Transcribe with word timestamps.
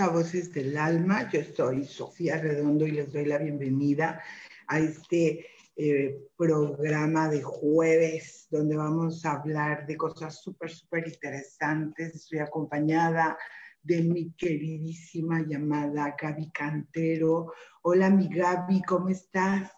A 0.00 0.08
Voces 0.08 0.50
del 0.54 0.78
Alma. 0.78 1.30
Yo 1.30 1.40
soy 1.44 1.84
Sofía 1.84 2.38
Redondo 2.38 2.86
y 2.86 2.92
les 2.92 3.12
doy 3.12 3.26
la 3.26 3.36
bienvenida 3.36 4.22
a 4.66 4.78
este 4.78 5.46
eh, 5.76 6.26
programa 6.38 7.28
de 7.28 7.42
jueves 7.42 8.46
donde 8.50 8.76
vamos 8.76 9.26
a 9.26 9.32
hablar 9.32 9.86
de 9.86 9.98
cosas 9.98 10.40
súper, 10.40 10.70
súper 10.70 11.06
interesantes. 11.06 12.14
Estoy 12.14 12.38
acompañada 12.38 13.36
de 13.82 14.00
mi 14.00 14.32
queridísima 14.32 15.44
llamada 15.46 16.16
Gaby 16.18 16.50
Cantero. 16.50 17.52
Hola, 17.82 18.08
mi 18.08 18.28
Gaby, 18.28 18.82
¿cómo 18.82 19.10
estás? 19.10 19.70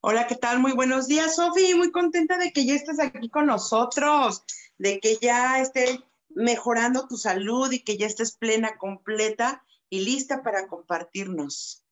Hola, 0.00 0.26
¿qué 0.26 0.34
tal? 0.34 0.58
Muy 0.58 0.72
buenos 0.72 1.06
días, 1.06 1.36
Sofía. 1.36 1.76
Muy 1.76 1.92
contenta 1.92 2.36
de 2.36 2.50
que 2.50 2.66
ya 2.66 2.74
estés 2.74 2.98
aquí 2.98 3.28
con 3.28 3.46
nosotros, 3.46 4.42
de 4.76 4.98
que 4.98 5.18
ya 5.20 5.60
esté 5.60 6.00
mejorando 6.36 7.08
tu 7.08 7.16
salud 7.16 7.72
y 7.72 7.82
que 7.82 7.96
ya 7.96 8.06
estés 8.06 8.36
plena, 8.36 8.76
completa 8.76 9.64
y 9.88 10.04
lista 10.04 10.42
para 10.42 10.68
compartirnos. 10.68 11.82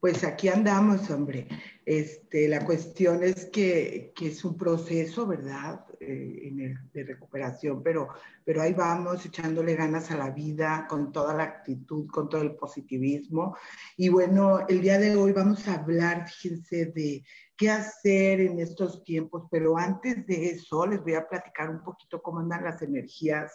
Pues 0.00 0.24
aquí 0.24 0.48
andamos, 0.48 1.08
hombre. 1.10 1.46
Este, 1.86 2.48
la 2.48 2.64
cuestión 2.64 3.22
es 3.22 3.44
que, 3.44 4.12
es 4.20 4.44
un 4.44 4.56
proceso, 4.56 5.28
¿verdad? 5.28 5.86
Eh, 6.00 6.74
de 6.92 7.04
recuperación, 7.04 7.80
pero, 7.84 8.08
pero 8.44 8.62
ahí 8.62 8.72
vamos 8.72 9.24
echándole 9.24 9.76
ganas 9.76 10.10
a 10.10 10.16
la 10.16 10.30
vida 10.30 10.86
con 10.90 11.12
toda 11.12 11.34
la 11.34 11.44
actitud, 11.44 12.08
con 12.08 12.28
todo 12.28 12.42
el 12.42 12.56
positivismo. 12.56 13.56
Y 13.96 14.08
bueno, 14.08 14.66
el 14.68 14.80
día 14.80 14.98
de 14.98 15.14
hoy 15.14 15.30
vamos 15.30 15.68
a 15.68 15.74
hablar, 15.74 16.28
fíjense, 16.28 16.86
de 16.86 17.24
qué 17.56 17.70
hacer 17.70 18.40
en 18.40 18.58
estos 18.58 19.04
tiempos, 19.04 19.44
pero 19.52 19.78
antes 19.78 20.26
de 20.26 20.50
eso 20.50 20.84
les 20.84 21.00
voy 21.00 21.14
a 21.14 21.28
platicar 21.28 21.70
un 21.70 21.84
poquito 21.84 22.20
cómo 22.20 22.40
andan 22.40 22.64
las 22.64 22.82
energías 22.82 23.52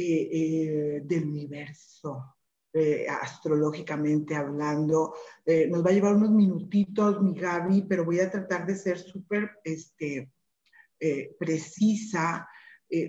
eh, 0.00 0.28
eh, 0.30 1.00
del 1.04 1.24
universo, 1.24 2.36
eh, 2.72 3.04
astrológicamente 3.08 4.36
hablando. 4.36 5.12
nos 5.68 5.84
va 5.84 5.90
a 5.90 5.92
llevar 5.92 6.14
unos 6.14 6.30
minutitos, 6.30 7.20
mi 7.20 7.34
Gaby, 7.34 7.82
pero 7.88 8.04
voy 8.04 8.20
a 8.20 8.30
tratar 8.30 8.64
de 8.64 8.76
ser 8.76 8.96
súper 8.96 9.50
este, 9.64 10.30
precisa. 11.36 12.46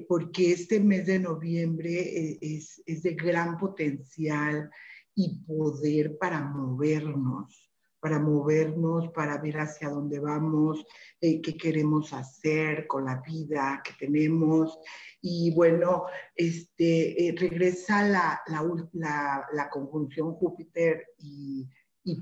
porque 0.08 0.52
este 0.52 0.80
mes 0.80 1.06
de 1.06 1.20
noviembre 1.20 2.40
es, 2.42 2.82
es 2.88 3.04
de 3.04 3.14
gran 3.14 3.58
potencial 3.60 4.72
y 5.14 5.44
poder 5.46 6.18
para 6.18 6.42
movernos 6.42 7.69
para 8.00 8.20
movernos, 8.20 9.10
para 9.10 9.38
ver 9.38 9.60
hacia 9.60 9.90
dónde 9.90 10.20
vamos, 10.20 10.86
eh, 11.20 11.42
qué 11.42 11.58
queremos 11.58 12.14
hacer 12.14 12.88
con 12.88 13.06
la 13.06 13.22
vida 13.22 13.82
que 13.84 13.94
tenemos. 14.00 14.80
Y 15.22 15.54
bueno, 15.54 16.06
este, 16.36 17.28
eh, 17.28 17.36
regresa 17.38 18.08
la, 18.08 18.42
la, 18.48 19.70
conjunción 19.70 20.34
Júpiter 20.34 21.08
y, 21.18 21.68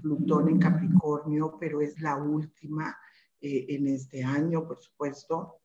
Plutón 0.02 0.50
en 0.50 0.60
Capricornio, 0.60 1.56
pero 1.58 1.80
es 1.80 1.98
la 2.02 2.18
última 2.18 2.98
eh, 3.40 3.68
en 3.70 3.88
este 3.88 4.22
año, 4.22 4.68
por 4.68 4.78
supuesto. 4.80 5.62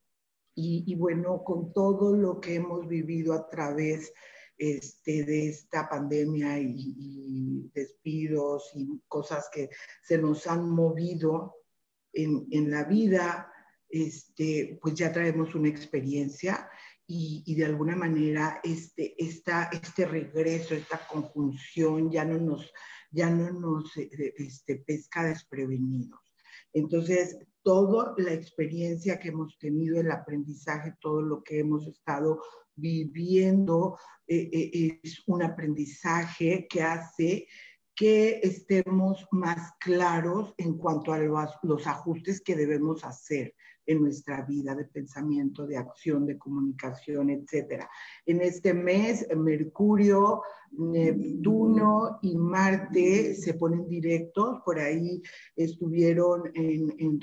Y, 0.54 0.94
bueno, 0.94 1.42
con 1.42 1.72
todo 1.72 2.14
lo 2.14 2.38
que 2.38 2.56
hemos 2.56 2.86
vivido 2.86 3.32
a 3.32 3.48
través 3.48 4.12
este, 4.62 5.24
de 5.24 5.48
esta 5.48 5.88
pandemia 5.88 6.56
y, 6.60 7.68
despidos 7.74 8.70
y 8.76 9.02
cosas 9.08 9.50
que 9.52 9.70
se 10.04 10.18
nos 10.18 10.46
han 10.46 10.70
movido 10.70 11.56
en, 12.12 12.46
en 12.52 12.70
la 12.70 12.84
vida, 12.84 13.52
este, 13.88 14.78
pues 14.80 14.94
ya 14.94 15.10
traemos 15.10 15.56
una 15.56 15.68
experiencia 15.68 16.70
y, 17.08 17.42
y, 17.44 17.56
de 17.56 17.64
alguna 17.64 17.96
manera 17.96 18.60
este, 18.62 19.16
esta, 19.18 19.68
este 19.72 20.06
regreso, 20.06 20.76
esta 20.76 21.08
conjunción 21.08 22.12
ya 22.12 22.24
no 22.24 22.38
nos, 22.38 22.72
ya 23.10 23.30
no 23.30 23.50
nos 23.50 23.96
eh, 23.96 24.32
este, 24.36 24.76
pesca 24.76 25.24
desprevenidos. 25.24 26.20
Entonces, 26.72 27.36
toda 27.62 28.14
la 28.16 28.32
experiencia 28.32 29.18
que 29.18 29.30
hemos 29.30 29.58
tenido, 29.58 30.00
el 30.00 30.12
aprendizaje, 30.12 30.94
todo 31.00 31.20
lo 31.20 31.42
que 31.42 31.58
hemos 31.58 31.84
estado 31.88 32.40
viviendo 32.76 33.98
eh, 34.26 34.48
eh, 34.52 35.00
es 35.02 35.22
un 35.26 35.42
aprendizaje 35.42 36.66
que 36.68 36.82
hace 36.82 37.46
que 37.94 38.40
estemos 38.42 39.26
más 39.30 39.72
claros 39.78 40.54
en 40.56 40.78
cuanto 40.78 41.12
a 41.12 41.18
los, 41.18 41.86
ajustes 41.86 42.40
que 42.40 42.56
debemos 42.56 43.04
hacer 43.04 43.54
en 43.86 44.02
nuestra 44.02 44.42
vida 44.42 44.74
de 44.74 44.84
pensamiento, 44.84 45.66
de 45.66 45.76
acción, 45.76 46.26
de 46.26 46.38
comunicación, 46.38 47.30
etcétera. 47.30 47.88
En 48.26 48.40
este 48.40 48.74
mes, 48.74 49.26
Mercurio, 49.36 50.42
Neptuno 50.72 52.18
y 52.22 52.36
Marte 52.36 53.34
se 53.34 53.54
ponen 53.54 53.88
directos, 53.88 54.60
por 54.64 54.78
ahí 54.78 55.22
estuvieron 55.54 56.50
en, 56.54 56.94
en 56.98 57.20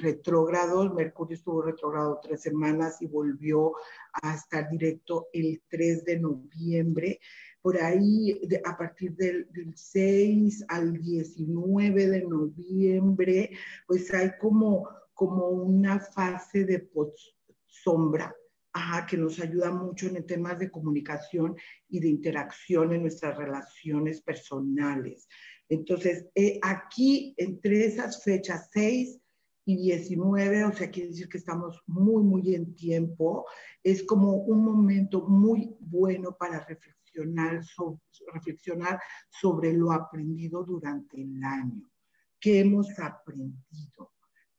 Mercurio 0.93 1.35
estuvo 1.35 1.61
retrógrado 1.61 2.19
tres 2.21 2.41
semanas 2.41 3.01
y 3.01 3.07
volvió 3.07 3.73
a 4.21 4.35
estar 4.35 4.69
directo 4.69 5.27
el 5.33 5.61
3 5.69 6.05
de 6.05 6.19
noviembre. 6.19 7.19
Por 7.61 7.81
ahí 7.81 8.39
a 8.63 8.77
partir 8.77 9.15
del, 9.15 9.47
6 9.75 10.65
al 10.67 10.93
19 10.93 12.07
de 12.07 12.23
noviembre, 12.23 13.51
pues 13.85 14.13
hay 14.13 14.31
como, 14.39 14.87
como 15.19 15.47
una 15.49 15.99
fase 15.99 16.63
de 16.63 16.89
sombra 17.65 18.33
que 19.05 19.17
nos 19.17 19.37
ayuda 19.41 19.69
mucho 19.69 20.07
en 20.07 20.25
temas 20.25 20.57
de 20.57 20.71
comunicación 20.71 21.57
y 21.89 21.99
de 21.99 22.07
interacción 22.07 22.93
en 22.93 23.01
nuestras 23.01 23.35
relaciones 23.37 24.21
personales. 24.21 25.27
Entonces, 25.67 26.25
eh, 26.35 26.57
aquí 26.63 27.33
entre 27.35 27.85
esas 27.85 28.23
fechas 28.23 28.69
6 28.71 29.19
y 29.65 29.75
19, 29.75 30.63
o 30.63 30.71
sea, 30.71 30.89
quiere 30.89 31.09
decir 31.09 31.27
que 31.27 31.39
estamos 31.39 31.83
muy, 31.85 32.23
muy 32.23 32.55
en 32.55 32.73
tiempo, 32.73 33.45
es 33.83 34.03
como 34.03 34.35
un 34.35 34.63
momento 34.63 35.27
muy 35.27 35.75
bueno 35.81 36.33
para 36.37 36.65
reflexionar 36.65 37.61
sobre 39.29 39.73
lo 39.73 39.91
aprendido 39.91 40.63
durante 40.63 41.21
el 41.21 41.43
año. 41.43 41.91
¿Qué 42.39 42.61
hemos 42.61 42.97
aprendido? 42.97 44.08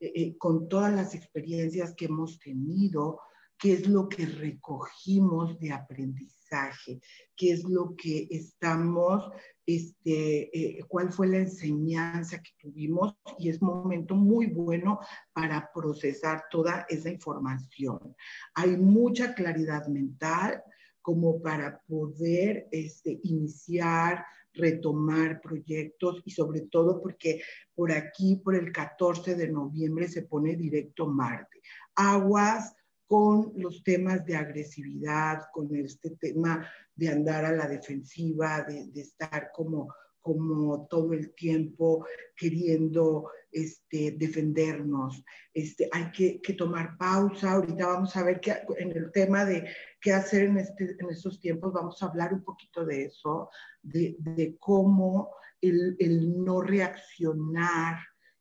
Eh, 0.01 0.39
con 0.39 0.67
todas 0.67 0.93
las 0.95 1.15
experiencias 1.15 1.95
que 1.95 2.07
hemos 2.07 2.39
tenido, 2.39 3.21
qué 3.59 3.75
es 3.75 3.87
lo 3.87 4.09
que 4.09 4.25
recogimos 4.25 5.59
de 5.61 5.73
aprendizaje, 5.73 7.03
qué 7.37 7.53
es 7.53 7.65
lo 7.65 7.95
que 7.95 8.27
estamos, 8.31 9.31
este, 9.67 10.79
eh, 10.79 10.83
cuál 10.89 11.13
fue 11.13 11.27
la 11.27 11.39
enseñanza 11.39 12.43
que 12.43 12.53
tuvimos 12.59 13.15
y 13.39 13.51
es 13.51 13.61
momento 13.61 14.15
muy 14.15 14.47
bueno 14.47 15.01
para 15.35 15.71
procesar 15.75 16.45
toda 16.51 16.87
esa 16.89 17.11
información. 17.11 18.17
Hay 18.55 18.79
mucha 18.79 19.35
claridad 19.35 19.87
mental, 19.87 20.63
como 21.03 21.41
para 21.43 21.81
poder 21.87 22.69
este, 22.73 23.21
iniciar, 23.23 24.25
retomar 24.53 25.41
proyectos 25.41 26.23
y 26.25 26.31
sobre 26.31 26.63
todo 26.63 27.01
porque 27.01 27.41
por 27.75 27.93
aquí, 27.93 28.37
por 28.37 28.55
el 28.55 28.73
14 28.73 29.35
de 29.35 29.49
noviembre, 29.49 30.09
se 30.09 30.23
pone 30.23 30.57
directo 30.57 31.07
Marte. 31.07 31.61
Aguas 31.95 32.75
con 33.07 33.53
los 33.57 33.83
temas 33.83 34.25
de 34.25 34.37
agresividad, 34.37 35.43
con 35.53 35.75
este 35.75 36.11
tema 36.11 36.69
de 36.95 37.09
andar 37.09 37.45
a 37.45 37.53
la 37.53 37.67
defensiva, 37.67 38.63
de, 38.63 38.89
estar 39.01 39.51
como, 39.53 39.93
como 40.21 40.87
todo 40.87 41.13
el 41.13 41.35
tiempo 41.35 42.07
queriendo 42.37 43.29
este, 43.53 44.13
defendernos. 44.13 45.25
Este, 45.53 45.89
hay 45.93 46.11
que, 46.13 46.55
tomar 46.55 46.97
pausa. 46.97 47.53
Ahorita 47.53 47.87
vamos 47.87 48.17
a 48.17 48.23
ver 48.23 48.41
que 48.41 48.55
en 48.79 48.97
el 48.97 49.11
tema 49.13 49.45
de 49.45 49.69
qué 50.01 50.13
hacer 50.13 50.45
en, 50.45 50.59
este, 50.59 50.97
en 50.99 51.11
estos 51.11 51.41
tiempos, 51.41 51.73
vamos 51.73 52.03
a 52.03 52.07
hablar 52.07 52.35
un 52.35 52.43
poquito 52.43 52.85
de 52.85 53.05
eso, 53.05 53.51
de, 53.83 54.57
cómo 54.59 55.31
el, 55.61 55.97
el 55.99 56.43
no 56.45 56.61
reaccionar 56.61 57.99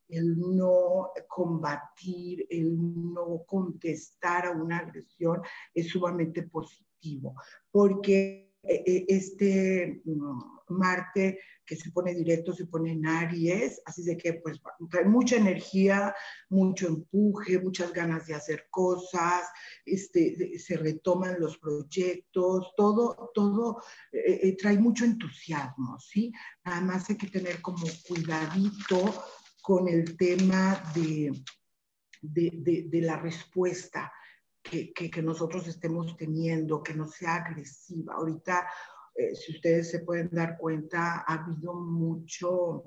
el 0.10 0.40
no 0.40 1.12
combatir, 1.28 2.48
el 2.50 2.76
no 3.14 3.44
contestar 3.46 4.48
a 4.48 4.52
una 4.52 4.80
agresión 4.80 5.42
es 5.74 5.88
sumamente 5.90 6.44
positivo, 6.44 7.36
porque 7.72 8.50
eh, 8.64 8.84
eh, 8.86 9.06
este 9.08 10.02
mm, 10.04 10.59
Marte 10.70 11.40
que 11.66 11.76
se 11.76 11.92
pone 11.92 12.16
directo, 12.16 12.52
se 12.52 12.66
pone 12.66 12.94
en 12.94 13.06
Aries, 13.06 13.80
así 13.86 14.04
de 14.04 14.18
que 14.18 14.34
pues 14.34 14.60
trae 14.90 15.06
mucha 15.06 15.36
energía, 15.36 16.16
mucho 16.50 16.88
empuje, 16.88 17.60
muchas 17.60 17.94
ganas 17.94 18.26
de 18.26 18.34
hacer 18.34 18.68
cosas, 18.72 19.44
este, 19.86 20.58
se 20.58 20.78
retoman 20.78 21.40
los 21.40 21.60
proyectos, 21.60 22.74
todo, 22.76 23.32
todo 23.36 23.84
eh, 24.12 24.58
trae 24.58 24.80
mucho 24.80 25.06
entusiasmo, 25.06 26.00
¿sí? 26.00 26.32
Nada 26.66 26.82
más 26.82 27.10
hay 27.10 27.18
que 27.18 27.28
tener 27.28 27.62
como 27.62 27.86
cuidadito 28.08 29.14
con 29.62 29.88
el 29.88 30.18
tema 30.18 30.82
de, 30.96 31.32
de, 32.22 33.02
la 33.02 33.18
respuesta 33.18 34.12
que, 34.64 34.92
que, 34.92 35.22
nosotros 35.22 35.68
estemos 35.68 36.18
teniendo, 36.18 36.82
que 36.82 36.94
no 36.94 37.08
sea 37.08 37.36
agresiva. 37.36 38.16
Ahorita, 38.16 38.68
eh, 39.20 39.36
si 39.36 39.52
ustedes 39.52 39.92
se 39.92 40.00
pueden 40.00 40.30
dar 40.32 40.58
cuenta, 40.58 41.26
ha 41.28 41.44
habido 41.44 41.74
mucho, 41.74 42.86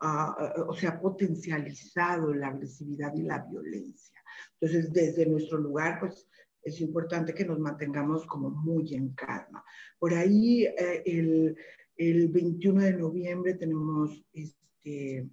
ah, 0.00 0.54
o 0.68 0.74
sea, 0.74 1.00
potencializado 1.00 2.32
la 2.32 2.48
agresividad 2.48 3.12
y 3.16 3.22
la 3.22 3.40
violencia. 3.40 4.22
Entonces, 4.60 4.92
desde 4.92 5.26
nuestro 5.26 5.58
lugar, 5.58 5.98
pues 5.98 6.28
es 6.62 6.80
importante 6.80 7.34
que 7.34 7.44
nos 7.44 7.58
mantengamos 7.58 8.24
como 8.26 8.50
muy 8.50 8.94
en 8.94 9.14
calma. 9.14 9.64
Por 9.98 10.14
ahí, 10.14 10.64
eh, 10.64 11.02
el, 11.04 11.56
el 11.96 12.28
21 12.28 12.82
de 12.82 12.92
noviembre 12.94 13.54
tenemos 13.54 14.24
este, 14.32 15.28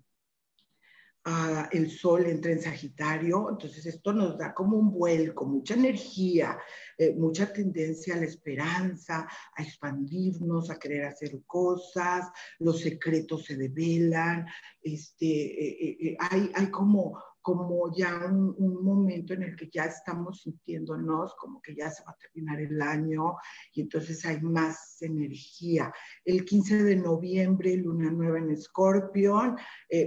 el 1.71 1.91
sol 1.91 2.25
entra 2.25 2.51
en 2.51 2.61
Sagitario, 2.61 3.47
entonces 3.49 3.85
esto 3.85 4.11
nos 4.11 4.37
da 4.37 4.53
como 4.53 4.77
un 4.77 4.91
vuelco, 4.91 5.45
mucha 5.45 5.75
energía, 5.75 6.57
eh, 7.01 7.15
mucha 7.15 7.51
tendencia 7.51 8.13
a 8.13 8.17
la 8.19 8.25
esperanza, 8.25 9.27
a 9.55 9.63
expandirnos, 9.63 10.69
a 10.69 10.77
querer 10.77 11.05
hacer 11.05 11.31
cosas, 11.47 12.29
los 12.59 12.79
secretos 12.79 13.45
se 13.45 13.55
develan, 13.55 14.45
este, 14.79 15.25
eh, 15.25 15.97
eh, 15.99 16.17
hay, 16.19 16.51
hay 16.53 16.69
como 16.69 17.19
como 17.41 17.91
ya 17.97 18.27
un, 18.27 18.83
momento 18.83 19.33
en 19.33 19.41
el 19.41 19.55
que 19.55 19.67
ya 19.73 19.85
estamos 19.85 20.41
sintiéndonos 20.43 21.33
como 21.39 21.59
que 21.59 21.73
ya 21.73 21.89
se 21.89 22.03
va 22.03 22.11
a 22.11 22.17
terminar 22.17 22.61
el 22.61 22.79
año 22.79 23.33
y 23.73 23.81
entonces 23.81 24.23
hay 24.25 24.39
más 24.41 25.01
energía. 25.01 25.91
El 26.23 26.45
15 26.45 26.83
de 26.83 26.97
noviembre, 26.97 27.75
luna 27.77 28.11
nueva 28.11 28.37
en 28.37 28.51
Escorpión, 28.51 29.57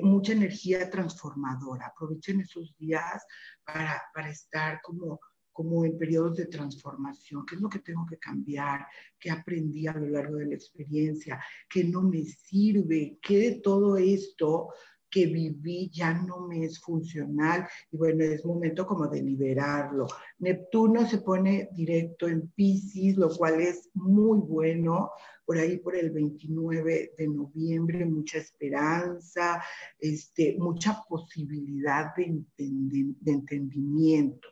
mucha 0.03 0.33
energía 0.33 0.89
transformadora. 0.89 1.89
Aprovechen 1.89 2.43
esos 2.43 2.73
días 2.79 3.27
para, 3.65 4.01
para 4.15 4.31
estar 4.31 4.81
como 4.81 5.19
como 5.55 5.85
en 5.85 5.97
periodos 5.97 6.37
de 6.37 6.47
transformación, 6.47 7.47
qué 7.47 7.55
es 7.55 7.61
lo 7.61 7.69
que 7.69 7.79
tengo 7.79 8.05
que 8.05 8.19
cambiar, 8.19 8.87
qué 9.19 9.31
aprendí 9.31 9.87
a 9.87 9.95
lo 9.95 10.09
largo 10.09 10.37
de 10.37 10.47
la 10.47 10.55
experiencia, 10.57 11.41
qué 11.71 11.85
no 11.85 12.03
me 12.03 12.25
sirve, 12.25 13.19
qué 13.23 13.39
de 13.39 13.61
todo 13.61 13.97
esto 13.97 14.69
que 15.09 15.27
viví 15.27 15.91
ya 15.95 16.13
no 16.13 16.41
me 16.49 16.65
es 16.65 16.81
funcional 16.81 17.69
y 17.93 17.97
bueno, 17.97 18.25
es 18.25 18.45
momento 18.45 18.85
como 18.85 19.07
de 19.07 19.23
liberarlo. 19.23 20.09
Neptuno 20.41 21.09
se 21.09 21.19
pone 21.19 21.69
directo 21.73 22.27
en 22.27 22.49
Pisces, 22.49 23.17
lo 23.17 23.29
cual 23.29 23.61
es 23.61 23.91
muy 23.95 24.41
bueno. 24.41 25.13
Por 25.47 25.59
ahí 25.59 25.79
por 25.79 25.95
el 25.95 26.11
29 26.11 27.15
de 27.17 27.29
noviembre, 27.29 28.05
mucha 28.07 28.39
esperanza, 28.39 29.63
este, 30.01 30.57
mucha 30.59 31.01
posibilidad 31.09 32.13
de, 32.17 32.43
de 32.57 33.33
entendimiento 33.33 34.49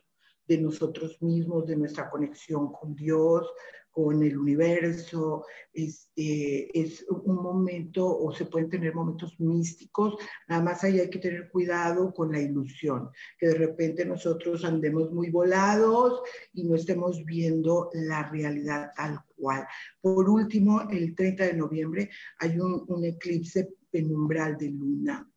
de 0.47 0.57
nosotros 0.57 1.21
mismos, 1.21 1.65
de 1.67 1.75
nuestra 1.75 2.09
conexión 2.09 2.71
con 2.71 2.95
Dios, 2.95 3.47
con 3.93 4.23
el 4.23 4.35
universo, 4.37 5.45
este, 5.71 6.77
es 6.77 7.05
un 7.07 7.35
momento, 7.35 8.05
o 8.05 8.33
se 8.33 8.45
pueden 8.45 8.67
tener 8.67 8.95
momentos 8.95 9.39
místicos, 9.39 10.15
nada 10.47 10.63
más 10.63 10.83
ahí 10.83 10.99
hay 10.99 11.11
que 11.11 11.19
tener 11.19 11.49
cuidado 11.51 12.11
con 12.11 12.31
la 12.31 12.41
ilusión, 12.41 13.11
que 13.37 13.49
de 13.49 13.53
repente 13.53 14.03
nosotros 14.03 14.65
andemos 14.65 15.11
muy 15.11 15.29
volados 15.29 16.23
y 16.53 16.63
no 16.63 16.75
estemos 16.75 17.23
viendo 17.23 17.91
la 17.93 18.29
realidad 18.31 18.89
tal 18.95 19.19
cual. 19.37 19.67
Por 20.01 20.27
último, 20.27 20.81
el 20.89 21.13
30 21.13 21.45
de 21.45 21.53
noviembre 21.53 22.09
hay 22.39 22.57
un 22.57 23.05
eclipse 23.05 23.75
penumbral 23.91 24.57
de 24.57 24.69
luna 24.71 25.32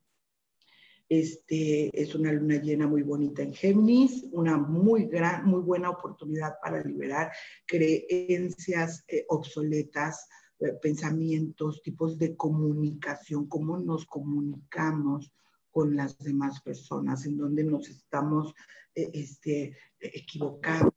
este, 1.09 1.91
es 1.93 2.15
una 2.15 2.33
luna 2.33 2.57
llena 2.57 2.87
muy 2.87 3.03
bonita 3.03 3.43
en 3.43 3.55
Géminis, 3.55 4.27
una 4.33 4.57
muy, 4.57 5.07
gran, 5.07 5.47
muy 5.47 5.61
buena 5.61 5.91
oportunidad 5.91 6.55
para 6.63 6.83
liberar 6.83 7.31
creencias 7.67 9.05
eh, 9.09 9.25
obsoletas, 9.29 10.29
eh, 10.59 10.73
pensamientos, 10.83 11.83
tipos 11.83 12.19
de 12.19 12.37
comunicación, 12.37 13.47
cómo 13.47 13.79
nos 13.79 14.07
comunicamos 14.07 15.31
con 15.71 15.95
las 15.95 16.19
demás 16.19 16.61
personas, 16.63 17.27
en 17.27 17.37
donde 17.37 17.63
nos 17.63 17.89
estamos 17.89 18.55
eh, 18.95 19.11
este, 19.13 19.77
equivocando 20.01 20.96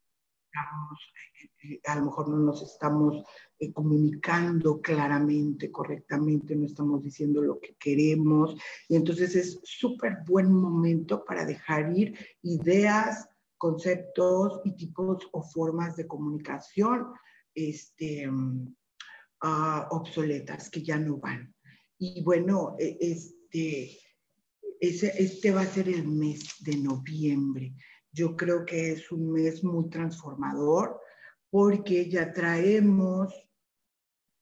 a 1.85 1.95
lo 1.95 2.05
mejor 2.05 2.29
no 2.29 2.37
nos 2.37 2.61
estamos 2.61 3.23
eh, 3.59 3.71
comunicando 3.71 4.81
claramente, 4.81 5.71
correctamente, 5.71 6.55
no 6.55 6.65
estamos 6.65 7.03
diciendo 7.03 7.41
lo 7.41 7.59
que 7.59 7.75
queremos. 7.75 8.55
Y 8.87 8.95
entonces 8.95 9.35
es 9.35 9.59
súper 9.63 10.19
buen 10.25 10.51
momento 10.51 11.23
para 11.25 11.45
dejar 11.45 11.95
ir 11.95 12.17
ideas, 12.41 13.27
conceptos 13.57 14.61
y 14.63 14.75
tipos 14.75 15.27
o 15.33 15.43
formas 15.43 15.95
de 15.97 16.07
comunicación 16.07 17.07
este, 17.53 18.29
ah, 19.41 19.87
obsoletas 19.91 20.69
que 20.69 20.81
ya 20.81 20.97
no 20.97 21.17
van. 21.17 21.53
Y 21.97 22.23
bueno, 22.23 22.75
e, 22.79 22.97
este, 23.01 23.97
este 24.79 25.51
va 25.51 25.61
a 25.61 25.65
ser 25.65 25.89
el 25.89 26.07
mes 26.07 26.55
de 26.61 26.77
noviembre. 26.77 27.73
Yo 28.11 28.35
creo 28.35 28.65
que 28.65 28.93
es 28.93 29.11
un 29.11 29.31
mes 29.31 29.63
muy 29.63 29.89
transformador 29.89 30.99
porque 31.49 32.09
ya 32.09 32.31
traemos 32.33 33.33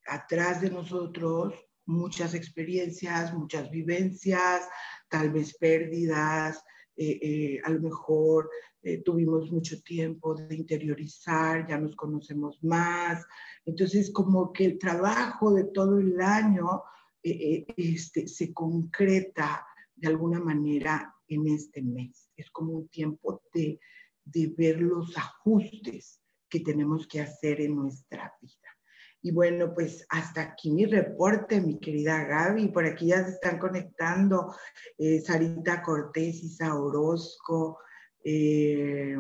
atrás 0.06 0.62
de 0.62 0.70
nosotros 0.70 1.54
muchas 1.86 2.34
experiencias, 2.34 3.34
muchas 3.34 3.70
vivencias, 3.72 4.68
tal 5.10 5.32
vez 5.32 5.58
pérdidas, 5.58 6.64
eh, 6.96 7.20
eh, 7.22 7.62
a 7.64 7.70
lo 7.70 7.80
mejor 7.80 8.50
eh, 8.82 9.02
tuvimos 9.04 9.52
mucho 9.52 9.82
tiempo 9.82 10.36
de 10.36 10.56
interiorizar, 10.56 11.68
ya 11.68 11.78
nos 11.78 11.96
conocemos 11.96 12.62
más. 12.64 13.26
Entonces, 13.66 14.12
como 14.12 14.52
que 14.52 14.66
el 14.66 14.80
trabajo 14.80 15.54
de 15.54 15.66
todo 15.66 16.00
el 16.00 16.20
año 16.22 16.84
este, 17.24 18.28
se 18.28 18.54
concreta 18.54 19.66
de 19.96 20.08
alguna 20.08 20.40
manera 20.40 21.14
en 21.28 21.48
este 21.48 21.82
mes. 21.82 22.30
Es 22.36 22.50
como 22.52 22.74
un 22.74 22.88
tiempo 22.90 23.42
de, 23.54 23.80
de 24.26 24.54
ver 24.58 24.82
los 24.82 25.16
ajustes 25.18 26.22
que 26.50 26.60
tenemos 26.60 27.08
que 27.08 27.22
hacer 27.22 27.62
en 27.62 27.76
nuestra 27.76 28.34
vida. 28.42 28.78
Y 29.22 29.32
bueno, 29.32 29.74
pues 29.74 30.06
hasta 30.10 30.42
aquí 30.42 30.72
mi 30.72 30.86
reporte, 30.86 31.60
mi 31.60 31.80
querida 31.80 32.24
Gaby. 32.24 32.70
Por 32.70 32.86
aquí 32.86 33.08
ya 33.08 33.26
se 33.26 33.32
están 33.32 33.58
conectando 33.58 34.56
eh, 34.98 35.20
Sarita 35.22 35.82
Cortés, 35.82 36.44
Isa 36.44 36.76
Orozco, 36.80 37.80
eh, 38.24 39.18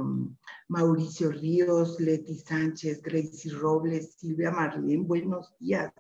Mauricio 0.69 1.31
Ríos, 1.31 1.99
Leti 1.99 2.35
Sánchez, 2.35 3.01
Gracie 3.01 3.51
Robles, 3.51 4.13
Silvia 4.13 4.51
Marlene. 4.51 5.03
Buenos 5.03 5.55
días, 5.59 5.91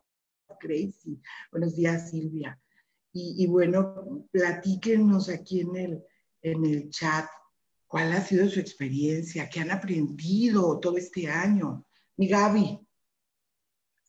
Gracie. 0.61 1.19
Buenos 1.51 1.75
días, 1.75 2.09
Silvia. 2.11 2.59
Y, 3.13 3.43
y 3.43 3.47
bueno, 3.47 4.27
platíquenos 4.31 5.29
aquí 5.29 5.61
en 5.61 5.75
el, 5.75 6.03
en 6.41 6.65
el 6.65 6.89
chat 6.89 7.27
cuál 7.87 8.11
ha 8.11 8.21
sido 8.21 8.49
su 8.49 8.59
experiencia, 8.59 9.49
qué 9.49 9.61
han 9.61 9.71
aprendido 9.71 10.79
todo 10.79 10.97
este 10.97 11.27
año. 11.29 11.85
Mi 12.17 12.27
Gaby. 12.27 12.79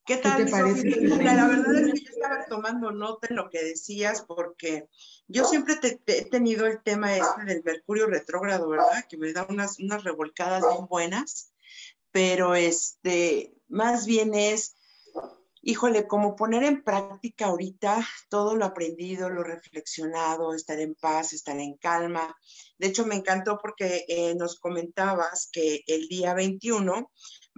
¿Qué 0.04 0.16
tal, 0.16 0.44
te 0.44 0.50
parece? 0.50 0.88
La 1.02 1.46
verdad 1.46 1.74
es 1.80 1.92
que 1.92 2.00
yo 2.06 2.10
estaba 2.12 2.46
tomando 2.46 2.90
nota 2.92 3.28
en 3.28 3.36
lo 3.36 3.50
que 3.50 3.62
decías 3.62 4.24
porque 4.26 4.88
yo 5.26 5.44
siempre 5.44 5.76
he 6.06 6.24
tenido 6.24 6.66
el 6.66 6.82
tema 6.82 7.14
este 7.14 7.44
del 7.44 7.62
Mercurio 7.62 8.06
retrógrado, 8.06 8.70
¿verdad? 8.70 9.04
Que 9.08 9.18
me 9.18 9.32
da 9.34 9.46
unas, 9.50 9.78
unas 9.78 10.04
revolcadas 10.04 10.64
bien 10.72 10.86
buenas, 10.88 11.52
pero 12.10 12.54
este, 12.54 13.54
más 13.68 14.06
bien 14.06 14.32
es 14.32 14.77
híjole, 15.62 16.06
como 16.06 16.36
poner 16.36 16.62
en 16.64 16.82
práctica 16.82 17.46
ahorita 17.46 18.06
todo 18.28 18.54
lo 18.54 18.64
aprendido, 18.64 19.28
lo 19.28 19.42
reflexionado, 19.42 20.54
estar 20.54 20.78
en 20.80 20.94
paz, 20.94 21.32
estar 21.32 21.58
en 21.58 21.76
calma. 21.76 22.36
De 22.78 22.88
hecho, 22.88 23.06
me 23.06 23.16
encantó 23.16 23.58
porque 23.60 24.04
eh, 24.08 24.34
nos 24.34 24.58
comentabas 24.58 25.48
que 25.50 25.82
el 25.86 26.08
día 26.08 26.34
21 26.34 27.10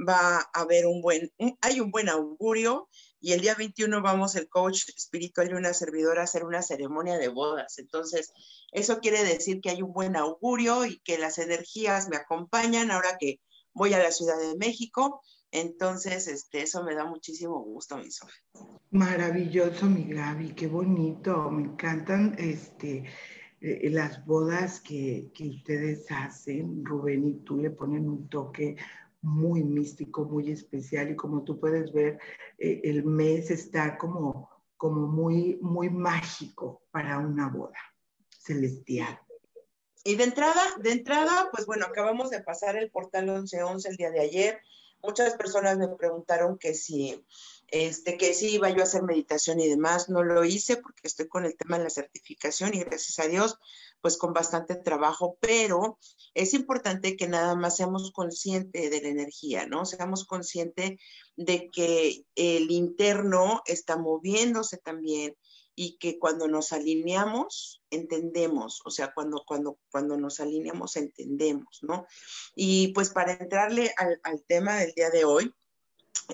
va 0.08 0.38
a 0.38 0.60
haber 0.60 0.86
un 0.86 1.02
buen, 1.02 1.32
hay 1.60 1.80
un 1.80 1.90
buen 1.90 2.08
augurio 2.08 2.88
y 3.20 3.32
el 3.32 3.42
día 3.42 3.54
21 3.54 4.00
vamos 4.00 4.34
el 4.34 4.48
coach 4.48 4.88
espiritual 4.96 5.50
y 5.50 5.54
una 5.54 5.74
servidora 5.74 6.22
a 6.22 6.24
hacer 6.24 6.44
una 6.44 6.62
ceremonia 6.62 7.18
de 7.18 7.28
bodas. 7.28 7.78
Entonces, 7.78 8.32
eso 8.72 9.00
quiere 9.00 9.22
decir 9.24 9.60
que 9.60 9.70
hay 9.70 9.82
un 9.82 9.92
buen 9.92 10.16
augurio 10.16 10.86
y 10.86 11.00
que 11.00 11.18
las 11.18 11.38
energías 11.38 12.08
me 12.08 12.16
acompañan 12.16 12.90
ahora 12.90 13.18
que 13.18 13.40
voy 13.74 13.92
a 13.92 14.02
la 14.02 14.10
Ciudad 14.10 14.38
de 14.38 14.56
México 14.56 15.20
entonces, 15.52 16.28
este, 16.28 16.62
eso 16.62 16.84
me 16.84 16.94
da 16.94 17.04
muchísimo 17.04 17.60
gusto, 17.60 17.96
mi 17.96 18.10
Sofía. 18.10 18.42
Maravilloso, 18.90 19.86
mi 19.86 20.04
Gaby, 20.04 20.54
qué 20.54 20.68
bonito. 20.68 21.50
Me 21.50 21.62
encantan 21.62 22.36
este, 22.38 23.04
eh, 23.60 23.90
las 23.90 24.24
bodas 24.24 24.80
que, 24.80 25.30
ustedes 25.38 26.06
hacen, 26.10 26.84
Rubén 26.84 27.26
y 27.26 27.34
tú 27.44 27.58
le 27.58 27.70
ponen 27.70 28.08
un 28.08 28.28
toque 28.28 28.76
muy 29.22 29.64
místico, 29.64 30.24
muy 30.24 30.50
especial 30.50 31.10
y 31.10 31.16
como 31.16 31.42
tú 31.42 31.58
puedes 31.58 31.92
ver, 31.92 32.18
eh, 32.58 32.80
el 32.84 33.04
mes 33.04 33.50
está 33.50 33.98
como, 33.98 34.48
como 34.76 35.08
muy, 35.08 35.58
muy 35.60 35.90
mágico 35.90 36.82
para 36.90 37.18
una 37.18 37.48
boda 37.48 37.78
celestial. 38.30 39.20
Y 40.04 40.16
de 40.16 40.24
entrada, 40.24 40.62
de 40.78 40.92
entrada, 40.92 41.50
pues 41.52 41.66
bueno, 41.66 41.84
acabamos 41.86 42.30
de 42.30 42.42
pasar 42.42 42.76
el 42.76 42.90
portal 42.90 43.26
1111 43.26 43.88
el 43.88 43.96
día 43.96 44.10
de 44.10 44.20
ayer 44.20 44.60
muchas 45.02 45.34
personas 45.34 45.78
me 45.78 45.88
preguntaron 45.88 46.58
que 46.58 46.74
si, 46.74 47.24
este, 47.68 48.16
que 48.16 48.34
si 48.34 48.54
iba 48.54 48.70
yo 48.70 48.80
a 48.80 48.84
hacer 48.84 49.02
meditación 49.02 49.60
y 49.60 49.68
demás. 49.68 50.08
No 50.08 50.22
lo 50.22 50.44
hice 50.44 50.76
porque 50.76 51.02
estoy 51.06 51.28
con 51.28 51.44
el 51.44 51.56
tema 51.56 51.78
de 51.78 51.84
la 51.84 51.90
certificación 51.90 52.74
y 52.74 52.80
gracias 52.80 53.18
a 53.18 53.28
Dios, 53.28 53.58
pues 54.00 54.16
con 54.16 54.32
bastante 54.32 54.76
trabajo, 54.76 55.36
pero 55.40 55.98
es 56.34 56.54
importante 56.54 57.16
que 57.16 57.28
nada 57.28 57.54
más 57.54 57.76
seamos 57.76 58.12
conscientes 58.12 58.90
de 58.90 59.00
la 59.00 59.08
energía, 59.08 59.66
¿no? 59.66 59.84
Seamos 59.84 60.24
conscientes 60.24 60.98
de 61.36 61.68
que 61.70 62.24
el 62.34 62.70
interno 62.70 63.62
está 63.66 63.96
moviéndose 63.96 64.78
también 64.78 65.36
y 65.82 65.96
que 65.96 66.18
cuando 66.18 66.46
nos 66.46 66.74
alineamos, 66.74 67.82
entendemos, 67.88 68.82
o 68.84 68.90
sea, 68.90 69.14
cuando, 69.14 69.44
cuando, 69.46 69.78
cuando 69.90 70.18
nos 70.18 70.38
alineamos, 70.38 70.94
entendemos, 70.96 71.78
¿no? 71.80 72.06
Y 72.54 72.88
pues 72.88 73.08
para 73.08 73.32
entrarle 73.32 73.90
al, 73.96 74.44
tema 74.46 74.76
del 74.76 74.92
día 74.92 75.08
de 75.08 75.24
hoy, 75.24 75.54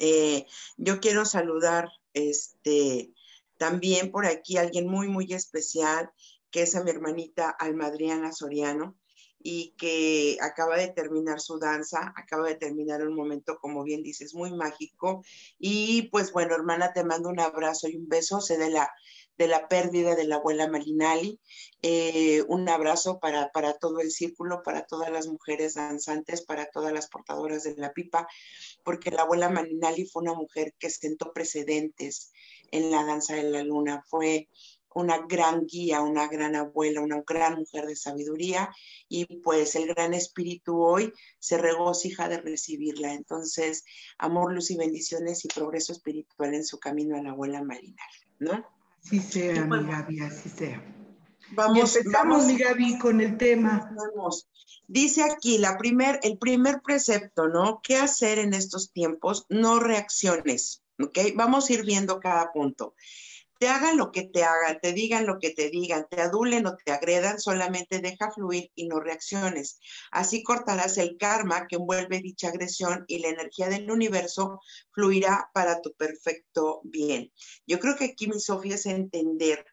eh, 0.00 0.46
yo 0.76 0.98
quiero 0.98 1.24
saludar 1.24 1.88
este, 2.12 3.12
también 3.56 4.10
por 4.10 4.26
aquí 4.26 4.56
a 4.56 4.62
alguien 4.62 4.88
muy, 4.88 5.06
muy 5.06 5.32
especial, 5.32 6.10
que 6.50 6.62
es 6.62 6.74
a 6.74 6.82
mi 6.82 6.90
hermanita 6.90 7.48
Almadriana 7.48 8.32
Soriano 8.32 8.98
y 9.38 9.76
que 9.78 10.38
acaba 10.40 10.76
de 10.76 10.88
terminar 10.88 11.40
su 11.40 11.60
danza, 11.60 12.12
acaba 12.16 12.48
de 12.48 12.56
terminar 12.56 13.06
un 13.06 13.14
momento, 13.14 13.58
como 13.60 13.84
bien 13.84 14.02
dices, 14.02 14.34
muy 14.34 14.52
mágico. 14.52 15.22
Y 15.56 16.08
pues 16.10 16.32
bueno, 16.32 16.56
hermana, 16.56 16.92
te 16.92 17.04
mando 17.04 17.28
un 17.28 17.38
abrazo 17.38 17.86
y 17.86 17.94
un 17.94 18.08
beso. 18.08 18.40
Sé 18.40 18.58
de 18.58 18.70
la, 18.70 18.90
de 19.38 19.48
la 19.48 19.68
pérdida 19.68 20.14
de 20.14 20.24
la 20.24 20.36
abuela 20.36 20.68
Malinali. 20.68 21.40
Eh, 21.82 22.42
un 22.48 22.68
abrazo 22.68 23.18
para, 23.18 23.50
para, 23.52 23.74
todo 23.74 24.00
el 24.00 24.10
círculo, 24.10 24.62
para 24.62 24.86
todas 24.86 25.10
las 25.10 25.26
mujeres 25.26 25.74
danzantes, 25.74 26.42
para 26.42 26.70
todas 26.70 26.92
las 26.92 27.08
portadoras 27.08 27.64
de 27.64 27.74
la 27.76 27.92
pipa, 27.92 28.26
porque 28.82 29.10
la 29.10 29.22
abuela 29.22 29.48
Malinali 29.50 30.06
fue 30.06 30.22
una 30.22 30.34
mujer 30.34 30.74
que 30.78 30.90
sentó 30.90 31.32
precedentes 31.32 32.32
en 32.70 32.90
la 32.90 33.04
danza 33.04 33.34
de 33.34 33.44
la 33.44 33.62
luna. 33.62 34.02
Fue 34.08 34.48
una 34.96 35.18
gran 35.26 35.66
guía, 35.66 36.00
una 36.00 36.26
gran 36.26 36.56
abuela, 36.56 37.02
una 37.02 37.22
gran 37.26 37.58
mujer 37.58 37.84
de 37.84 37.94
sabiduría 37.94 38.70
y 39.10 39.26
pues 39.40 39.76
el 39.76 39.88
gran 39.88 40.14
espíritu 40.14 40.80
hoy 40.82 41.12
se 41.38 41.58
regocija 41.58 42.30
de 42.30 42.38
recibirla. 42.38 43.12
Entonces, 43.12 43.84
amor, 44.16 44.54
luz 44.54 44.70
y 44.70 44.76
bendiciones 44.78 45.44
y 45.44 45.48
progreso 45.48 45.92
espiritual 45.92 46.54
en 46.54 46.64
su 46.64 46.78
camino 46.78 47.14
a 47.14 47.22
la 47.22 47.32
abuela 47.32 47.62
Malinali, 47.62 47.96
¿no? 48.38 48.75
Así 49.06 49.20
sea, 49.20 49.64
mi 49.66 49.86
Gaby, 49.86 50.20
así 50.20 50.48
sea. 50.48 50.82
Vamos, 51.52 51.94
empezamos, 51.94 52.46
mi 52.46 52.58
Gaby, 52.58 52.98
con 52.98 53.20
el 53.20 53.36
tema. 53.36 53.88
Vamos. 53.96 54.48
Dice 54.88 55.22
aquí 55.22 55.58
la 55.58 55.78
primer, 55.78 56.18
el 56.24 56.38
primer 56.38 56.82
precepto, 56.82 57.46
¿no? 57.46 57.80
¿Qué 57.84 57.96
hacer 57.96 58.40
en 58.40 58.52
estos 58.52 58.92
tiempos? 58.92 59.46
No 59.48 59.78
reacciones, 59.78 60.82
¿ok? 60.98 61.18
Vamos 61.36 61.70
a 61.70 61.74
ir 61.74 61.84
viendo 61.84 62.18
cada 62.18 62.52
punto. 62.52 62.94
Te 63.58 63.68
hagan 63.68 63.96
lo 63.96 64.12
que 64.12 64.24
te 64.24 64.44
hagan, 64.44 64.78
te 64.80 64.92
digan 64.92 65.26
lo 65.26 65.38
que 65.38 65.50
te 65.50 65.70
digan, 65.70 66.06
te 66.10 66.20
adulen 66.20 66.66
o 66.66 66.76
te 66.76 66.92
agredan, 66.92 67.40
solamente 67.40 68.00
deja 68.00 68.30
fluir 68.30 68.70
y 68.74 68.86
no 68.86 69.00
reacciones. 69.00 69.80
Así 70.10 70.42
cortarás 70.42 70.98
el 70.98 71.16
karma 71.16 71.66
que 71.66 71.76
envuelve 71.76 72.20
dicha 72.20 72.48
agresión 72.48 73.04
y 73.06 73.20
la 73.20 73.28
energía 73.28 73.68
del 73.68 73.90
universo 73.90 74.60
fluirá 74.92 75.50
para 75.54 75.80
tu 75.80 75.94
perfecto 75.94 76.80
bien. 76.84 77.32
Yo 77.66 77.78
creo 77.78 77.96
que 77.96 78.04
aquí 78.04 78.26
mi 78.26 78.40
Sofía 78.40 78.74
es 78.74 78.86
entender 78.86 79.64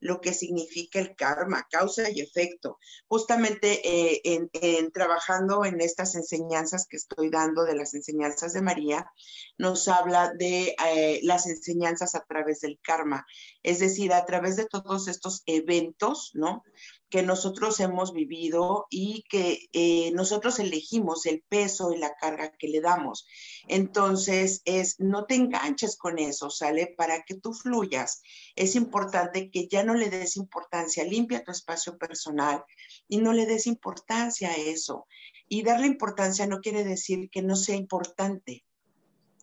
lo 0.00 0.20
que 0.20 0.32
significa 0.32 0.98
el 0.98 1.14
karma, 1.14 1.66
causa 1.70 2.10
y 2.10 2.20
efecto. 2.20 2.78
Justamente 3.06 3.80
eh, 3.84 4.20
en, 4.24 4.90
trabajando 4.92 5.64
en 5.64 5.80
estas 5.80 6.14
enseñanzas 6.14 6.86
que 6.88 6.96
estoy 6.96 7.30
dando 7.30 7.64
de 7.64 7.76
las 7.76 7.94
enseñanzas 7.94 8.52
de 8.52 8.62
María, 8.62 9.10
nos 9.58 9.88
habla 9.88 10.32
de 10.32 10.74
eh, 10.86 11.20
las 11.22 11.46
enseñanzas 11.46 12.14
a 12.14 12.24
través 12.24 12.60
del 12.60 12.78
karma, 12.82 13.26
es 13.62 13.78
decir, 13.78 14.12
a 14.12 14.24
través 14.24 14.56
de 14.56 14.66
todos 14.66 15.08
estos 15.08 15.42
eventos, 15.46 16.30
¿no? 16.34 16.64
Que 17.10 17.22
nosotros 17.22 17.80
hemos 17.80 18.12
vivido 18.12 18.86
y 18.88 19.24
que 19.28 19.68
eh, 19.72 20.12
nosotros 20.12 20.58
elegimos 20.60 21.26
el 21.26 21.42
peso 21.48 21.92
y 21.92 21.98
la 21.98 22.14
carga 22.14 22.52
que 22.56 22.68
le 22.68 22.80
damos. 22.80 23.26
Entonces, 23.66 24.62
es 24.64 25.00
no 25.00 25.26
te 25.26 25.34
enganches 25.34 25.96
con 25.96 26.18
eso, 26.18 26.50
¿sale? 26.50 26.94
Para 26.96 27.24
que 27.24 27.34
tú 27.34 27.52
fluyas, 27.52 28.22
es 28.54 28.76
importante 28.76 29.50
que 29.50 29.66
ya 29.68 29.82
no 29.82 29.94
le 29.94 30.08
des 30.08 30.36
importancia, 30.36 31.04
limpia 31.04 31.44
tu 31.44 31.50
espacio 31.50 31.98
personal 31.98 32.64
y 33.08 33.18
no 33.18 33.32
le 33.32 33.46
des 33.46 33.66
importancia 33.66 34.50
a 34.50 34.56
eso. 34.56 35.06
Y 35.48 35.62
darle 35.62 35.88
importancia 35.88 36.46
no 36.46 36.60
quiere 36.60 36.84
decir 36.84 37.28
que 37.30 37.42
no 37.42 37.56
sea 37.56 37.74
importante, 37.74 38.64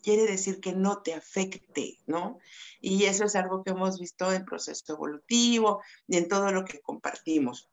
quiere 0.01 0.25
decir 0.25 0.60
que 0.60 0.74
no 0.74 1.01
te 1.01 1.13
afecte, 1.13 2.00
¿no? 2.06 2.39
Y 2.82 3.06
eso 3.06 3.25
es 3.25 3.36
algo 3.36 3.63
que 3.63 3.72
hemos 3.72 4.00
visto 4.00 4.32
en 4.32 4.46
proceso 4.46 4.94
evolutivo 4.94 5.82
y 6.08 6.18
en 6.18 6.27
todo 6.27 6.51
lo 6.51 6.66
que 6.66 6.80
compartimos. 6.82 7.70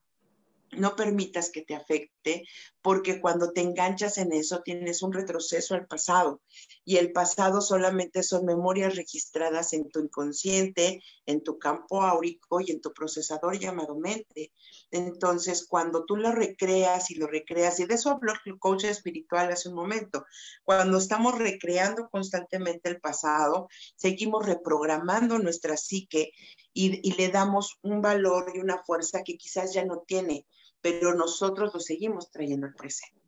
No 0.77 0.97
permitas 0.97 1.51
que 1.51 1.63
te 1.63 1.75
afecte 1.75 2.45
porque 2.83 3.21
cuando 3.21 3.53
te 3.53 3.63
enganchas 3.63 4.19
en 4.19 4.33
eso 4.33 4.61
tienes 4.63 5.03
un 5.03 5.13
retroceso 5.13 5.75
al 5.75 5.87
pasado 5.87 6.43
y 6.85 6.99
el 6.99 7.13
pasado 7.13 7.61
solamente 7.61 8.23
son 8.23 8.45
memorias 8.45 8.95
registradas 8.95 9.73
en 9.73 9.89
tu 9.89 10.01
inconsciente, 10.01 11.03
en 11.25 11.43
tu 11.43 11.59
campo 11.59 12.03
áurico 12.03 12.61
y 12.61 12.71
en 12.73 12.81
tu 12.81 12.93
procesador 12.93 13.59
llamado 13.59 13.97
mente. 13.97 14.53
Entonces, 14.91 15.67
cuando 15.67 16.05
tú 16.05 16.17
lo 16.17 16.33
recreas 16.33 17.11
y 17.11 17.15
lo 17.15 17.27
recreas, 17.27 17.81
y 17.81 17.87
de 17.87 17.95
eso 17.95 18.11
habló 18.11 18.35
el 18.45 18.59
coach 18.59 18.85
espiritual 18.85 19.51
hace 19.51 19.71
un 19.71 19.77
momento, 19.77 20.27
cuando 20.63 20.99
estamos 20.99 21.39
recreando 21.39 22.09
constantemente 22.11 22.91
el 22.91 23.01
pasado, 23.01 23.69
seguimos 23.97 24.45
reprogramando 24.45 25.39
nuestra 25.39 25.77
psique 25.77 26.33
y, 26.75 27.01
y 27.03 27.13
le 27.15 27.29
damos 27.31 27.79
un 27.83 28.03
valor 28.03 28.53
y 28.55 28.59
una 28.59 28.83
fuerza 28.85 29.23
que 29.23 29.39
quizás 29.39 29.73
ya 29.73 29.85
no 29.85 30.05
tiene 30.07 30.47
pero 30.85 31.15
nosotros 31.15 31.73
lo 31.73 31.81
seguimos 31.81 32.31
trayendo 32.31 32.67
al 32.67 32.75
presente. 32.75 33.19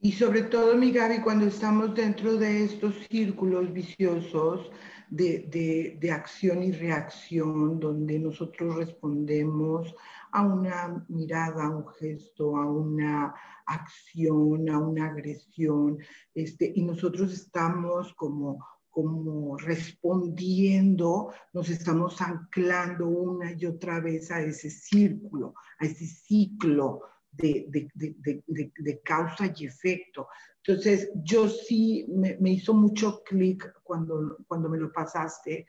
Y 0.00 0.12
sobre 0.12 0.44
todo, 0.44 0.74
mi 0.74 0.90
Gaby, 0.90 1.20
cuando 1.20 1.44
estamos 1.44 1.94
dentro 1.94 2.36
de 2.36 2.64
estos 2.64 2.94
círculos 3.10 3.70
viciosos 3.70 4.70
de, 5.10 5.98
de, 6.00 6.10
acción 6.10 6.62
y 6.62 6.72
reacción, 6.72 7.78
donde 7.78 8.18
nosotros 8.18 8.74
respondemos 8.76 9.94
a 10.32 10.40
una 10.40 11.04
mirada, 11.08 11.66
a 11.66 11.76
un 11.76 11.86
gesto, 11.88 12.56
a 12.56 12.64
una 12.64 13.34
acción, 13.66 14.70
a 14.70 14.78
una 14.78 15.10
agresión, 15.10 15.98
este, 16.34 16.72
y 16.74 16.80
nosotros 16.80 17.34
estamos 17.34 18.14
como 18.14 18.66
como 18.90 19.56
respondiendo, 19.56 21.32
nos 21.52 21.68
estamos 21.70 22.20
anclando 22.20 23.06
una 23.06 23.52
y 23.52 23.64
otra 23.66 24.00
vez 24.00 24.30
a 24.30 24.42
ese 24.42 24.68
círculo, 24.68 25.54
a 25.78 25.86
ese 25.86 26.06
ciclo 26.06 27.02
de, 27.30 27.66
de, 27.70 29.00
causa 29.02 29.52
y 29.56 29.66
efecto. 29.66 30.26
Entonces, 30.64 31.10
yo 31.22 31.48
sí 31.48 32.06
me, 32.08 32.36
hizo 32.50 32.74
mucho 32.74 33.22
clic 33.24 33.72
cuando, 33.82 34.38
cuando 34.46 34.68
me 34.68 34.78
lo 34.78 34.92
pasaste, 34.92 35.66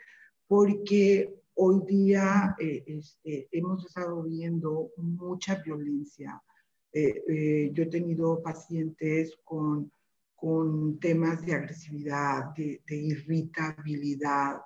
porque 0.47 1.33
hoy 1.55 1.81
día 1.87 2.55
eh, 2.59 2.83
este, 2.87 3.47
hemos 3.51 3.85
estado 3.85 4.23
viendo 4.23 4.89
mucha 4.97 5.55
violencia. 5.55 6.41
Eh, 6.93 7.23
eh, 7.29 7.71
yo 7.73 7.83
he 7.83 7.87
tenido 7.87 8.41
pacientes 8.41 9.37
con 9.43 9.91
con 10.41 10.99
temas 10.99 11.45
de 11.45 11.53
agresividad, 11.53 12.45
de, 12.55 12.81
irritabilidad, 12.89 14.59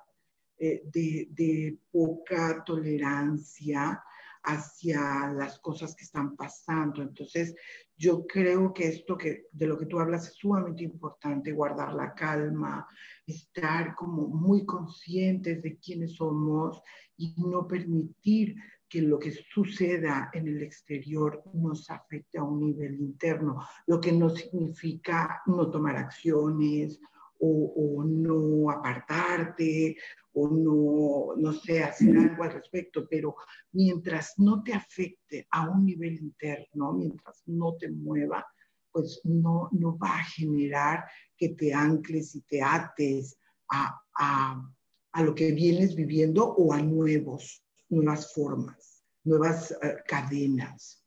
eh, 0.58 0.80
de, 0.90 1.28
de, 1.32 1.78
poca 1.92 2.64
tolerancia 2.64 4.02
hacia 4.42 5.34
las 5.34 5.58
cosas 5.58 5.94
que 5.94 6.04
están 6.04 6.34
pasando. 6.34 7.02
Entonces, 7.02 7.54
yo 7.94 8.26
creo 8.26 8.72
que 8.72 8.88
esto 8.88 9.18
que, 9.18 9.48
de 9.52 9.66
lo 9.66 9.76
que 9.76 9.84
tú 9.84 10.00
hablas 10.00 10.28
es 10.28 10.34
sumamente 10.36 10.82
importante, 10.82 11.52
guardar 11.52 11.92
la 11.92 12.14
calma, 12.14 12.88
estar 13.26 13.94
como 13.96 14.28
muy 14.28 14.64
conscientes 14.64 15.62
de 15.62 15.76
quiénes 15.76 16.14
somos 16.14 16.80
y 17.18 17.34
no 17.36 17.68
permitir 17.68 18.56
que 18.88 19.02
lo 19.02 19.18
que 19.18 19.32
suceda 19.32 20.30
en 20.32 20.46
el 20.48 20.62
exterior 20.62 21.42
nos 21.54 21.90
afecte 21.90 22.38
a 22.38 22.44
un 22.44 22.60
nivel 22.60 22.94
interno, 23.00 23.66
lo 23.86 24.00
que 24.00 24.12
no 24.12 24.30
significa 24.30 25.42
no 25.46 25.70
tomar 25.70 25.96
acciones 25.96 27.00
o, 27.38 28.04
no 28.06 28.70
apartarte 28.70 29.96
o 30.32 30.48
no, 30.48 31.36
no 31.36 31.52
sé, 31.52 31.82
hacer 31.82 32.16
algo 32.16 32.44
al 32.44 32.52
respecto, 32.52 33.06
pero 33.08 33.36
mientras 33.72 34.34
no 34.38 34.62
te 34.62 34.72
afecte 34.72 35.46
a 35.50 35.68
un 35.68 35.84
nivel 35.84 36.14
interno, 36.14 36.92
mientras 36.92 37.42
no 37.46 37.74
te 37.74 37.90
mueva, 37.90 38.46
pues 38.92 39.20
no, 39.24 39.68
no 39.72 39.98
va 39.98 40.18
a 40.18 40.24
generar 40.24 41.04
que 41.36 41.50
te 41.50 41.74
ancles 41.74 42.34
y 42.34 42.42
te 42.42 42.62
ates 42.62 43.38
a, 43.70 44.00
a, 44.18 44.70
a 45.12 45.22
lo 45.22 45.34
que 45.34 45.52
vienes 45.52 45.94
viviendo 45.94 46.46
o 46.46 46.72
a 46.72 46.80
nuevos, 46.80 47.65
nuevas 47.88 48.32
formas, 48.32 49.04
nuevas 49.24 49.70
uh, 49.70 49.96
cadenas. 50.06 51.04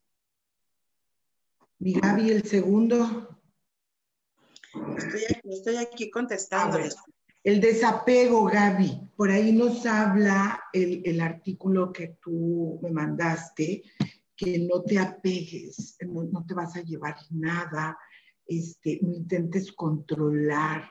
Mi 1.80 1.94
Gaby, 1.94 2.32
el 2.32 2.44
segundo. 2.44 3.40
Estoy 4.98 5.22
aquí, 5.30 5.50
estoy 5.50 5.76
aquí 5.78 6.12
contestando. 6.12 6.78
el 7.44 7.62
desapego, 7.62 8.46
Gaby. 8.46 9.12
Por 9.16 9.32
ahí 9.32 9.52
nos 9.52 9.86
habla 9.86 10.62
el, 10.74 11.02
el, 11.06 11.22
artículo 11.22 11.92
que 11.92 12.18
tú 12.22 12.80
me 12.84 12.92
mandaste, 12.92 13.84
que 14.36 14.60
no 14.60 14.82
te 14.84 15.00
apegues, 15.00 15.98
no, 16.08 16.24
no 16.24 16.46
te 16.46 16.54
vas 16.54 16.76
a 16.76 16.82
llevar 16.82 17.16
nada, 17.32 17.98
este, 18.46 19.00
no 19.02 19.14
intentes 19.14 19.72
controlar 19.72 20.90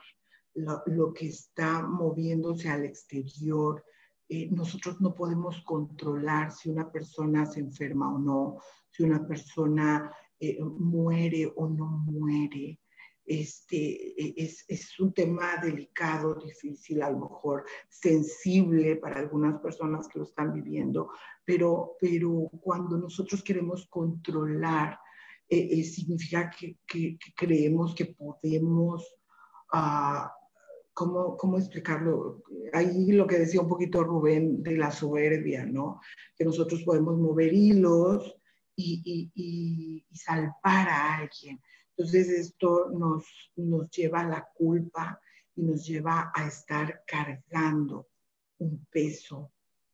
lo, 0.55 0.81
lo, 0.87 1.13
que 1.13 1.27
está 1.27 1.81
moviéndose 1.81 2.69
al 2.69 2.85
exterior. 2.85 3.83
Eh, 4.31 4.47
nosotros 4.51 5.01
no 5.01 5.15
podemos 5.15 5.59
controlar 5.61 6.51
si 6.51 6.69
una 6.69 6.91
persona 6.91 7.47
se 7.47 7.61
enferma 7.61 8.13
o 8.13 8.19
no, 8.19 8.57
si 8.91 9.01
una 9.01 9.27
persona 9.27 10.13
eh, 10.39 10.59
muere 10.63 11.51
o 11.55 11.67
no 11.67 11.87
muere. 12.05 12.79
Este, 13.25 13.77
e, 13.77 14.33
es, 14.37 14.99
un 14.99 15.13
tema 15.13 15.57
delicado, 15.57 16.35
difícil, 16.35 17.01
a 17.01 17.09
lo 17.09 17.19
mejor 17.21 17.65
sensible 17.89 18.97
para 18.97 19.19
algunas 19.19 19.59
personas 19.61 20.07
que 20.07 20.19
lo 20.19 20.25
están 20.25 20.53
viviendo, 20.53 21.09
pero, 21.43 21.95
pero 21.99 22.49
cuando 22.61 22.97
nosotros 22.97 23.43
queremos 23.43 23.87
controlar, 23.87 24.99
eh, 25.47 25.83
significa 25.83 26.51
que, 26.51 26.77
creemos 27.35 27.95
que 27.95 28.05
podemos 28.05 29.03
uh, 29.73 30.27
¿cómo, 30.99 31.37
¿cómo 31.37 31.57
explicarlo? 31.57 32.43
Ahí 32.73 33.13
lo 33.13 33.25
que 33.25 33.39
decía 33.39 33.61
un 33.61 33.69
poquito 33.69 34.03
Rubén 34.03 34.61
de 34.61 34.75
la 34.75 34.91
soberbia, 34.91 35.65
¿no? 35.65 36.01
Que 36.35 36.43
nosotros 36.43 36.83
podemos 36.83 37.17
mover 37.17 37.53
hilos 37.53 38.35
y, 38.75 39.01
y, 39.05 39.31
y, 39.33 40.15
salvar 40.15 40.89
a 40.89 41.17
alguien. 41.19 41.61
Entonces 41.91 42.27
esto 42.27 42.89
nos, 42.89 43.23
nos 43.55 43.89
lleva 43.91 44.21
a 44.21 44.27
la 44.27 44.49
culpa 44.53 45.21
y 45.55 45.61
nos 45.63 45.87
lleva 45.87 46.33
a 46.35 46.47
estar 46.47 47.01
cargando 47.07 48.09
un 48.57 48.85
peso 48.91 49.53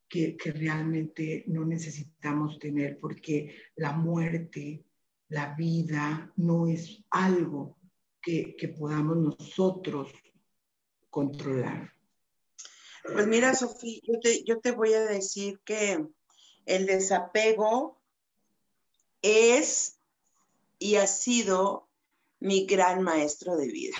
que, 0.09 0.35
que, 0.35 0.53
realmente 0.53 1.43
no 1.47 1.65
necesitamos 1.65 2.57
tener 2.57 2.97
porque 2.99 3.55
la 3.75 3.91
muerte, 3.91 4.83
la 5.29 5.53
vida 5.53 6.33
no 6.37 6.65
es 6.65 7.03
algo 7.11 7.77
que, 8.23 8.55
que 8.55 8.69
podamos 8.69 9.17
nosotros 9.17 10.11
controlar? 11.15 11.93
Pues 13.13 13.25
mira, 13.25 13.55
Sofía, 13.55 14.01
yo 14.03 14.19
te, 14.19 14.43
yo 14.43 14.59
te 14.59 14.71
voy 14.71 14.93
a 14.93 15.05
decir 15.05 15.61
que 15.63 16.05
el 16.65 16.85
desapego 16.87 18.01
es 19.21 19.97
y 20.77 20.97
ha 20.97 21.07
sido 21.07 21.87
mi 22.41 22.65
gran 22.65 23.01
maestro 23.01 23.55
de 23.55 23.67
vida. 23.67 23.97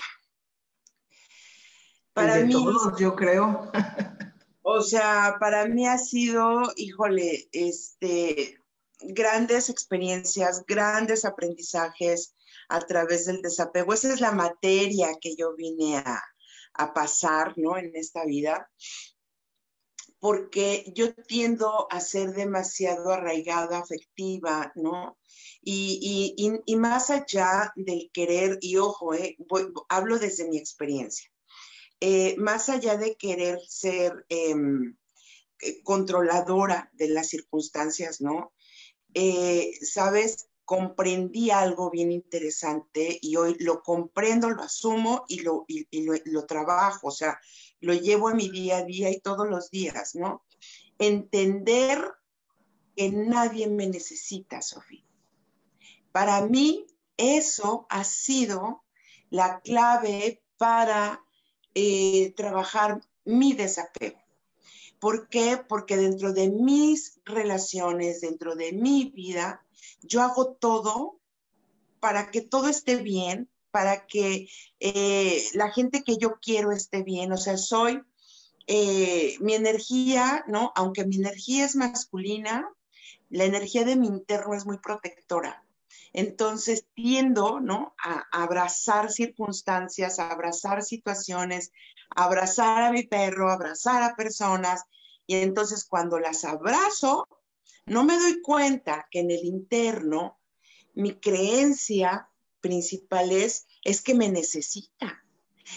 Para 2.12 2.36
mí, 2.40 2.54
yo 2.98 3.16
creo. 3.16 3.72
o 4.62 4.82
sea, 4.82 5.36
para 5.40 5.66
mí 5.68 5.86
ha 5.86 5.96
sido, 5.96 6.70
híjole, 6.76 7.48
este, 7.50 8.60
grandes 9.00 9.70
experiencias, 9.70 10.66
grandes 10.66 11.24
aprendizajes 11.24 12.34
a 12.68 12.80
través 12.80 13.24
del 13.24 13.40
desapego. 13.40 13.94
Esa 13.94 14.12
es 14.12 14.20
la 14.20 14.32
materia 14.32 15.16
que 15.18 15.34
yo 15.34 15.56
vine 15.56 15.96
a, 15.96 16.22
a 16.78 16.92
pasar, 16.92 17.54
¿no? 17.56 17.76
En 17.78 17.94
esta 17.94 18.24
vida, 18.24 18.70
porque 20.18 20.92
yo 20.94 21.14
tiendo 21.14 21.86
a 21.90 22.00
ser 22.00 22.32
demasiado 22.32 23.10
arraigada, 23.12 23.78
afectiva, 23.78 24.72
¿no? 24.74 25.18
Y, 25.62 26.34
y, 26.64 26.76
más 26.76 27.10
allá 27.10 27.72
del 27.74 28.10
querer, 28.12 28.58
y 28.60 28.76
ojo, 28.76 29.14
eh, 29.14 29.36
hablo 29.88 30.18
desde 30.18 30.48
mi 30.48 30.58
experiencia, 30.58 31.28
eh, 32.00 32.36
más 32.38 32.68
allá 32.68 32.96
de 32.96 33.16
querer 33.16 33.58
ser 33.68 34.12
em, 34.28 34.96
eh, 35.60 35.82
controladora 35.82 36.90
de 36.94 37.08
las 37.08 37.28
circunstancias, 37.28 38.20
¿no? 38.20 38.52
Sabes, 39.82 40.48
comprendí 40.66 41.50
algo 41.50 41.90
bien 41.90 42.10
interesante 42.10 43.18
y 43.22 43.36
hoy 43.36 43.56
lo 43.60 43.82
comprendo, 43.82 44.50
lo 44.50 44.62
asumo 44.62 45.24
y 45.28 45.40
lo, 45.40 45.64
lo, 46.24 46.44
trabajo, 46.44 47.06
o 47.06 47.10
sea, 47.12 47.38
lo 47.80 47.94
llevo 47.94 48.28
a 48.28 48.34
mi 48.34 48.50
día 48.50 48.78
a 48.78 48.84
día 48.84 49.10
y 49.10 49.20
todos 49.20 49.48
los 49.48 49.70
días, 49.70 50.16
¿no? 50.16 50.44
Entender 50.98 52.12
que 52.96 53.10
nadie 53.10 53.68
me 53.68 53.86
necesita, 53.86 54.60
Sofía. 54.60 55.04
Para 56.10 56.44
mí, 56.44 56.86
eso 57.16 57.86
ha 57.88 58.02
sido 58.02 58.82
la 59.30 59.60
clave 59.60 60.42
para 60.58 61.24
eh, 61.74 62.32
trabajar 62.36 63.00
mi 63.24 63.52
desapego. 63.52 64.18
¿Por 64.98 65.28
qué? 65.28 65.58
Porque 65.68 65.96
dentro 65.96 66.32
de 66.32 66.48
mis 66.48 67.20
relaciones, 67.24 68.20
dentro 68.20 68.56
de 68.56 68.72
mi 68.72 69.12
vida, 69.14 69.65
yo 70.02 70.22
hago 70.22 70.54
todo 70.54 71.20
para 72.00 72.30
que 72.30 72.40
todo 72.40 72.68
esté 72.68 72.96
bien, 72.96 73.50
para 73.70 74.06
que 74.06 74.48
eh, 74.80 75.42
la 75.54 75.70
gente 75.70 76.02
que 76.02 76.16
yo 76.16 76.38
quiero 76.40 76.72
esté 76.72 77.02
bien. 77.02 77.32
O 77.32 77.36
sea, 77.36 77.56
soy 77.56 78.00
eh, 78.66 79.36
mi 79.40 79.54
energía, 79.54 80.44
¿no? 80.48 80.72
Aunque 80.76 81.04
mi 81.04 81.16
energía 81.16 81.64
es 81.64 81.76
masculina, 81.76 82.68
la 83.28 83.44
energía 83.44 83.84
de 83.84 83.96
mi 83.96 84.06
interno 84.06 84.54
es 84.54 84.66
muy 84.66 84.78
protectora. 84.78 85.62
Entonces 86.12 86.86
tiendo, 86.94 87.60
¿no? 87.60 87.94
A, 88.02 88.24
abrazar 88.32 89.12
circunstancias, 89.12 90.18
a 90.18 90.30
abrazar 90.30 90.82
situaciones, 90.82 91.72
a 92.14 92.24
abrazar 92.24 92.82
a 92.82 92.92
mi 92.92 93.02
perro, 93.02 93.50
a 93.50 93.54
abrazar 93.54 94.02
a 94.02 94.16
personas. 94.16 94.84
Y 95.26 95.36
entonces 95.36 95.84
cuando 95.84 96.18
las 96.18 96.44
abrazo, 96.44 97.28
no 97.86 98.04
me 98.04 98.18
doy 98.18 98.42
cuenta 98.42 99.06
que 99.10 99.20
en 99.20 99.30
el 99.30 99.44
interno 99.44 100.38
mi 100.94 101.14
creencia 101.20 102.28
principal 102.60 103.30
es, 103.30 103.66
es 103.82 104.02
que 104.02 104.14
me 104.14 104.28
necesita, 104.28 105.24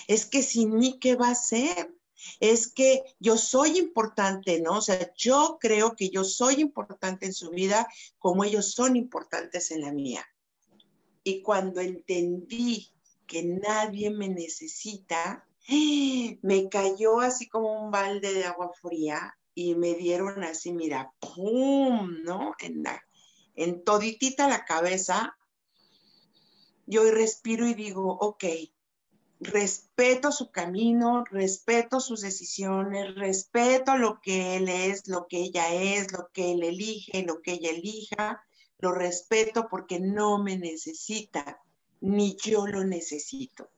es 0.08 0.26
que 0.26 0.42
sin 0.42 0.76
mí, 0.76 0.98
¿qué 1.00 1.16
va 1.16 1.30
a 1.30 1.36
ser? 1.36 1.94
Es 2.40 2.72
que 2.72 3.04
yo 3.20 3.38
soy 3.38 3.78
importante, 3.78 4.60
¿no? 4.60 4.78
O 4.78 4.82
sea, 4.82 5.14
yo 5.16 5.58
creo 5.60 5.96
que 5.96 6.10
yo 6.10 6.24
soy 6.24 6.56
importante 6.56 7.26
en 7.26 7.34
su 7.34 7.52
vida 7.52 7.88
como 8.18 8.44
ellos 8.44 8.74
son 8.74 8.96
importantes 8.96 9.72
en 9.72 9.82
la 9.82 9.94
mía. 9.94 10.26
Y 11.24 11.42
cuando 11.42 11.80
entendí 11.80 12.92
que 13.26 13.44
nadie 13.44 14.10
me 14.10 14.28
necesita, 14.28 15.48
me 16.42 16.70
cayó 16.70 17.20
así 17.20 17.48
como 17.48 17.86
un 17.86 17.92
balde 17.92 18.34
de 18.34 18.46
agua 18.46 18.72
fría 18.82 19.39
y 19.60 19.76
me 19.76 19.94
dieron 19.96 20.42
así, 20.44 20.72
mira, 20.72 21.14
¡pum! 21.20 22.22
¿no? 22.24 22.56
En, 22.60 22.82
la, 22.84 23.04
toditita 23.84 24.48
la 24.48 24.64
cabeza. 24.64 25.38
Yo 26.86 27.04
respiro 27.12 27.68
y 27.68 27.74
digo, 27.74 28.18
ok, 28.22 28.46
respeto 29.42 30.32
su 30.32 30.50
camino, 30.50 31.26
respeto 31.30 32.00
sus 32.00 32.22
decisiones, 32.22 33.14
respeto 33.16 33.98
lo 33.98 34.22
que 34.22 34.56
él 34.56 34.70
es, 34.70 35.10
lo 35.10 35.28
que 35.28 35.40
ella 35.40 35.74
es, 35.74 36.14
lo 36.14 36.30
que 36.34 36.54
él 36.54 36.64
elige, 36.64 37.24
lo 37.24 37.42
que 37.42 37.54
ella 37.54 37.72
elija, 37.72 38.42
lo 38.78 38.94
respeto 38.94 39.68
porque 39.70 40.00
no 40.00 40.42
me 40.42 40.58
necesita, 40.58 41.62
ni 42.00 42.38
yo 42.38 42.66
lo 42.66 42.86
necesito. 42.86 43.70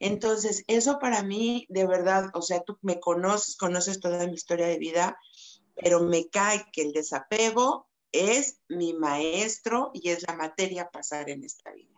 Entonces, 0.00 0.64
eso 0.66 0.98
para 0.98 1.22
mí, 1.22 1.66
de 1.68 1.86
verdad, 1.86 2.30
o 2.34 2.42
sea, 2.42 2.60
tú 2.60 2.78
me 2.82 3.00
conoces, 3.00 3.56
conoces 3.56 4.00
toda 4.00 4.26
mi 4.26 4.34
historia 4.34 4.66
de 4.66 4.78
vida, 4.78 5.18
pero 5.74 6.00
me 6.00 6.28
cae 6.28 6.64
que 6.72 6.82
el 6.82 6.92
desapego 6.92 7.88
es 8.12 8.60
mi 8.68 8.94
maestro 8.94 9.90
y 9.94 10.08
es 10.08 10.26
la 10.26 10.34
materia 10.34 10.82
a 10.82 10.90
pasar 10.90 11.28
en 11.28 11.44
esta 11.44 11.72
vida. 11.72 11.90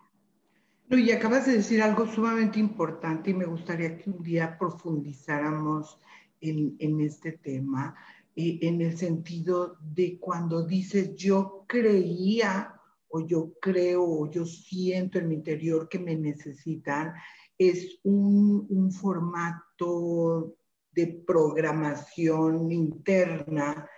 y 0.90 1.10
acabas 1.10 1.46
de 1.46 1.52
decir 1.52 1.82
algo 1.82 2.06
sumamente 2.06 2.58
importante 2.58 3.30
y 3.30 3.34
me 3.34 3.44
gustaría 3.44 3.96
que 3.98 4.10
un 4.10 4.22
día 4.22 4.58
profundizáramos 4.58 5.98
en, 6.40 6.76
en 6.78 7.00
este 7.00 7.32
tema, 7.32 7.94
eh, 8.34 8.58
en 8.62 8.80
el 8.80 8.96
sentido 8.96 9.76
de 9.80 10.18
cuando 10.18 10.64
dices 10.64 11.14
yo 11.14 11.64
creía 11.66 12.74
o 13.08 13.26
yo 13.26 13.52
creo 13.60 14.04
o 14.04 14.30
yo 14.30 14.44
siento 14.46 15.18
en 15.18 15.28
mi 15.28 15.34
interior 15.34 15.88
que 15.88 15.98
me 15.98 16.14
necesitan, 16.14 17.14
es 17.58 17.98
un, 18.04 18.66
un 18.70 18.92
formato 18.92 20.56
de 20.92 21.22
programación 21.26 22.70
interna 22.70 23.88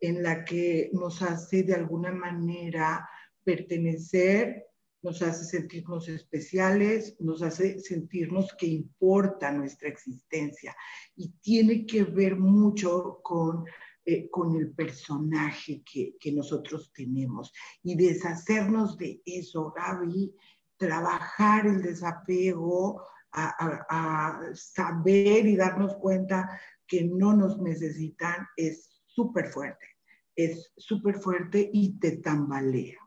en 0.00 0.22
la 0.22 0.44
que 0.44 0.90
nos 0.92 1.20
hace 1.22 1.62
de 1.62 1.74
alguna 1.74 2.10
manera 2.10 3.06
pertenecer, 3.44 4.66
nos 5.02 5.22
hace 5.22 5.44
sentirnos 5.44 6.08
especiales, 6.08 7.16
nos 7.20 7.42
hace 7.42 7.78
sentirnos 7.80 8.54
que 8.58 8.66
importa 8.66 9.52
nuestra 9.52 9.88
existencia. 9.88 10.74
Y 11.16 11.30
tiene 11.40 11.86
que 11.86 12.04
ver 12.04 12.36
mucho 12.36 13.20
con, 13.22 13.64
eh, 14.04 14.28
con 14.30 14.56
el 14.56 14.72
personaje 14.72 15.82
que, 15.90 16.16
que 16.20 16.32
nosotros 16.32 16.92
tenemos. 16.94 17.52
Y 17.82 17.96
deshacernos 17.96 18.96
de 18.98 19.22
eso, 19.24 19.72
Gaby, 19.74 20.34
trabajar 20.80 21.66
el 21.66 21.82
desapego, 21.82 23.04
a, 23.32 24.40
saber 24.54 25.46
y 25.46 25.54
darnos 25.54 25.94
cuenta 25.96 26.58
que 26.86 27.04
no 27.04 27.36
nos 27.36 27.60
necesitan 27.60 28.48
es 28.56 28.90
súper 29.06 29.48
fuerte, 29.48 29.86
es 30.34 30.72
súper 30.76 31.20
fuerte 31.20 31.70
y 31.72 31.98
te 32.00 32.16
tambalea, 32.16 32.98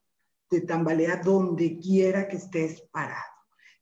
te 0.48 0.62
tambalea 0.62 1.18
donde 1.18 1.78
quiera 1.80 2.28
que 2.28 2.38
estés 2.38 2.82
parado. 2.92 3.34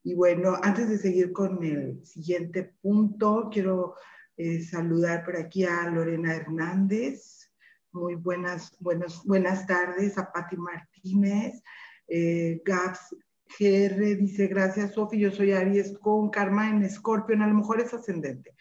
Y 0.03 0.15
bueno, 0.15 0.57
antes 0.63 0.89
de 0.89 0.97
seguir 0.97 1.31
con 1.31 1.63
el 1.63 2.03
siguiente 2.03 2.73
punto, 2.81 3.49
quiero 3.51 3.95
eh, 4.35 4.63
saludar 4.63 5.23
por 5.23 5.35
aquí 5.35 5.63
a 5.65 5.87
Lorena 5.91 6.33
Hernández. 6.33 7.51
Muy 7.91 8.15
buenas, 8.15 8.75
buenas, 8.79 9.23
buenas 9.25 9.67
tardes 9.67 10.17
a 10.17 10.31
Patti 10.31 10.57
Martínez, 10.57 11.61
eh, 12.07 12.61
Gabs 12.65 13.15
GR 13.59 14.17
dice, 14.17 14.47
gracias 14.47 14.93
Sofi, 14.93 15.19
yo 15.19 15.31
soy 15.31 15.51
Aries 15.51 15.97
con 15.99 16.29
karma 16.29 16.69
en 16.69 16.83
Escorpio, 16.83 17.35
a 17.35 17.47
lo 17.47 17.53
mejor 17.53 17.81
es 17.81 17.93
ascendente, 17.93 18.55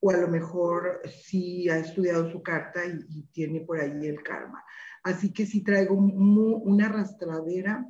o 0.00 0.10
a 0.10 0.16
lo 0.16 0.28
mejor 0.28 1.00
sí 1.04 1.68
ha 1.68 1.78
estudiado 1.78 2.30
su 2.30 2.42
carta 2.42 2.80
y, 2.84 3.22
tiene 3.32 3.60
por 3.60 3.80
ahí 3.80 4.06
el 4.06 4.22
karma. 4.22 4.64
Así 5.02 5.32
que 5.32 5.46
sí 5.46 5.62
traigo 5.62 5.94
una 5.94 6.86
arrastradera 6.86 7.86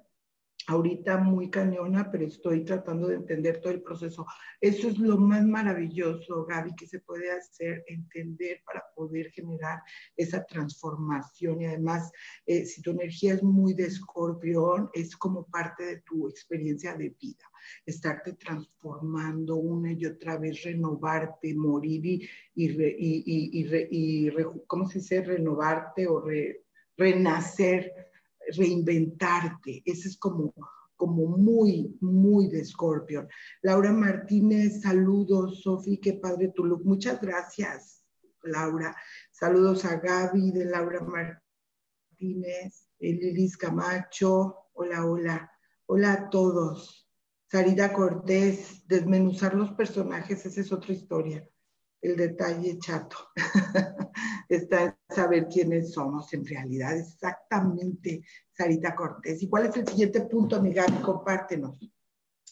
ahorita 0.67 1.19
muy 1.19 1.49
cañona, 1.49 2.11
pero 2.11 2.27
estoy 2.27 2.65
tratando 2.65 3.09
de 3.09 3.17
entender 3.17 3.61
todo 3.61 3.73
el 3.73 3.83
proceso. 3.83 4.27
Eso 4.61 4.89
es 4.89 4.99
lo 4.99 5.17
más 5.17 5.45
maravilloso, 5.45 6.45
Gaby, 6.45 6.75
que 6.75 6.87
se 6.87 7.01
puede 7.01 7.31
hacer, 7.31 7.85
entender 7.87 8.63
para 8.65 8.85
poder 8.95 9.31
generar 9.31 9.81
esa 10.17 10.45
transformación. 10.45 11.63
Y 11.63 11.67
además, 11.67 12.11
eh, 12.47 12.65
si 12.65 12.83
tu 12.83 12.91
energía 12.91 13.35
es 13.35 13.43
muy 13.43 13.75
de 13.75 13.87
escorpión, 13.87 14.91
es 14.93 15.17
como 15.17 15.47
parte 15.47 15.85
de 15.85 16.01
tu 16.01 16.29
experiencia 16.29 16.95
de 16.95 17.15
vida. 17.21 17.45
Estarte 17.85 18.33
transformando 18.35 19.57
una 19.57 19.93
y 19.93 20.05
otra 20.07 20.37
vez, 20.37 20.63
renovarte, 20.63 21.55
morir 21.55 22.05
y, 22.07 22.29
y, 22.55 23.67
y, 23.91 24.29
¿cómo 24.67 24.89
se 24.89 24.99
dice? 24.99 25.23
Renovarte 25.23 26.07
o 26.09 26.25
renacer 26.97 27.93
reinventarte. 28.57 29.83
Ese 29.85 30.09
es 30.09 30.17
como, 30.17 30.55
como 30.97 31.27
muy, 31.27 31.97
muy 32.01 32.49
de 32.49 32.65
Scorpion. 32.65 33.29
Laura 33.63 33.93
Martínez, 33.93 34.83
saludos. 34.83 35.63
Sofi, 35.63 35.99
qué 35.99 36.15
padre 36.15 36.53
tu 36.55 36.65
look. 36.65 36.85
Muchas 36.85 37.21
gracias, 37.21 38.05
Laura. 38.43 38.97
Saludos 39.31 39.85
a 39.85 39.97
Gaby 39.97 40.53
de 40.53 40.65
Laura 40.67 41.01
Martínez, 41.01 42.89
Lilis 42.99 43.57
Camacho. 43.57 44.57
Hola, 44.75 45.07
hola. 45.07 45.51
Hola 45.87 46.13
a 46.13 46.31
todos. 46.31 47.09
Sarita 47.49 47.93
Cortés, 47.93 48.87
desmenuzar 48.89 49.55
los 49.55 49.71
personajes, 49.73 50.45
esa 50.45 50.61
es 50.61 50.73
otra 50.73 50.93
historia 50.93 51.49
el 52.03 52.17
detalle 52.17 52.79
chato 52.79 53.17
está 54.49 54.83
en 54.83 54.97
saber 55.15 55.49
quiénes 55.49 55.93
somos 55.93 56.33
en 56.33 56.47
realidad. 56.47 56.97
Exactamente, 56.97 58.23
Sarita 58.53 58.95
Cortés. 58.95 59.43
¿Y 59.43 59.49
cuál 59.49 59.67
es 59.67 59.77
el 59.77 59.87
siguiente 59.87 60.21
punto, 60.23 60.57
amiga? 60.57 60.87
Compártenos. 61.03 61.79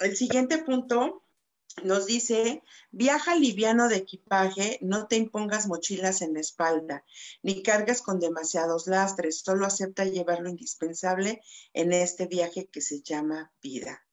El 0.01 0.17
siguiente 0.17 0.59
punto 0.59 1.25
nos 1.83 2.07
dice, 2.07 2.63
viaja 2.93 3.35
liviano 3.35 3.89
de 3.89 3.97
equipaje, 3.97 4.79
no 4.81 5.09
te 5.09 5.17
impongas 5.17 5.67
mochilas 5.67 6.23
en 6.23 6.35
la 6.35 6.41
espalda, 6.41 7.05
ni 7.43 7.63
cargas 7.63 8.01
con 8.01 8.21
demasiados 8.21 8.87
lastres, 8.87 9.41
solo 9.41 9.67
acepta 9.67 10.05
llevar 10.05 10.41
lo 10.41 10.51
indispensable 10.51 11.41
en 11.73 11.93
este 11.93 12.27
viaje 12.27 12.69
que 12.69 12.81
se 12.81 13.03
llama 13.03 13.53
vida. 13.61 14.04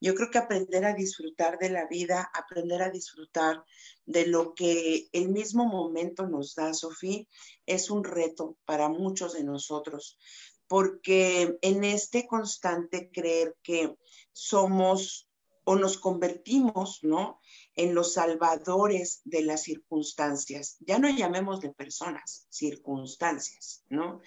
Yo 0.00 0.14
creo 0.14 0.30
que 0.30 0.38
aprender 0.38 0.84
a 0.84 0.94
disfrutar 0.94 1.58
de 1.58 1.70
la 1.70 1.86
vida, 1.86 2.30
aprender 2.34 2.82
a 2.82 2.90
disfrutar 2.90 3.64
de 4.06 4.26
lo 4.26 4.54
que 4.54 5.08
el 5.12 5.28
mismo 5.28 5.66
momento 5.66 6.26
nos 6.26 6.54
da, 6.54 6.72
Sofía, 6.74 7.24
es 7.66 7.90
un 7.90 8.04
reto 8.04 8.56
para 8.64 8.88
muchos 8.88 9.34
de 9.34 9.44
nosotros, 9.44 10.18
porque 10.66 11.58
en 11.62 11.84
este 11.84 12.26
constante 12.26 13.10
creer 13.12 13.56
que 13.62 13.94
somos 14.32 15.28
o 15.70 15.76
nos 15.76 15.98
convertimos, 15.98 17.00
¿no? 17.02 17.42
En 17.74 17.94
los 17.94 18.14
salvadores 18.14 19.20
de 19.24 19.42
las 19.42 19.64
circunstancias. 19.64 20.78
Ya 20.80 20.98
no 20.98 21.10
llamemos 21.10 21.60
de 21.60 21.68
personas, 21.68 22.46
circunstancias, 22.48 23.84
¿no? 23.90 24.22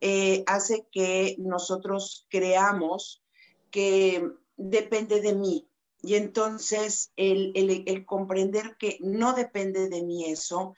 Eh, 0.00 0.44
hace 0.46 0.86
que 0.92 1.34
nosotros 1.40 2.28
creamos 2.30 3.24
que 3.72 4.22
depende 4.56 5.20
de 5.20 5.34
mí. 5.34 5.68
Y 6.02 6.16
entonces 6.16 7.12
el, 7.16 8.04
comprender 8.06 8.76
que 8.78 8.98
no 9.00 9.32
depende 9.32 9.88
de 9.88 10.02
mí 10.02 10.26
eso, 10.26 10.74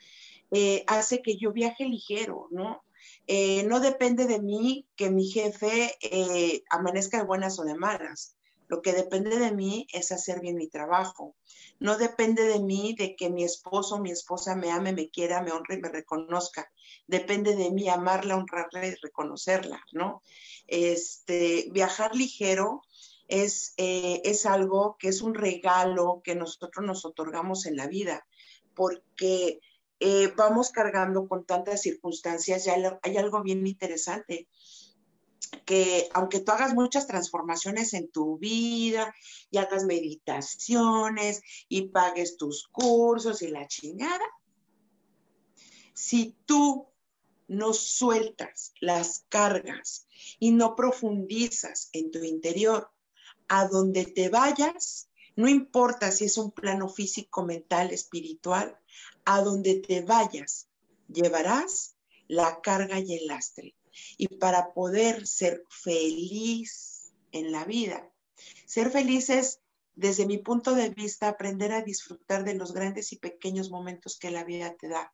eh, 0.53 0.85
hace 0.87 1.21
que 1.21 1.37
yo 1.37 1.53
viaje 1.53 1.85
ligero, 1.85 2.47
¿no? 2.53 2.85
Eh, 3.27 3.65
no 3.65 3.81
depende 3.81 4.27
de 4.27 4.41
mí 4.41 4.87
que 4.95 5.11
mi 5.11 5.27
jefe 5.29 5.97
eh, 6.01 6.63
amanezca 6.71 7.19
de 7.19 7.25
buenas 7.25 7.59
o 7.59 7.65
de 7.65 7.75
malas. 7.75 8.37
Lo 8.69 8.83
que 8.83 8.93
depende 8.93 9.39
de 9.39 9.53
mí 9.53 9.87
es 9.93 10.13
hacer 10.13 10.41
bien 10.41 10.57
mi 10.57 10.69
trabajo. 10.69 11.37
No 11.79 11.99
depende 11.99 12.45
de 12.45 12.61
mí 12.61 12.95
de 12.99 13.15
que 13.15 13.31
mi 13.31 13.45
esposo 13.45 13.97
o 13.97 14.01
mi 14.01 14.11
esposa 14.11 14.57
me 14.57 14.71
ame, 14.71 14.93
me 14.93 15.09
quiera, 15.09 15.43
me 15.43 15.53
honre 15.53 15.77
y 15.77 15.81
me 15.81 15.89
reconozca. 15.89 16.71
Depende 17.07 17.55
de 17.55 17.71
mí 17.71 17.89
amarla, 17.89 18.37
honrarla 18.37 18.87
y 18.87 18.95
reconocerla, 18.95 19.81
¿no? 19.93 20.23
Este, 20.67 21.69
viajar 21.73 22.15
ligero 22.15 22.83
es, 23.29 23.75
eh, 23.77 24.23
es 24.25 24.47
algo 24.47 24.97
que 24.99 25.09
es 25.09 25.23
un 25.23 25.35
regalo 25.35 26.21
que 26.25 26.35
nosotros 26.35 26.85
nos 26.87 27.05
otorgamos 27.05 27.67
en 27.67 27.77
la 27.77 27.87
vida, 27.87 28.27
porque 28.75 29.61
eh, 29.99 30.33
vamos 30.37 30.71
cargando 30.71 31.27
con 31.27 31.45
tantas 31.47 31.81
circunstancias 31.81 32.67
y 32.67 32.71
hay, 32.71 33.17
algo 33.17 33.43
bien 33.43 33.67
interesante 33.67 34.47
que 35.65 36.09
aunque 36.13 36.41
tú 36.41 36.53
hagas 36.53 36.75
muchas 36.75 37.07
transformaciones 37.07 37.95
en 37.95 38.11
tu 38.11 38.37
vida 38.37 39.15
y 39.51 39.59
hagas 39.59 39.85
meditaciones 39.85 41.41
y 41.69 41.89
pagues 41.89 42.37
tus 42.37 42.69
cursos 42.69 43.43
y 43.43 43.49
la 43.49 43.67
chingada, 43.67 44.25
si 45.95 46.37
tú 46.45 46.89
no 47.49 47.73
sueltas 47.73 48.75
las 48.81 49.25
cargas 49.29 50.07
y 50.39 50.51
no 50.51 50.77
profundizas 50.77 51.89
en 51.93 52.11
tu 52.11 52.19
interior, 52.23 52.91
a 53.49 53.67
donde 53.69 54.05
te 54.05 54.29
vayas, 54.29 55.09
no 55.37 55.49
importa 55.49 56.11
si 56.11 56.25
es 56.25 56.39
un 56.39 56.51
plano 56.51 56.89
físico, 56.89 57.45
mental, 57.45 57.91
espiritual, 57.93 58.79
a 59.25 59.43
donde 59.43 59.77
te 59.77 60.03
vayas, 60.03 60.69
llevarás 61.09 61.97
la 62.29 62.61
carga 62.61 62.99
y 62.99 63.15
el 63.15 63.27
lastre. 63.27 63.75
Y 64.17 64.29
para 64.29 64.73
poder 64.73 65.27
ser 65.27 65.65
feliz 65.69 67.13
en 67.33 67.53
la 67.53 67.65
vida, 67.65 68.11
ser 68.67 68.91
feliz 68.91 69.31
es, 69.31 69.61
desde 69.95 70.27
mi 70.27 70.39
punto 70.39 70.75
de 70.75 70.91
vista, 70.91 71.29
aprender 71.29 71.73
a 71.73 71.83
disfrutar 71.83 72.45
de 72.45 72.55
los 72.55 72.73
grandes 72.73 73.13
y 73.13 73.17
pequeños 73.17 73.71
momentos 73.71 74.19
que 74.19 74.31
la 74.31 74.45
vida 74.45 74.75
te 74.79 74.89
da. 74.89 75.13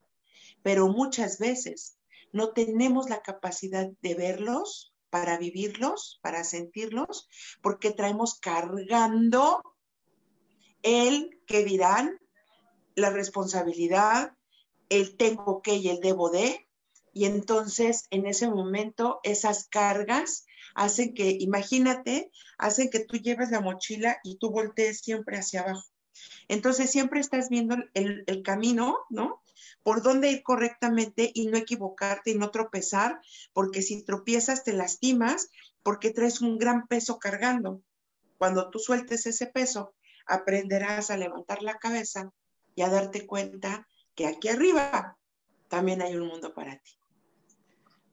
Pero 0.63 0.89
muchas 0.89 1.39
veces 1.39 1.97
no 2.33 2.53
tenemos 2.53 3.09
la 3.09 3.23
capacidad 3.23 3.91
de 4.01 4.15
verlos 4.15 4.92
para 5.13 5.37
vivirlos, 5.37 6.19
para 6.23 6.43
sentirlos, 6.43 7.29
porque 7.61 7.91
traemos 7.91 8.41
cargando 8.41 9.63
el 10.81 11.39
que 11.47 11.65
dirán, 11.65 12.19
la 12.95 13.11
responsabilidad, 13.11 14.33
el 14.89 15.19
tengo 15.19 15.61
que 15.61 15.75
y 15.75 15.91
el 15.91 16.01
debo 16.01 16.31
de, 16.31 16.67
y 17.13 17.27
entonces 17.27 18.07
en 18.09 18.27
ese 18.27 18.49
momento 18.49 19.21
esas 19.23 19.69
cargas 19.69 20.47
hacen 20.75 21.13
que, 21.13 21.37
imagínate, 21.41 22.31
hacen 22.57 22.89
que 22.89 23.05
tú 23.05 23.19
lleves 23.19 23.51
la 23.51 23.61
mochila 23.61 24.17
y 24.25 24.39
tú 24.39 24.51
voltees 24.51 25.01
siempre 25.01 25.37
hacia 25.37 25.61
abajo. 25.61 25.85
Entonces 26.49 26.91
siempre 26.91 27.21
estás 27.21 27.51
viendo 27.51 27.77
el, 27.93 28.25
el 28.27 28.43
camino, 28.43 28.97
¿no? 29.11 29.43
Por 29.83 30.03
dónde 30.03 30.31
ir 30.31 30.43
correctamente 30.43 31.31
y 31.35 31.47
no 31.47 31.59
equivocarte 31.59 32.31
y 32.31 32.35
no 32.35 32.51
tropezar, 32.51 33.21
porque 33.53 33.83
si 33.83 34.05
tropiezas 34.05 34.65
te 34.65 34.73
lastimas 34.73 35.51
porque 35.83 36.11
traes 36.11 36.41
un 36.41 36.59
gran 36.59 36.87
peso 36.87 37.19
cargando. 37.19 37.83
Cuando 38.39 38.71
tú 38.71 38.79
sueltes 38.79 39.27
ese 39.27 39.47
peso, 39.47 39.95
aprenderás 40.27 41.11
a 41.11 41.17
levantar 41.17 41.63
la 41.63 41.79
cabeza 41.79 42.33
y 42.75 42.83
a 42.83 42.89
darte 42.89 43.27
cuenta 43.27 43.87
que 44.15 44.27
aquí 44.27 44.49
arriba 44.49 45.19
también 45.69 46.03
hay 46.03 46.17
un 46.17 46.29
mundo 46.29 46.55
para 46.55 46.77
ti. 46.79 46.93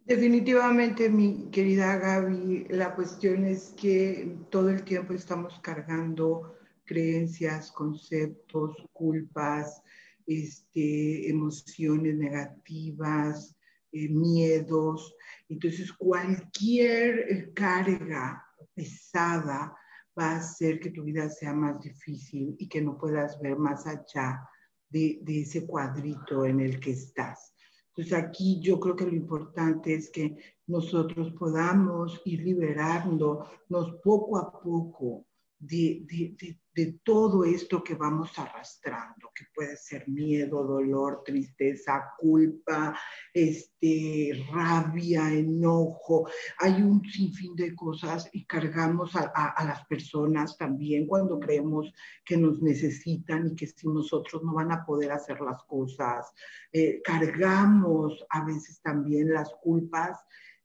Definitivamente, 0.06 1.10
mi 1.10 1.50
querida 1.52 1.98
Gaby, 1.98 2.66
la 2.70 2.96
cuestión 2.96 3.46
es 3.46 3.74
que 3.78 4.38
todo 4.50 4.70
el 4.70 4.84
tiempo 4.84 5.14
estamos 5.14 5.60
cargando 5.60 6.56
creencias, 6.86 7.72
conceptos, 7.72 8.76
culpas, 8.92 9.84
este, 10.30 11.28
emociones 11.28 12.16
negativas, 12.16 13.58
eh, 13.92 14.08
miedos. 14.10 15.16
Entonces, 15.50 15.92
cualquier 15.94 17.52
carga 17.54 18.46
pesada 18.76 19.76
va 20.18 20.32
a 20.32 20.38
hacer 20.38 20.80
que 20.80 20.92
tu 20.92 21.04
vida 21.04 21.30
sea 21.30 21.54
más 21.54 21.82
difícil 21.82 22.56
y 22.60 22.68
que 22.68 22.82
no 22.82 22.98
puedas 22.98 23.40
ver 23.42 23.58
más 23.58 23.88
allá 23.88 24.48
de, 24.90 25.20
de 25.24 25.42
ese 25.42 25.66
cuadrito 25.66 26.46
en 26.46 26.60
el 26.60 26.80
que 26.80 26.92
estás. 26.92 27.56
Entonces 27.90 28.14
aquí 28.14 28.62
yo 28.62 28.80
creo 28.80 28.96
que 28.96 29.06
lo 29.06 29.16
importante 29.16 29.94
es 29.94 30.10
que 30.10 30.38
nosotros 30.68 31.34
podamos 31.34 32.22
ir 32.24 32.42
liberándonos 32.44 33.96
poco 34.04 34.38
a 34.38 34.52
poco 34.62 35.26
de, 35.60 36.06
de, 36.74 37.00
todo 37.04 37.44
esto 37.44 37.84
que 37.84 37.96
vamos 37.96 38.40
arrastrando, 38.40 39.30
que 39.36 39.44
puede 39.54 39.76
ser 39.76 40.08
miedo, 40.08 40.64
dolor, 40.64 41.24
tristeza, 41.26 42.14
culpa, 42.18 42.98
este, 43.34 44.32
rabia, 44.50 45.34
enojo. 45.34 46.30
Hay 46.60 46.82
un 46.82 47.04
sinfín 47.04 47.54
de 47.58 47.76
cosas 47.76 48.30
y 48.32 48.46
cargamos 48.46 49.14
a, 49.18 49.24
a, 49.26 49.66
las 49.66 49.86
personas 49.88 50.58
también 50.58 51.06
cuando 51.06 51.38
creemos 51.38 51.94
que 52.24 52.38
nos 52.38 52.62
necesitan 52.62 53.48
y 53.48 53.56
que 53.56 53.68
sin 53.68 53.94
nosotros 53.94 54.42
no 54.42 54.54
van 54.54 54.72
a 54.72 54.86
poder 54.86 55.12
hacer 55.12 55.42
las 55.42 55.62
cosas. 55.64 56.32
Eh, 56.72 57.02
cargamos 57.04 58.26
a 58.30 58.46
veces 58.46 58.82
también 58.82 59.34
las 59.34 59.54
culpas 59.62 60.18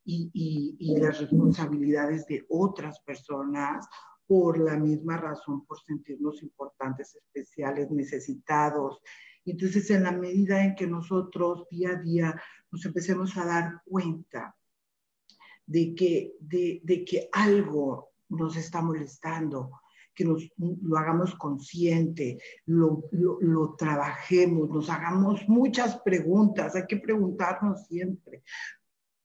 y, 0.05 0.31
y, 0.33 0.77
y 0.79 0.97
las 1.01 1.19
responsabilidades 1.19 2.27
de 2.27 2.45
otras 2.49 3.01
personas 3.01 3.89
por 4.27 4.59
la 4.59 4.77
misma 4.77 5.17
razón, 5.17 5.67
por 5.67 5.81
sentirnos 5.81 6.43
importantes, 6.43 7.15
especiales, 7.15 7.91
necesitados. 7.91 9.01
Entonces, 9.45 9.91
en 9.91 10.05
la 10.05 10.13
medida 10.13 10.65
en 10.65 10.75
que 10.75 10.87
nosotros 10.87 11.67
día 11.71 11.91
a 11.91 12.01
día 12.01 12.43
nos 12.71 12.85
empecemos 12.87 13.37
a 13.37 13.45
dar 13.45 13.83
cuenta 13.85 14.57
de 15.67 15.95
que, 15.95 16.35
de, 16.41 17.05
que 17.05 17.29
algo 17.33 18.13
nos 18.29 18.57
está 18.57 18.83
molestando, 18.83 19.81
que 20.15 20.25
nos, 20.25 20.49
lo 20.57 20.97
hagamos 20.97 21.35
consciente, 21.35 22.39
lo, 22.67 23.05
lo, 23.13 23.75
trabajemos, 23.75 24.71
nos 24.71 24.89
hagamos 24.89 25.49
muchas 25.49 25.99
preguntas, 26.01 26.77
hay 26.77 26.87
que 26.87 26.99
preguntarnos 26.99 27.87
siempre, 27.87 28.43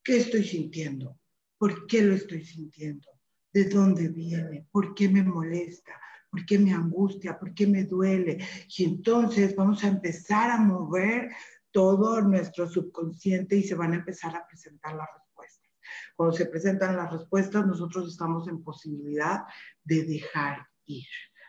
¿qué 0.04 0.18
estoy 0.18 0.44
sintiendo? 0.44 1.18
¿Por 1.58 1.86
qué 1.86 2.02
lo 2.02 2.16
estoy 2.16 2.44
sintiendo? 2.44 3.19
De 3.54 3.66
dónde 3.66 4.10
viene, 4.10 4.68
por 4.72 4.94
qué 4.94 5.10
me 5.10 5.24
molesta, 5.24 6.00
por 6.30 6.46
qué 6.46 6.60
me 6.60 6.74
angustia, 6.74 7.38
por 7.38 7.54
qué 7.54 7.68
me 7.68 7.84
duele. 7.84 8.38
Y 8.78 8.84
entonces 8.84 9.56
vamos 9.56 9.84
a 9.84 9.88
empezar 9.88 10.52
a 10.52 10.58
mover 10.58 11.32
todo 11.72 12.22
nuestro 12.22 12.68
subconsciente 12.68 13.56
y 13.56 13.64
se 13.64 13.76
van 13.76 13.94
a 13.94 13.98
empezar 13.98 14.36
a 14.36 14.46
presentar 14.48 14.96
las 14.96 15.08
respuestas. 15.14 15.72
Cuando 16.16 16.36
se 16.36 16.46
presentan 16.46 16.98
las 16.98 17.12
respuestas, 17.12 17.66
nosotros 17.66 18.12
estamos 18.12 18.48
en 18.48 18.64
posibilidad 18.64 19.44
de 19.84 20.04
dejar 20.04 20.68
ir. 20.86 21.08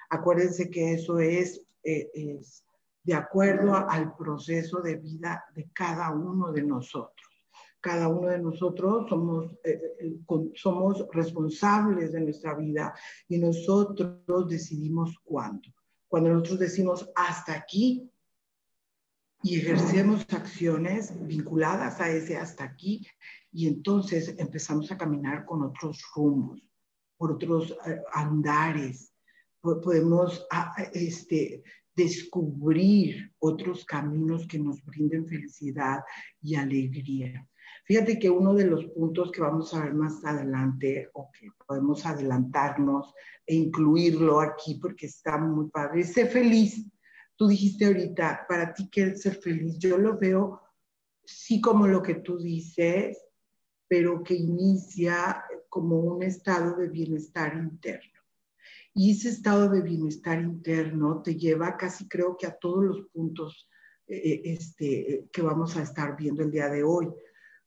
Acuérdense 0.09 0.71
que 0.71 0.95
eso 0.95 1.19
es, 1.19 1.63
eh, 1.85 2.11
es 2.15 2.65
de 3.03 3.15
acuerdo 3.15 3.75
al 3.75 4.15
proceso 4.17 4.81
de 4.81 4.97
vida 4.97 5.45
de 5.55 5.71
cada 5.73 6.11
uno 6.11 6.53
de 6.53 6.63
nosotros 6.63 7.30
cada 7.81 8.09
uno 8.09 8.29
de 8.29 8.39
nosotros 8.39 9.07
somos, 9.09 9.53
eh, 9.65 9.81
eh, 10.01 10.19
somos 10.55 11.07
responsables 11.13 12.13
de 12.13 12.21
nuestra 12.21 12.55
vida 12.55 12.95
y 13.29 13.39
nosotros 13.39 14.49
decidimos 14.49 15.19
cuándo. 15.25 15.69
Cuando 16.09 16.31
nosotros 16.31 16.59
decimos 16.59 17.11
hasta 17.15 17.55
aquí 17.55 18.11
y 19.43 19.57
ejercemos 19.57 20.27
acciones 20.31 21.13
vinculadas 21.27 22.01
a 22.01 22.11
ese 22.11 22.37
hasta 22.37 22.65
aquí 22.65 23.07
y 23.53 23.67
entonces 23.67 24.35
empezamos 24.39 24.93
a 24.93 24.99
caminar 24.99 25.47
con 25.47 25.63
otros 25.63 26.03
rumbos, 26.15 26.63
por 27.17 27.33
otros 27.33 27.77
eh, 27.87 28.01
andares. 28.13 29.15
Podemos 29.63 30.47
este, 30.95 31.63
descubrir 31.95 33.31
otros 33.39 33.85
caminos 33.85 34.47
que 34.47 34.59
nos 34.59 34.83
brinden 34.85 35.27
felicidad 35.27 36.01
y 36.41 36.55
alegría. 36.55 37.47
Fíjate 37.91 38.21
que 38.21 38.31
uno 38.31 38.55
de 38.55 38.67
los 38.67 38.85
puntos 38.85 39.33
que 39.33 39.41
vamos 39.41 39.75
a 39.75 39.83
ver 39.83 39.95
más 39.95 40.25
adelante, 40.25 41.11
o 41.13 41.29
que 41.33 41.49
podemos 41.67 42.07
adelantarnos 42.07 43.13
e 43.45 43.57
incluirlo 43.57 44.39
aquí 44.39 44.77
porque 44.81 45.07
está 45.07 45.37
muy 45.39 45.69
padre, 45.71 46.05
ser 46.05 46.29
feliz. 46.29 46.87
Tú 47.35 47.49
dijiste 47.49 47.87
ahorita, 47.87 48.47
para 48.49 48.73
ti, 48.73 48.89
¿qué 48.89 49.03
es 49.03 49.23
ser 49.23 49.41
feliz? 49.41 49.77
Yo 49.81 49.99
lo 49.99 50.17
veo 50.17 50.61
sí 51.25 51.61
como 51.61 51.89
lo 51.89 52.01
que 52.01 52.15
tú 52.15 52.39
dices, 52.39 53.19
pero 53.89 54.23
que 54.23 54.35
inicia 54.35 55.45
como 55.69 55.97
un 55.97 56.23
estado 56.23 56.77
de 56.77 56.91
bienestar 56.91 57.57
interno. 57.57 58.21
Y 58.95 59.11
ese 59.11 59.31
estado 59.31 59.69
de 59.69 59.81
bienestar 59.81 60.41
interno 60.41 61.23
te 61.23 61.35
lleva 61.35 61.77
casi 61.77 62.07
creo 62.07 62.37
que 62.37 62.47
a 62.47 62.57
todos 62.57 62.85
los 62.85 63.09
puntos 63.09 63.69
eh, 64.07 64.43
este, 64.45 65.27
que 65.33 65.43
vamos 65.43 65.77
a 65.77 65.83
estar 65.83 66.17
viendo 66.17 66.45
el 66.45 66.53
día 66.53 66.69
de 66.69 66.85
hoy 66.85 67.09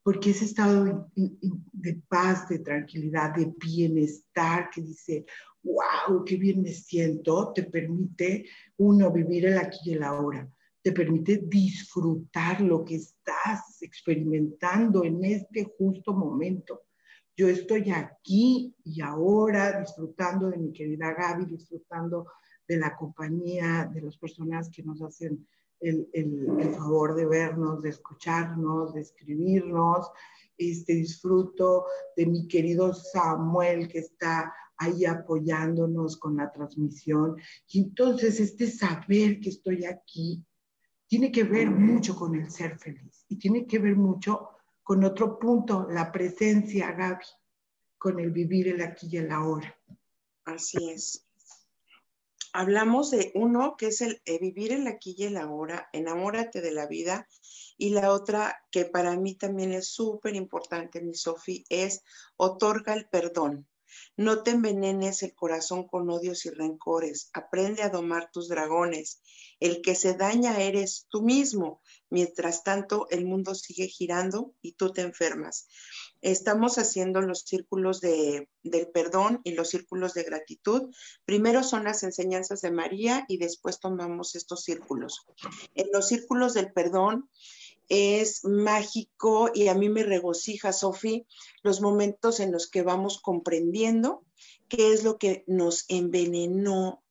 porque 0.04 0.32
ese 0.32 0.46
estado 0.46 1.10
de 1.16 2.02
paz, 2.10 2.50
de 2.50 2.60
tranquilidad, 2.60 3.34
de 3.34 3.54
bienestar, 3.58 4.70
que 4.70 4.82
dice, 4.82 5.26
wow, 5.64 6.26
qué 6.26 6.36
bien 6.36 6.62
me 6.62 6.74
siento, 6.74 7.54
te 7.54 7.64
permite, 7.64 8.46
uno, 8.78 9.12
vivir 9.12 9.46
el 9.46 9.58
aquí 9.58 9.92
y 9.92 9.94
el 9.94 10.04
ahora, 10.04 10.48
te 10.82 10.92
permite 10.92 11.42
disfrutar 11.46 12.60
lo 12.60 12.84
que 12.84 12.96
estás 12.96 13.82
experimentando 13.82 15.06
en 15.06 15.24
este 15.24 15.64
justo 15.78 16.14
momento. 16.14 16.82
Yo 17.38 17.48
estoy 17.48 17.90
aquí 17.90 18.76
y 18.84 19.02
ahora 19.02 19.80
disfrutando 19.80 20.50
de 20.50 20.58
mi 20.58 20.74
querida 20.74 21.14
Gaby, 21.14 21.46
disfrutando 21.46 22.28
de 22.68 22.78
la 22.78 22.94
compañía, 22.96 23.90
de 23.92 24.02
las 24.02 24.18
personas 24.18 24.70
que 24.70 24.84
nos 24.84 25.02
hacen 25.02 25.48
el, 25.84 26.76
favor 26.76 27.16
de 27.16 27.26
vernos, 27.26 27.82
de 27.82 27.90
escucharnos, 27.90 28.94
de 28.94 29.02
escribirnos. 29.02 30.10
Este, 30.58 30.94
disfruto 30.94 31.86
de 32.16 32.28
mi 32.28 32.48
querido 32.48 32.94
Samuel 32.94 33.88
que 33.88 34.00
está 34.00 34.54
ahí 34.78 35.06
apoyándonos 35.06 36.18
con 36.18 36.38
la 36.38 36.52
transmisión. 36.52 37.38
Y 37.68 37.82
entonces 37.82 38.40
este 38.40 38.68
saber 38.68 39.40
que 39.40 39.50
estoy 39.50 39.86
aquí 39.86 40.46
tiene 41.08 41.32
que 41.32 41.44
ver 41.44 41.70
mucho 41.70 42.16
con 42.16 42.36
el 42.36 42.50
ser 42.50 42.78
feliz 42.78 43.26
y 43.28 43.38
tiene 43.38 43.66
que 43.66 43.80
ver 43.80 43.96
mucho 43.96 44.50
con 44.84 45.04
otro 45.04 45.40
punto, 45.40 45.88
la 45.90 46.12
presencia, 46.12 46.92
Gaby, 46.92 47.26
con 47.98 48.20
el 48.20 48.32
vivir 48.32 48.68
el 48.68 48.82
aquí 48.82 49.08
y 49.12 49.18
el 49.18 49.32
ahora. 49.32 49.76
Así 50.46 50.90
es 50.90 51.23
hablamos 52.54 53.12
de 53.12 53.32
uno 53.36 53.76
que 53.78 53.88
es 53.88 54.02
el 54.02 54.22
eh, 54.26 54.40
vivir 54.40 54.72
el 54.72 54.88
aquí 54.88 55.16
y 55.18 55.26
el 55.26 55.38
ahora, 55.38 55.90
enamórate 55.92 56.62
de 56.62 56.72
la 56.72 56.88
vida, 56.88 57.28
y 57.78 57.90
la 57.90 58.12
otra 58.12 58.64
que 58.72 58.86
para 58.86 59.18
mí 59.18 59.36
también 59.36 59.74
es 59.74 59.90
súper 59.90 60.36
importante, 60.36 61.02
mi 61.02 61.16
Sofi, 61.16 61.66
es 61.70 62.04
otorga 62.38 62.94
el 62.94 63.10
perdón. 63.10 63.68
No 64.16 64.44
te 64.44 64.52
envenenes 64.52 65.24
el 65.24 65.34
corazón 65.34 65.88
con 65.88 66.10
odios 66.10 66.46
y 66.46 66.50
rencores. 66.50 67.30
Aprende 67.34 67.84
a 67.84 67.90
domar 67.90 68.30
tus 68.32 68.48
dragones. 68.48 69.22
El 69.60 69.82
que 69.82 69.96
se 69.96 70.14
daña 70.14 70.60
eres 70.60 71.08
tú 71.10 71.22
mismo. 71.22 71.82
Mientras 72.10 72.64
tanto, 72.64 73.08
el 73.10 73.26
mundo 73.26 73.56
sigue 73.56 73.88
girando 73.88 74.54
y 74.62 74.74
tú 74.74 74.92
te 74.92 75.02
enfermas. 75.02 75.68
Estamos 76.22 76.78
haciendo 76.78 77.22
los 77.22 77.42
círculos 77.42 78.00
de, 78.02 78.50
del 78.62 78.88
perdón 78.88 79.42
y 79.44 79.54
los 79.54 79.70
círculos 79.70 80.14
de 80.14 80.24
gratitud. 80.24 80.90
Primero 81.26 81.64
son 81.64 81.84
las 81.84 82.04
enseñanzas 82.04 82.62
de 82.62 82.72
María 82.72 83.26
y 83.28 83.38
después 83.38 83.80
tomamos 83.80 84.36
estos 84.36 84.64
círculos. 84.64 85.26
En 85.74 85.88
los 85.92 86.08
círculos 86.08 86.54
del 86.54 86.72
perdón, 86.72 87.30
es 87.94 88.44
mágico 88.44 89.52
y 89.54 89.68
a 89.68 89.76
mí 89.76 89.88
me 89.88 90.02
regocija, 90.02 90.74
Sofi, 90.74 91.28
los 91.62 91.80
momentos 91.80 92.40
en 92.40 92.52
los 92.52 92.68
que 92.68 92.82
vamos 92.82 93.22
comprendiendo 93.22 94.26
qué 94.68 94.94
es 94.94 95.04
lo 95.04 95.20
que 95.20 95.44
nos 95.46 95.86
envenenó 95.90 97.04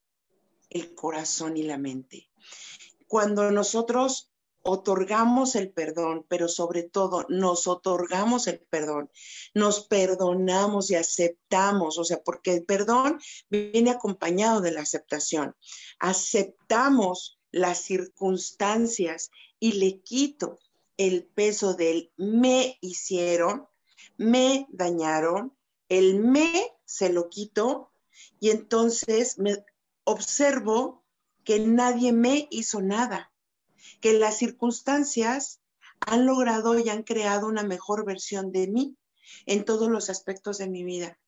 el 0.70 0.92
corazón 0.96 1.56
y 1.56 1.62
la 1.62 1.78
mente. 1.78 2.28
Cuando 3.06 3.52
nosotros 3.52 4.32
otorgamos 4.62 5.54
el 5.54 5.70
perdón, 5.70 6.26
pero 6.28 6.48
sobre 6.48 6.82
todo 6.82 7.26
nos 7.28 7.68
otorgamos 7.68 8.48
el 8.48 8.58
perdón, 8.58 9.08
nos 9.54 9.86
perdonamos 9.86 10.90
y 10.90 10.96
aceptamos, 10.96 11.96
o 11.96 12.04
sea, 12.04 12.22
porque 12.24 12.54
el 12.54 12.64
perdón 12.64 13.20
viene 13.50 13.90
acompañado 13.90 14.60
de 14.60 14.72
la 14.72 14.80
aceptación. 14.80 15.54
Aceptamos 16.00 17.38
las 17.52 17.82
circunstancias 17.82 19.30
y 19.60 19.74
le 19.74 20.00
quito 20.00 20.58
el 21.06 21.24
peso 21.24 21.74
del 21.74 22.12
me 22.16 22.78
hicieron, 22.80 23.66
me 24.16 24.68
dañaron, 24.70 25.52
el 25.88 26.20
me 26.20 26.70
se 26.84 27.12
lo 27.12 27.28
quito 27.28 27.90
y 28.38 28.50
entonces 28.50 29.36
me 29.36 29.64
observo 30.04 31.04
que 31.42 31.58
nadie 31.58 32.12
me 32.12 32.46
hizo 32.52 32.80
nada, 32.80 33.32
que 34.00 34.12
las 34.12 34.38
circunstancias 34.38 35.60
han 35.98 36.24
logrado 36.24 36.78
y 36.78 36.88
han 36.88 37.02
creado 37.02 37.48
una 37.48 37.64
mejor 37.64 38.04
versión 38.04 38.52
de 38.52 38.68
mí 38.68 38.96
en 39.46 39.64
todos 39.64 39.90
los 39.90 40.08
aspectos 40.08 40.58
de 40.58 40.68
mi 40.68 40.84
vida. 40.84 41.18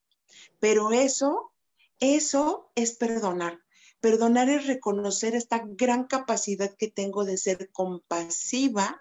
Pero 0.61 0.93
eso, 0.93 1.53
eso 1.99 2.71
es 2.77 2.93
perdonar. 2.93 3.59
Perdonar 4.01 4.49
es 4.51 4.69
reconocer 4.69 5.35
esta 5.35 5.65
gran 5.65 6.05
capacidad 6.05 6.73
que 6.77 6.89
tengo 6.89 7.25
de 7.25 7.39
ser 7.39 7.71
compasiva, 7.73 9.01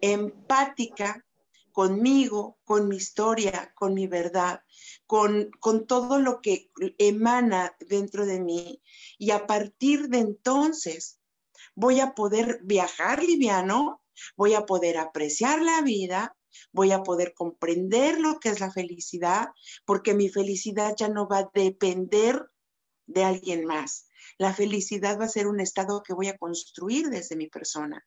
empática 0.00 1.24
conmigo, 1.72 2.58
con 2.64 2.88
mi 2.88 2.96
historia, 2.96 3.72
con 3.74 3.92
mi 3.92 4.06
verdad, 4.06 4.60
con, 5.06 5.50
con 5.60 5.86
todo 5.86 6.18
lo 6.18 6.40
que 6.40 6.70
emana 6.96 7.76
dentro 7.80 8.24
de 8.24 8.40
mí. 8.40 8.80
Y 9.18 9.30
a 9.30 9.46
partir 9.46 10.08
de 10.08 10.20
entonces 10.20 11.20
voy 11.74 12.00
a 12.00 12.14
poder 12.14 12.60
viajar 12.62 13.22
liviano, 13.22 14.02
voy 14.36 14.54
a 14.54 14.64
poder 14.64 14.96
apreciar 14.96 15.60
la 15.60 15.82
vida, 15.82 16.34
voy 16.72 16.92
a 16.92 17.02
poder 17.02 17.34
comprender 17.34 18.20
lo 18.20 18.40
que 18.40 18.48
es 18.48 18.60
la 18.60 18.72
felicidad, 18.72 19.48
porque 19.84 20.14
mi 20.14 20.28
felicidad 20.28 20.94
ya 20.96 21.08
no 21.08 21.28
va 21.28 21.40
a 21.40 21.50
depender 21.52 22.42
de 23.06 23.24
alguien 23.24 23.66
más. 23.66 24.08
La 24.38 24.54
felicidad 24.54 25.18
va 25.20 25.26
a 25.26 25.28
ser 25.28 25.46
un 25.46 25.60
estado 25.60 26.02
que 26.02 26.14
voy 26.14 26.28
a 26.28 26.38
construir 26.38 27.08
desde 27.08 27.36
mi 27.36 27.48
persona. 27.48 28.04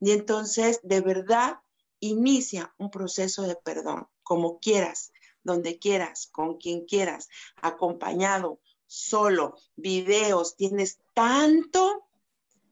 Y 0.00 0.12
entonces, 0.12 0.80
de 0.82 1.00
verdad, 1.00 1.60
inicia 2.00 2.74
un 2.78 2.90
proceso 2.90 3.42
de 3.42 3.56
perdón, 3.56 4.08
como 4.22 4.58
quieras, 4.58 5.12
donde 5.42 5.78
quieras, 5.78 6.26
con 6.26 6.56
quien 6.56 6.86
quieras, 6.86 7.28
acompañado, 7.56 8.60
solo, 8.86 9.56
videos, 9.76 10.56
tienes 10.56 10.98
tanto, 11.14 12.08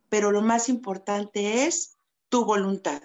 pero 0.09 0.33
lo 0.33 0.43
más 0.43 0.69
importante 0.69 1.67
es 1.67 1.97
tu 2.29 2.45
voluntad, 2.45 3.03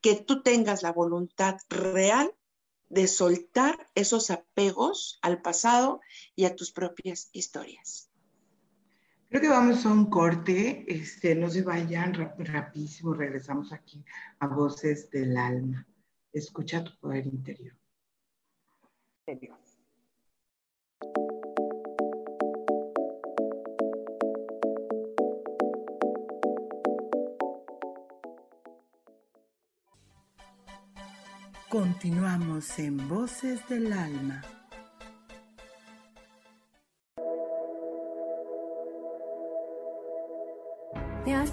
que 0.00 0.16
tú 0.16 0.42
tengas 0.42 0.82
la 0.82 0.92
voluntad 0.92 1.56
real 1.68 2.34
de 2.88 3.08
soltar 3.08 3.90
esos 3.94 4.30
apegos 4.30 5.18
al 5.22 5.40
pasado 5.40 6.00
y 6.36 6.44
a 6.44 6.54
tus 6.54 6.70
propias 6.70 7.30
historias. 7.32 8.10
Creo 9.34 9.42
que 9.42 9.48
vamos 9.48 9.84
a 9.84 9.92
un 9.92 10.08
corte, 10.10 10.84
este, 10.86 11.34
no 11.34 11.50
se 11.50 11.62
vayan 11.62 12.14
rapidísimo, 12.14 13.14
regresamos 13.14 13.72
aquí 13.72 14.04
a 14.38 14.46
Voces 14.46 15.10
del 15.10 15.36
Alma. 15.36 15.84
Escucha 16.32 16.84
tu 16.84 16.96
poder 17.00 17.26
interior. 17.26 17.74
Continuamos 31.68 32.78
en 32.78 33.08
Voces 33.08 33.68
del 33.68 33.92
Alma. 33.92 34.53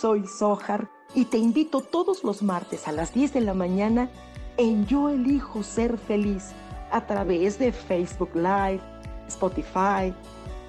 Soy 0.00 0.26
Sohar 0.26 0.90
y 1.14 1.24
te 1.24 1.38
invito 1.38 1.80
todos 1.80 2.22
los 2.22 2.42
martes 2.42 2.86
a 2.86 2.92
las 2.92 3.14
10 3.14 3.32
de 3.32 3.40
la 3.40 3.54
mañana 3.54 4.10
en 4.58 4.86
Yo 4.86 5.08
elijo 5.08 5.62
ser 5.62 5.96
feliz 5.96 6.52
a 6.90 7.06
través 7.06 7.58
de 7.58 7.72
Facebook 7.72 8.30
Live, 8.34 8.80
Spotify, 9.26 10.12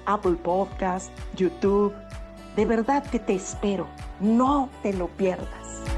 Apple 0.06 0.36
Podcast, 0.42 1.10
YouTube. 1.36 1.92
De 2.56 2.64
verdad 2.64 3.04
que 3.04 3.18
te 3.18 3.34
espero. 3.34 3.86
No 4.18 4.70
te 4.82 4.94
lo 4.94 5.08
pierdas. 5.08 5.97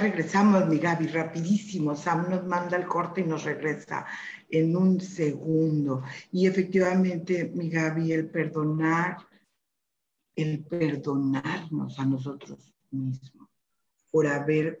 Regresamos, 0.00 0.66
mi 0.68 0.78
Gaby, 0.78 1.08
rapidísimo. 1.08 1.94
Sam 1.94 2.30
nos 2.30 2.46
manda 2.46 2.76
el 2.76 2.86
corte 2.86 3.20
y 3.20 3.24
nos 3.24 3.44
regresa 3.44 4.06
en 4.48 4.76
un 4.76 5.00
segundo. 5.00 6.02
Y 6.32 6.46
efectivamente, 6.46 7.52
mi 7.54 7.68
Gaby, 7.68 8.12
el 8.12 8.30
perdonar 8.30 9.18
el 10.34 10.64
perdonarnos 10.64 11.98
a 11.98 12.04
nosotros 12.06 12.72
mismos 12.90 13.48
por 14.10 14.26
haber 14.26 14.80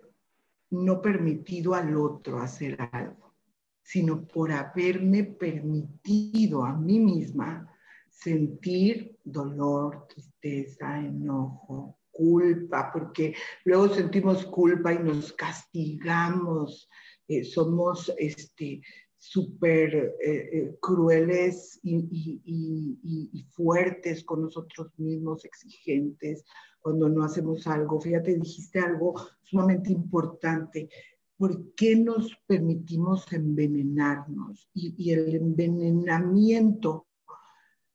no 0.70 1.00
permitido 1.02 1.74
al 1.74 1.96
otro 1.96 2.40
hacer 2.40 2.78
algo, 2.92 3.34
sino 3.82 4.26
por 4.26 4.52
haberme 4.52 5.24
permitido 5.24 6.64
a 6.64 6.76
mí 6.76 7.00
misma 7.00 7.68
sentir 8.08 9.18
dolor, 9.24 10.06
tristeza, 10.08 10.98
enojo, 10.98 11.98
culpa, 12.20 12.90
porque 12.92 13.34
luego 13.64 13.88
sentimos 13.88 14.44
culpa 14.44 14.92
y 14.92 14.98
nos 14.98 15.32
castigamos, 15.32 16.86
eh, 17.26 17.44
somos 17.44 18.12
este, 18.18 18.82
súper 19.16 19.94
eh, 19.94 20.48
eh, 20.52 20.76
crueles 20.80 21.80
y, 21.82 23.46
fuertes 23.52 24.22
con 24.24 24.42
nosotros 24.42 24.92
mismos, 24.98 25.44
exigentes, 25.46 26.44
cuando 26.80 27.08
no 27.08 27.24
hacemos 27.24 27.66
algo. 27.66 28.00
Fíjate, 28.00 28.34
dijiste 28.34 28.80
algo 28.80 29.14
sumamente 29.42 29.90
importante. 29.90 30.90
¿Por 31.38 31.74
qué 31.74 31.96
nos 31.96 32.36
permitimos 32.46 33.32
envenenarnos? 33.32 34.68
Y, 34.74 35.10
el 35.10 35.34
envenenamiento 35.34 37.06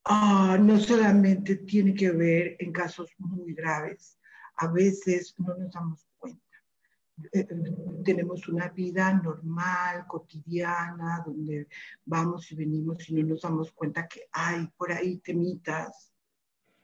ah, 0.05 0.57
no 0.59 0.79
solamente 0.79 1.57
tiene 1.57 1.93
que 1.93 2.11
ver 2.11 2.55
en 2.59 2.71
casos 2.71 3.09
muy 3.17 3.53
graves, 3.53 4.17
a 4.57 4.67
veces 4.67 5.35
no 5.37 5.55
nos 5.55 5.71
damos 5.71 6.05
eh, 7.31 7.47
tenemos 8.03 8.47
una 8.49 8.67
vida 8.69 9.13
normal, 9.13 10.05
cotidiana, 10.07 11.23
donde 11.25 11.67
vamos 12.05 12.51
y 12.51 12.55
venimos 12.55 13.09
y 13.09 13.13
no 13.13 13.27
nos 13.27 13.41
damos 13.41 13.71
cuenta 13.71 14.07
que 14.07 14.27
hay 14.31 14.67
por 14.77 14.91
ahí 14.91 15.19
temitas 15.19 16.11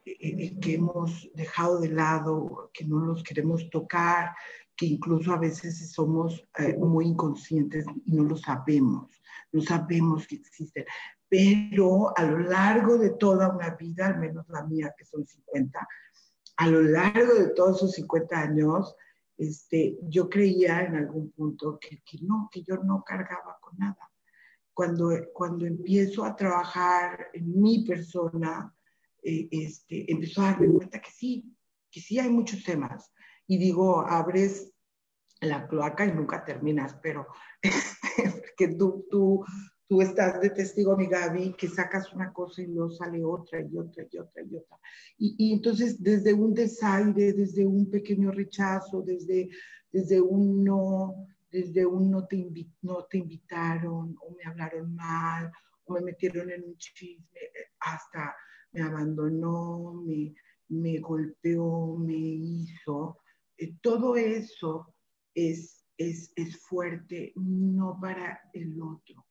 eh, 0.05 0.15
eh, 0.21 0.59
que 0.59 0.75
hemos 0.75 1.29
dejado 1.35 1.79
de 1.79 1.89
lado, 1.89 2.71
que 2.73 2.85
no 2.85 2.99
los 2.99 3.23
queremos 3.23 3.69
tocar, 3.69 4.33
que 4.75 4.85
incluso 4.85 5.33
a 5.33 5.37
veces 5.37 5.91
somos 5.91 6.47
muy 6.79 7.07
inconscientes 7.07 7.85
y 8.05 8.13
no 8.13 8.23
lo 8.23 8.37
sabemos, 8.37 9.11
no 9.51 9.61
sabemos 9.61 10.25
que 10.25 10.35
existen. 10.35 10.85
Pero 11.31 12.11
a 12.13 12.25
lo 12.25 12.39
largo 12.39 12.97
de 12.97 13.11
toda 13.11 13.47
una 13.47 13.69
vida, 13.75 14.07
al 14.07 14.19
menos 14.19 14.49
la 14.49 14.65
mía, 14.65 14.93
que 14.97 15.05
son 15.05 15.25
50, 15.25 15.87
a 16.57 16.67
lo 16.67 16.81
largo 16.81 17.35
de 17.35 17.51
todos 17.51 17.77
esos 17.77 17.93
50 17.93 18.37
años, 18.37 18.97
este, 19.37 19.97
yo 20.09 20.29
creía 20.29 20.83
en 20.83 20.95
algún 20.97 21.31
punto 21.31 21.79
que, 21.79 22.01
no, 22.21 22.49
que 22.51 22.63
yo 22.63 22.75
no 22.83 23.01
cargaba 23.05 23.57
con 23.61 23.77
nada. 23.77 24.11
Cuando, 24.73 25.09
cuando 25.33 25.65
empiezo 25.65 26.25
a 26.25 26.35
trabajar 26.35 27.29
en 27.31 27.61
mi 27.61 27.85
persona, 27.85 28.75
eh, 29.23 29.47
este, 29.51 30.11
empiezo 30.11 30.41
a 30.41 30.51
darme 30.51 30.67
cuenta 30.67 30.99
que 30.99 31.11
sí, 31.11 31.55
que 31.89 32.01
sí 32.01 32.19
hay 32.19 32.29
muchos 32.29 32.61
temas. 32.61 33.09
Y 33.47 33.57
digo, 33.57 34.05
abres 34.05 34.73
la 35.39 35.65
cloaca 35.65 36.05
y 36.05 36.11
nunca 36.11 36.43
terminas, 36.43 36.97
pero 37.01 37.25
este, 37.61 38.01
que 38.57 38.67
tú, 38.75 39.07
tú, 39.09 39.45
tú 39.91 40.01
estás 40.01 40.39
de 40.39 40.49
testigo, 40.51 40.95
mi 40.95 41.05
Gaby, 41.05 41.51
que 41.51 41.67
sacas 41.67 42.13
una 42.13 42.31
cosa 42.31 42.61
y 42.61 42.67
luego 42.67 42.91
sale 42.91 43.25
otra 43.25 43.59
y 43.59 43.77
otra 43.77 44.05
y 44.09 44.17
otra 44.19 44.41
y 44.41 44.55
otra. 44.55 44.79
Y, 45.17 45.51
entonces, 45.51 46.01
desde 46.01 46.33
un 46.33 46.53
desaire, 46.53 47.33
desde 47.33 47.65
un 47.65 47.91
pequeño 47.91 48.31
rechazo, 48.31 49.01
desde, 49.01 49.49
desde 49.91 50.21
un 50.21 50.63
no, 50.63 51.27
desde 51.51 51.85
un 51.85 52.09
no 52.09 52.25
te, 52.25 52.37
no 52.83 53.03
te 53.03 53.17
invitaron 53.17 54.15
o 54.21 54.33
me 54.33 54.49
hablaron 54.49 54.95
mal 54.95 55.51
o 55.83 55.95
me 55.95 55.99
metieron 55.99 56.49
en 56.49 56.63
un 56.63 56.77
chisme, 56.77 57.25
hasta 57.81 58.33
me 58.71 58.83
abandonó, 58.83 60.01
me, 60.05 60.33
me 60.69 60.99
golpeó, 60.99 61.97
me 61.97 62.15
hizo. 62.15 63.17
Eh, 63.57 63.75
todo 63.81 64.15
eso 64.15 64.95
es, 65.35 65.83
es, 65.97 66.31
es 66.37 66.55
fuerte, 66.61 67.33
no 67.35 67.99
para 67.99 68.39
el 68.53 68.81
otro 68.81 69.25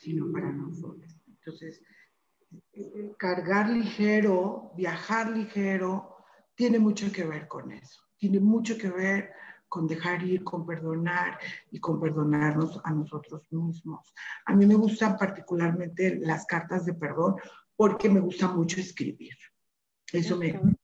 sino 0.00 0.32
para 0.32 0.50
nosotros. 0.50 1.14
Entonces, 1.28 1.82
cargar 3.18 3.68
ligero, 3.68 4.72
viajar 4.74 5.30
ligero, 5.30 6.16
tiene 6.54 6.78
mucho 6.78 7.12
que 7.12 7.24
ver 7.24 7.46
con 7.46 7.70
eso. 7.70 8.02
Tiene 8.16 8.40
mucho 8.40 8.76
que 8.78 8.90
ver 8.90 9.30
con 9.68 9.86
dejar 9.86 10.22
ir, 10.22 10.42
con 10.42 10.66
perdonar 10.66 11.38
y 11.70 11.78
con 11.78 12.00
perdonarnos 12.00 12.80
a 12.82 12.90
nosotros 12.90 13.46
mismos. 13.50 14.12
A 14.46 14.54
mí 14.54 14.66
me 14.66 14.74
gustan 14.74 15.16
particularmente 15.16 16.18
las 16.18 16.44
cartas 16.46 16.86
de 16.86 16.94
perdón 16.94 17.36
porque 17.76 18.08
me 18.08 18.20
gusta 18.20 18.48
mucho 18.48 18.80
escribir. 18.80 19.34
Eso 20.12 20.36
me 20.36 20.48
encanta. 20.48 20.78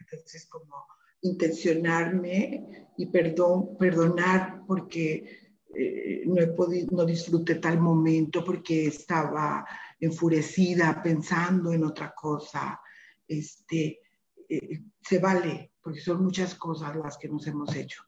Entonces, 0.00 0.46
como 0.46 0.86
intencionarme 1.20 2.88
y 2.96 3.06
perdón, 3.06 3.76
perdonar 3.78 4.62
porque 4.66 5.43
eh, 5.76 6.22
no, 6.26 6.40
he 6.40 6.48
podido, 6.48 6.88
no 6.92 7.04
disfruté 7.04 7.56
tal 7.56 7.80
momento 7.80 8.44
porque 8.44 8.86
estaba 8.86 9.66
enfurecida 10.00 11.02
pensando 11.02 11.72
en 11.72 11.84
otra 11.84 12.14
cosa. 12.14 12.80
Este, 13.26 14.00
eh, 14.48 14.82
se 15.02 15.18
vale, 15.18 15.72
porque 15.80 16.00
son 16.00 16.22
muchas 16.22 16.54
cosas 16.54 16.96
las 16.96 17.18
que 17.18 17.28
nos 17.28 17.46
hemos 17.46 17.74
hecho. 17.74 18.02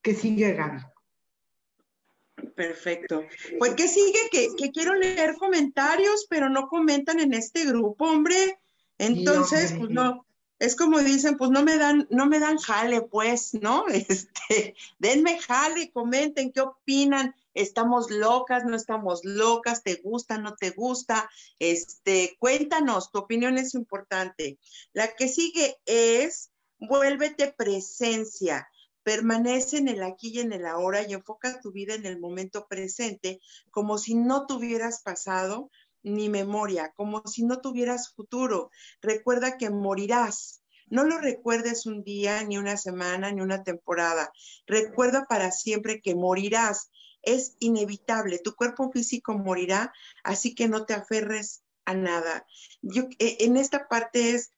¿Qué 0.00 0.14
sigue, 0.14 0.52
Gaby? 0.52 0.82
Perfecto. 2.54 3.24
Pues, 3.58 3.74
¿qué 3.74 3.88
sigue? 3.88 4.28
Que, 4.30 4.48
que, 4.56 4.70
quiero 4.70 4.94
leer 4.94 5.34
comentarios, 5.38 6.26
pero 6.28 6.48
no 6.48 6.66
comentan 6.68 7.20
en 7.20 7.34
este 7.34 7.64
grupo, 7.64 8.06
hombre. 8.06 8.58
Entonces, 8.98 9.74
pues 9.78 9.90
no, 9.90 10.26
es 10.62 10.76
como 10.76 11.00
dicen, 11.00 11.36
pues 11.36 11.50
no 11.50 11.64
me 11.64 11.76
dan, 11.76 12.06
no 12.08 12.26
me 12.26 12.38
dan 12.38 12.56
jale, 12.56 13.02
pues, 13.02 13.52
¿no? 13.54 13.84
Este, 13.92 14.76
denme 15.00 15.40
jale, 15.40 15.90
comenten 15.90 16.52
qué 16.52 16.60
opinan, 16.60 17.34
estamos 17.52 18.12
locas, 18.12 18.64
no 18.64 18.76
estamos 18.76 19.24
locas, 19.24 19.82
te 19.82 19.96
gusta, 19.96 20.38
no 20.38 20.54
te 20.54 20.70
gusta, 20.70 21.28
este, 21.58 22.36
cuéntanos, 22.38 23.10
tu 23.10 23.18
opinión 23.18 23.58
es 23.58 23.74
importante. 23.74 24.60
La 24.92 25.08
que 25.16 25.26
sigue 25.26 25.80
es, 25.84 26.52
vuélvete 26.78 27.52
presencia, 27.52 28.68
permanece 29.02 29.78
en 29.78 29.88
el 29.88 30.04
aquí 30.04 30.28
y 30.28 30.38
en 30.38 30.52
el 30.52 30.64
ahora 30.66 31.02
y 31.02 31.12
enfoca 31.12 31.60
tu 31.60 31.72
vida 31.72 31.94
en 31.94 32.06
el 32.06 32.20
momento 32.20 32.68
presente 32.68 33.40
como 33.72 33.98
si 33.98 34.14
no 34.14 34.46
tuvieras 34.46 35.02
pasado 35.02 35.70
ni 36.02 36.28
memoria, 36.28 36.92
como 36.96 37.22
si 37.26 37.44
no 37.44 37.60
tuvieras 37.60 38.12
futuro. 38.14 38.70
Recuerda 39.00 39.56
que 39.56 39.70
morirás. 39.70 40.62
No 40.88 41.04
lo 41.04 41.18
recuerdes 41.18 41.86
un 41.86 42.02
día, 42.02 42.42
ni 42.44 42.58
una 42.58 42.76
semana, 42.76 43.32
ni 43.32 43.40
una 43.40 43.62
temporada. 43.62 44.32
Recuerda 44.66 45.24
para 45.28 45.50
siempre 45.50 46.02
que 46.02 46.14
morirás. 46.14 46.90
Es 47.22 47.56
inevitable. 47.60 48.38
Tu 48.38 48.54
cuerpo 48.54 48.90
físico 48.90 49.38
morirá, 49.38 49.92
así 50.22 50.54
que 50.54 50.68
no 50.68 50.84
te 50.84 50.94
aferres 50.94 51.62
a 51.84 51.94
nada. 51.94 52.46
Yo, 52.82 53.04
eh, 53.18 53.38
en 53.40 53.56
esta 53.56 53.88
parte 53.88 54.30
es, 54.30 54.52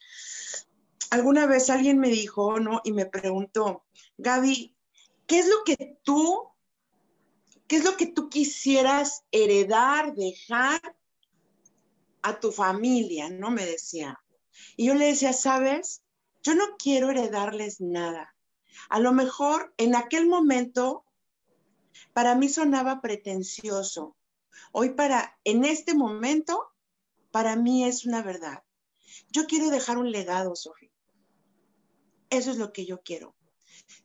alguna 1.11 1.47
vez 1.47 1.71
alguien 1.71 1.99
me 1.99 2.09
dijo, 2.09 2.59
¿no? 2.59 2.81
Y 2.85 2.93
me 2.93 3.07
preguntó, 3.07 3.85
Gaby, 4.19 4.75
¿qué 5.27 5.39
es 5.39 5.49
lo 5.49 5.63
que 5.65 5.99
tú, 6.03 6.49
qué 7.67 7.77
es 7.77 7.85
lo 7.85 7.97
que 7.97 8.07
tú 8.07 8.29
quisieras 8.29 9.25
heredar, 9.31 10.15
dejar 10.15 10.81
a 12.25 12.41
tu 12.41 12.51
familia, 12.53 13.29
¿no? 13.29 13.51
Me 13.51 13.67
decía. 13.67 14.19
Y 14.77 14.87
yo 14.87 14.95
le 14.95 15.07
decía, 15.07 15.35
¿sabes? 15.35 16.03
Yo 16.43 16.55
no 16.55 16.77
quiero 16.79 17.11
heredarles 17.11 17.83
nada. 17.83 18.35
A 18.89 18.99
lo 18.99 19.13
mejor 19.13 19.75
en 19.77 19.95
aquel 19.95 20.27
momento 20.27 21.05
para 22.15 22.35
mí 22.35 22.49
sonaba 22.49 23.03
pretencioso. 23.03 24.17
Hoy 24.73 24.91
para, 24.91 25.39
en 25.45 25.67
este 25.67 25.95
momento, 25.95 26.73
para 27.31 27.57
mí 27.57 27.85
es 27.85 28.07
una 28.07 28.23
verdad. 28.23 28.65
Yo 29.31 29.47
quiero 29.47 29.69
dejar 29.69 29.99
un 29.99 30.11
legado, 30.11 30.57
Sofía. 30.57 30.91
Eso 32.31 32.51
es 32.51 32.57
lo 32.57 32.73
que 32.73 32.87
yo 32.87 33.03
quiero. 33.03 33.37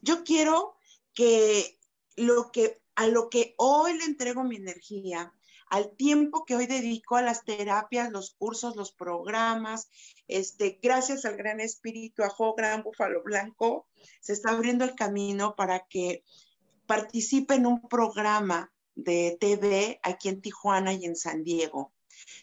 Yo 0.02 0.26
quiero 0.26 0.76
que 1.14 1.80
lo 2.18 2.52
que 2.52 2.82
a 2.96 3.08
lo 3.08 3.30
que 3.30 3.56
hoy 3.58 3.98
le 3.98 4.04
entrego 4.04 4.44
mi 4.44 4.58
energía, 4.58 5.34
al 5.70 5.96
tiempo 5.96 6.46
que 6.46 6.56
hoy 6.56 6.66
dedico 6.66 7.16
a 7.16 7.22
las 7.22 7.46
terapias, 7.46 8.12
los 8.12 8.32
cursos, 8.32 8.76
los 8.76 8.92
programas, 8.92 9.90
este, 10.28 10.80
gracias 10.82 11.26
al 11.26 11.38
Gran 11.38 11.60
Espíritu, 11.60 12.24
a 12.24 12.30
Jo 12.30 12.56
Gran 12.56 12.84
Búfalo 12.84 13.22
Blanco, 13.24 13.88
se 14.20 14.34
está 14.34 14.52
abriendo 14.52 14.84
el 14.84 14.96
camino 14.96 15.56
para 15.56 15.86
que 15.88 16.24
participe 16.88 17.54
en 17.54 17.68
un 17.68 17.88
programa 17.88 18.72
de 18.96 19.38
TV 19.40 20.00
aquí 20.04 20.30
en 20.30 20.42
Tijuana 20.42 20.94
y 20.94 21.06
en 21.06 21.16
San 21.16 21.44
Diego. 21.44 21.94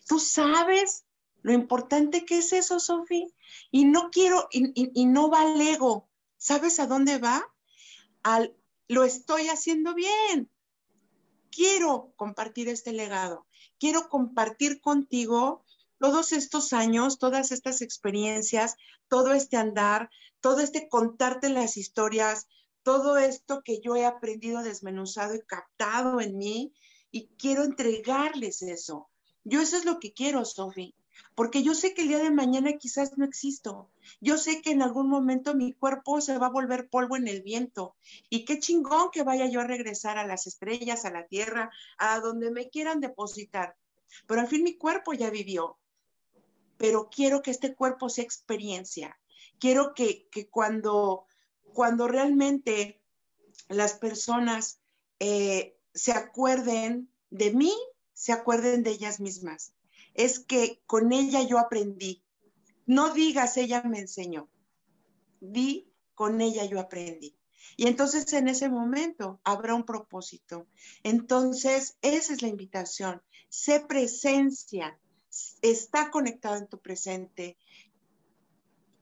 Tú 0.07 0.21
sabes 0.21 1.05
lo 1.43 1.53
importante 1.53 2.25
que 2.25 2.39
es 2.39 2.53
eso, 2.53 2.81
Sofi. 2.81 3.33
Y 3.71 3.85
no 3.85 4.11
quiero, 4.11 4.49
y, 4.51 5.07
no 5.07 5.31
va 5.31 5.43
al 5.43 5.61
ego. 5.61 6.09
¿Sabes 6.37 6.81
a 6.81 6.87
dónde 6.87 7.19
va? 7.19 7.47
Al, 8.23 8.57
lo 8.89 9.05
estoy 9.05 9.49
haciendo 9.49 9.95
bien 9.95 10.51
quiero 11.57 12.13
compartir 12.17 12.69
este 12.69 12.93
legado, 12.93 13.47
quiero 13.81 14.11
compartir 14.11 14.83
contigo 14.83 15.65
todos 15.99 16.33
estos 16.33 16.75
años, 16.75 17.19
todas 17.19 17.51
estas 17.51 17.81
experiencias, 17.81 18.77
todo 19.09 19.33
este 19.33 19.57
andar, 19.57 20.11
todo 20.43 20.61
este 20.61 20.91
contarte 20.91 21.49
las 21.49 21.79
historias, 21.79 22.47
todo 22.83 23.17
esto 23.17 23.63
que 23.65 23.81
yo 23.81 23.97
he 23.97 24.05
aprendido 24.05 24.63
desmenuzado 24.63 25.35
y 25.35 25.41
captado 25.41 26.21
en 26.21 26.37
mí 26.37 26.75
y 27.11 27.29
quiero 27.39 27.65
entregarles 27.65 28.61
eso. 28.61 29.09
Yo 29.43 29.63
eso 29.63 29.79
es 29.79 29.87
lo 29.87 29.99
que 29.99 30.13
quiero, 30.13 30.45
Sofi, 30.45 30.95
porque 31.35 31.63
yo 31.63 31.75
sé 31.75 31.95
que 31.95 32.03
el 32.03 32.09
día 32.09 32.19
de 32.19 32.31
mañana 32.31 32.73
quizás 32.79 33.19
no 33.19 33.25
existo. 33.25 33.91
Yo 34.21 34.39
sé 34.39 34.63
que 34.63 34.71
en 34.71 34.83
algún 34.83 35.09
momento 35.09 35.55
mi 35.55 35.73
cuerpo 35.73 36.21
se 36.21 36.39
va 36.39 36.47
a 36.47 36.51
volver 36.51 36.89
polvo 36.89 37.17
en 37.17 37.29
el 37.29 37.43
viento 37.43 37.95
y 38.31 38.45
qué 38.45 38.59
chingón 38.59 39.11
que 39.11 39.23
vaya 39.23 39.47
yo 39.47 39.61
a 39.61 39.67
regresar 39.67 40.19
a 40.19 40.27
las 40.27 40.47
estrellas, 40.47 41.05
a 41.05 41.11
la 41.11 41.27
tierra, 41.27 41.71
a 41.99 42.21
donde 42.21 42.51
me 42.51 42.71
quieran 42.71 43.01
depositar. 43.01 43.77
Pero 44.27 44.41
al 44.41 44.49
fin 44.49 44.63
mi 44.63 44.77
cuerpo 44.77 45.13
ya 45.13 45.31
vivió. 45.31 45.79
Pero 46.79 47.11
quiero 47.11 47.43
que 47.43 47.51
este 47.51 47.75
cuerpo 47.75 48.09
sea 48.09 48.25
experiencia. 48.25 49.19
Quiero 49.59 49.95
que, 49.95 50.29
cuando, 50.51 51.27
cuando 51.73 52.09
realmente 52.09 53.01
las 53.69 53.95
personas 53.95 54.81
eh, 55.19 55.77
se 55.95 56.13
acuerden 56.13 57.11
de 57.31 57.53
mí, 57.53 57.75
se 58.13 58.33
acuerden 58.33 58.83
de 58.83 58.91
ellas 58.91 59.21
mismas. 59.21 59.73
Es 60.17 60.41
que 60.41 60.83
con 60.87 61.13
ella 61.13 61.43
yo 61.43 61.59
aprendí. 61.59 62.25
No 62.87 63.13
digas 63.13 63.57
ella 63.57 63.83
me 63.83 64.01
enseñó. 64.01 64.49
Di 65.41 65.93
con 66.15 66.41
ella 66.41 66.65
yo 66.65 66.81
aprendí. 66.81 67.37
Y 67.77 67.89
entonces 67.89 68.33
en 68.33 68.49
ese 68.49 68.69
momento 68.69 69.41
habrá 69.45 69.75
un 69.75 69.85
propósito. 69.85 70.67
Entonces, 71.03 71.99
esa 72.01 72.33
es 72.33 72.43
la 72.43 72.49
invitación. 72.49 73.23
Sé 73.49 73.81
presencia. 73.81 74.99
Está 75.61 76.11
conectado 76.11 76.57
en 76.57 76.69
tu 76.69 76.81
presente. 76.81 77.59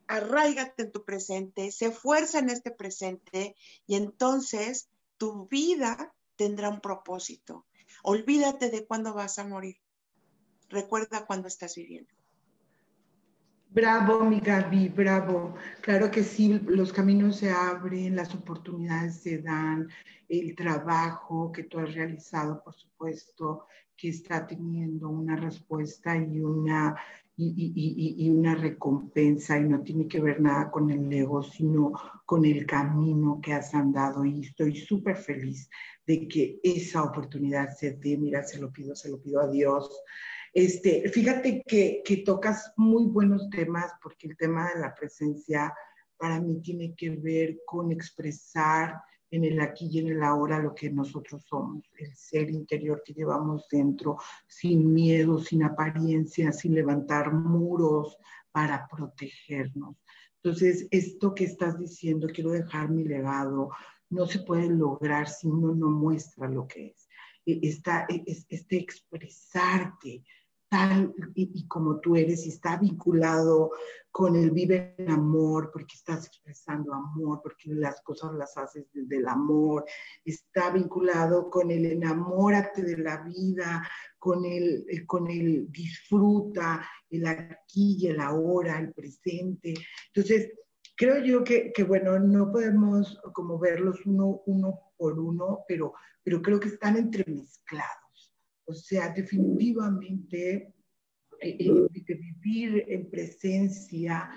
Arraigate 0.08 0.82
en 0.82 0.92
tu 0.92 1.04
presente. 1.04 1.70
Se 1.70 1.92
fuerza 1.92 2.40
en 2.40 2.50
este 2.50 2.70
presente. 2.70 3.54
Y 3.86 3.94
entonces 3.94 4.88
tu 5.18 5.46
vida 5.46 6.12
tendrá 6.36 6.68
un 6.68 6.80
propósito. 6.80 7.66
Olvídate 8.02 8.70
de 8.70 8.86
cuándo 8.86 9.14
vas 9.14 9.38
a 9.38 9.44
morir. 9.44 9.76
Recuerda 10.70 11.26
cuándo 11.26 11.48
estás 11.48 11.74
viviendo. 11.76 12.10
Bravo, 13.74 14.24
mi 14.24 14.38
Gaby, 14.38 14.88
bravo. 14.90 15.56
Claro 15.80 16.08
que 16.08 16.22
sí, 16.22 16.60
los 16.66 16.92
caminos 16.92 17.38
se 17.38 17.50
abren, 17.50 18.14
las 18.14 18.32
oportunidades 18.32 19.16
se 19.16 19.38
dan, 19.38 19.88
el 20.28 20.54
trabajo 20.54 21.50
que 21.50 21.64
tú 21.64 21.80
has 21.80 21.92
realizado, 21.92 22.62
por 22.62 22.74
supuesto, 22.74 23.66
que 23.96 24.10
está 24.10 24.46
teniendo 24.46 25.08
una 25.08 25.34
respuesta 25.34 26.16
y 26.16 26.40
una, 26.40 26.94
y, 27.36 28.30
una 28.30 28.54
recompensa 28.54 29.58
y 29.58 29.64
no 29.64 29.82
tiene 29.82 30.06
que 30.06 30.20
ver 30.20 30.40
nada 30.40 30.70
con 30.70 30.88
el 30.90 31.12
ego, 31.12 31.42
sino 31.42 31.92
con 32.24 32.44
el 32.44 32.66
camino 32.66 33.40
que 33.42 33.54
has 33.54 33.74
andado 33.74 34.24
y 34.24 34.40
estoy 34.42 34.76
súper 34.76 35.16
feliz 35.16 35.68
de 36.06 36.28
que 36.28 36.60
esa 36.62 37.02
oportunidad 37.02 37.74
se 37.74 37.92
dé. 37.92 38.16
Mira, 38.16 38.44
se 38.44 38.60
lo 38.60 38.70
pido, 38.70 38.94
se 38.94 39.08
lo 39.08 39.20
pido 39.20 39.40
a 39.40 39.48
Dios. 39.48 40.00
Este, 40.54 41.08
fíjate 41.08 41.64
que, 41.66 42.22
tocas 42.24 42.72
muy 42.76 43.06
buenos 43.06 43.50
temas 43.50 43.90
porque 44.00 44.28
el 44.28 44.36
tema 44.36 44.72
de 44.72 44.80
la 44.80 44.94
presencia 44.94 45.74
para 46.16 46.40
mí 46.40 46.62
tiene 46.62 46.94
que 46.94 47.10
ver 47.10 47.58
con 47.66 47.90
expresar 47.90 49.02
en 49.32 49.42
el 49.42 49.60
aquí 49.60 49.88
y 49.90 49.98
en 49.98 50.10
el 50.10 50.22
ahora 50.22 50.60
lo 50.60 50.72
que 50.72 50.90
nosotros 50.90 51.44
somos, 51.44 51.82
el 51.98 52.14
ser 52.14 52.50
interior 52.50 53.02
que 53.04 53.12
llevamos 53.12 53.66
dentro, 53.68 54.16
sin 54.46 54.94
miedo, 54.94 55.40
sin 55.40 55.64
apariencia, 55.64 56.52
sin 56.52 56.72
levantar 56.72 57.32
muros 57.32 58.16
para 58.52 58.86
protegernos. 58.86 59.96
Entonces, 60.36 60.86
esto 60.92 61.34
que 61.34 61.44
estás 61.44 61.80
diciendo, 61.80 62.28
quiero 62.32 62.52
dejar 62.52 62.90
mi 62.90 63.02
legado, 63.02 63.70
no 64.08 64.26
se 64.26 64.38
puede 64.38 64.68
lograr 64.68 65.28
si 65.28 65.48
uno 65.48 65.74
no 65.74 65.90
muestra 65.90 66.48
lo 66.48 66.68
que 66.68 66.94
es. 66.94 67.08
E, 67.44 67.58
Está, 67.62 68.06
e, 68.08 68.22
este 68.48 68.76
expresarte, 68.76 70.22
y, 71.34 71.66
como 71.68 72.00
tú 72.00 72.16
eres 72.16 72.46
está 72.46 72.76
vinculado 72.76 73.72
con 74.10 74.36
el 74.36 74.50
vive 74.50 74.94
en 74.98 75.10
amor, 75.10 75.70
porque 75.72 75.94
estás 75.96 76.26
expresando 76.26 76.92
amor, 76.92 77.40
porque 77.42 77.70
las 77.74 78.00
cosas 78.02 78.32
las 78.34 78.56
haces 78.56 78.86
desde 78.92 79.16
el 79.16 79.28
amor, 79.28 79.84
está 80.24 80.70
vinculado 80.70 81.50
con 81.50 81.70
el 81.70 81.84
enamórate 81.86 82.82
de 82.82 82.96
la 82.98 83.22
vida, 83.22 83.88
con 84.18 84.44
el, 84.44 84.86
con 85.06 85.28
el 85.28 85.70
disfruta, 85.70 86.88
el 87.10 87.26
aquí 87.26 87.96
y 88.00 88.06
el 88.08 88.20
ahora, 88.20 88.78
el 88.78 88.92
presente. 88.92 89.74
Entonces, 90.14 90.52
creo 90.96 91.18
yo 91.24 91.42
que, 91.42 91.72
que 91.72 91.82
bueno, 91.82 92.18
no 92.18 92.52
podemos 92.52 93.20
como 93.32 93.58
verlos 93.58 94.00
uno, 94.06 94.42
uno 94.46 94.92
por 94.96 95.18
uno, 95.18 95.64
pero, 95.66 95.92
pero 96.22 96.40
creo 96.40 96.60
que 96.60 96.68
están 96.68 96.96
entremezclados. 96.96 98.03
O 98.66 98.74
sea, 98.74 99.10
definitivamente 99.10 100.74
eh, 101.40 101.56
eh, 101.58 102.14
vivir 102.14 102.84
en 102.88 103.10
presencia 103.10 104.30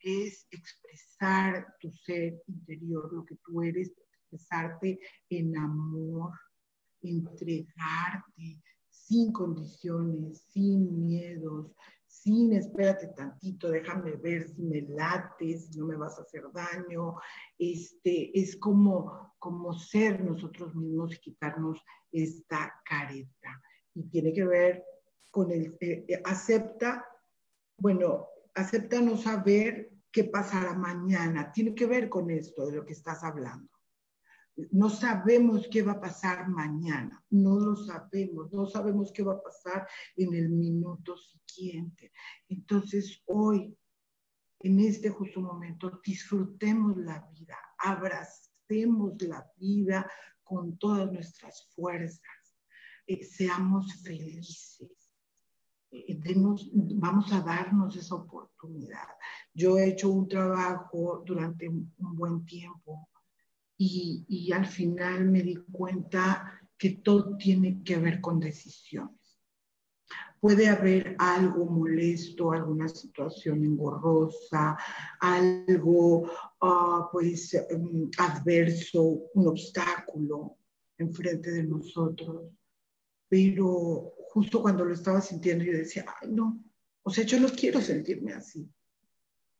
es 0.00 0.46
expresar 0.50 1.74
tu 1.80 1.90
ser 1.90 2.42
interior, 2.46 3.12
lo 3.12 3.24
que 3.24 3.36
tú 3.44 3.62
eres, 3.62 3.92
expresarte 4.30 4.98
en 5.30 5.56
amor, 5.56 6.32
entregarte 7.02 8.62
sin 8.90 9.32
condiciones, 9.32 10.42
sin 10.48 11.06
miedos, 11.06 11.72
sin 12.06 12.52
espérate 12.54 13.08
tantito, 13.08 13.70
déjame 13.70 14.12
ver 14.12 14.48
si 14.48 14.62
me 14.62 14.82
lates, 14.82 15.66
si 15.66 15.78
no 15.78 15.86
me 15.86 15.96
vas 15.96 16.18
a 16.18 16.22
hacer 16.22 16.44
daño. 16.52 17.16
Este, 17.58 18.38
es 18.38 18.56
como, 18.56 19.34
como 19.38 19.74
ser 19.74 20.22
nosotros 20.22 20.74
mismos 20.74 21.14
y 21.14 21.18
quitarnos 21.18 21.82
esta 22.12 22.72
careta. 22.84 23.60
Y 23.94 24.04
tiene 24.04 24.32
que 24.32 24.44
ver 24.44 24.84
con 25.30 25.50
el, 25.50 25.76
eh, 25.80 26.04
eh, 26.08 26.22
acepta, 26.24 27.06
bueno, 27.78 28.28
acepta 28.54 29.00
no 29.00 29.16
saber 29.16 29.90
qué 30.10 30.24
pasará 30.24 30.74
mañana. 30.74 31.50
Tiene 31.52 31.74
que 31.74 31.86
ver 31.86 32.08
con 32.08 32.30
esto 32.30 32.66
de 32.66 32.76
lo 32.76 32.84
que 32.84 32.92
estás 32.92 33.24
hablando. 33.24 33.68
No 34.70 34.88
sabemos 34.88 35.66
qué 35.68 35.82
va 35.82 35.92
a 35.92 36.00
pasar 36.00 36.48
mañana, 36.48 37.20
no 37.30 37.58
lo 37.58 37.74
sabemos, 37.74 38.52
no 38.52 38.66
sabemos 38.66 39.10
qué 39.12 39.24
va 39.24 39.32
a 39.32 39.42
pasar 39.42 39.88
en 40.14 40.32
el 40.32 40.48
minuto 40.48 41.16
siguiente. 41.16 42.12
Entonces 42.48 43.20
hoy, 43.26 43.76
en 44.60 44.78
este 44.78 45.10
justo 45.10 45.40
momento, 45.40 46.00
disfrutemos 46.04 46.96
la 46.98 47.28
vida, 47.32 47.58
abracemos 47.78 49.20
la 49.22 49.50
vida 49.56 50.08
con 50.44 50.78
todas 50.78 51.10
nuestras 51.10 51.68
fuerzas, 51.74 52.20
eh, 53.06 53.24
seamos 53.24 53.94
felices. 54.02 54.90
Eh, 55.90 56.18
vamos 56.96 57.32
a 57.32 57.40
darnos 57.40 57.96
esa 57.96 58.16
oportunidad. 58.16 59.08
Yo 59.52 59.78
he 59.78 59.90
hecho 59.90 60.10
un 60.10 60.28
trabajo 60.28 61.22
durante 61.24 61.68
un 61.68 61.92
buen 61.98 62.44
tiempo 62.44 63.08
y, 63.76 64.52
al 64.52 64.66
final 64.66 65.24
me 65.26 65.42
di 65.42 65.56
cuenta 65.56 66.60
que 66.76 66.90
todo 66.90 67.36
tiene 67.36 67.82
que 67.82 67.98
ver 67.98 68.20
con 68.20 68.40
decisiones. 68.40 69.20
Puede 70.40 70.68
haber 70.68 71.16
algo 71.18 71.64
molesto, 71.64 72.52
alguna 72.52 72.88
situación 72.88 73.64
engorrosa, 73.64 74.76
algo 75.20 76.30
ah, 76.60 77.08
pues 77.10 77.54
em, 77.54 78.10
adverso, 78.18 79.02
un 79.34 79.48
obstáculo 79.48 80.58
enfrente 80.98 81.50
de 81.50 81.64
nosotros, 81.64 82.52
pero 83.34 84.14
justo 84.30 84.62
cuando 84.62 84.84
lo 84.84 84.94
estaba 84.94 85.20
sintiendo 85.20 85.64
yo 85.64 85.72
decía, 85.72 86.04
ay 86.22 86.30
no, 86.30 86.62
o 87.02 87.10
sea, 87.10 87.24
yo 87.24 87.40
no 87.40 87.48
quiero 87.48 87.80
sentirme 87.80 88.32
así. 88.32 88.70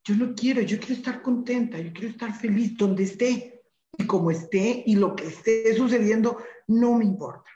Yo 0.05 0.15
no 0.15 0.33
quiero, 0.33 0.63
yo 0.63 0.79
quiero 0.79 0.95
estar 0.95 1.21
contenta, 1.23 1.81
yo 1.81 1.93
quiero 1.93 2.11
estar 2.11 2.33
feliz 2.39 2.77
donde 2.77 3.03
esté 3.03 3.65
y 3.99 4.07
como 4.07 4.31
esté 4.31 4.85
y 4.87 4.95
lo 4.95 5.17
que 5.17 5.27
esté 5.27 5.75
sucediendo, 5.75 6.39
no 6.69 6.99
me 6.99 7.05
importa. 7.05 7.51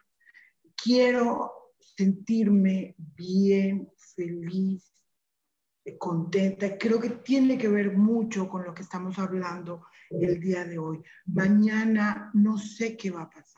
Quiero 0.74 1.52
sentirme 1.78 2.96
bien, 2.98 3.88
feliz, 4.16 4.92
contenta. 5.98 6.76
Creo 6.76 6.98
que 6.98 7.10
tiene 7.10 7.56
que 7.56 7.68
ver 7.68 7.96
mucho 7.96 8.48
con 8.48 8.64
lo 8.64 8.74
que 8.74 8.82
estamos 8.82 9.20
hablando 9.20 9.84
el 10.10 10.40
día 10.40 10.64
de 10.64 10.78
hoy. 10.78 11.00
Mañana 11.26 12.32
no 12.34 12.58
sé 12.58 12.96
qué 12.96 13.12
va 13.12 13.22
a 13.22 13.30
pasar 13.30 13.57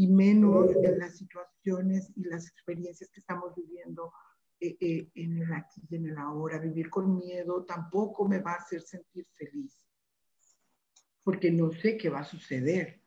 y 0.00 0.08
menos 0.08 0.70
en 0.82 0.98
las 0.98 1.18
situaciones 1.18 2.10
y 2.16 2.24
las 2.24 2.48
experiencias 2.48 3.10
que 3.10 3.20
estamos 3.20 3.54
viviendo 3.54 4.12
eh, 4.58 4.74
eh, 4.80 5.10
en 5.14 5.42
el 5.42 5.52
aquí 5.52 5.82
y 5.90 5.96
en 5.96 6.06
el 6.08 6.16
ahora. 6.16 6.58
Vivir 6.58 6.88
con 6.88 7.18
miedo 7.18 7.66
tampoco 7.66 8.26
me 8.26 8.38
va 8.38 8.52
a 8.52 8.62
hacer 8.62 8.80
sentir 8.80 9.26
feliz 9.34 9.78
porque 11.22 11.50
no 11.50 11.70
sé 11.70 11.98
qué 11.98 12.08
va 12.08 12.20
a 12.20 12.24
suceder. 12.24 13.02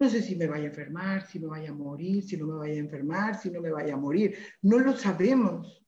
No 0.00 0.08
sé 0.08 0.22
si 0.22 0.36
me 0.36 0.46
vaya 0.46 0.64
a 0.64 0.68
enfermar, 0.68 1.26
si 1.26 1.38
me 1.38 1.48
vaya 1.48 1.68
a 1.68 1.74
morir, 1.74 2.22
si 2.24 2.38
no 2.38 2.46
me 2.46 2.54
vaya 2.54 2.74
a 2.74 2.78
enfermar, 2.78 3.38
si 3.38 3.50
no 3.50 3.60
me 3.60 3.70
vaya 3.70 3.92
a 3.92 3.98
morir. 3.98 4.38
No 4.62 4.78
lo 4.78 4.96
sabemos. 4.96 5.84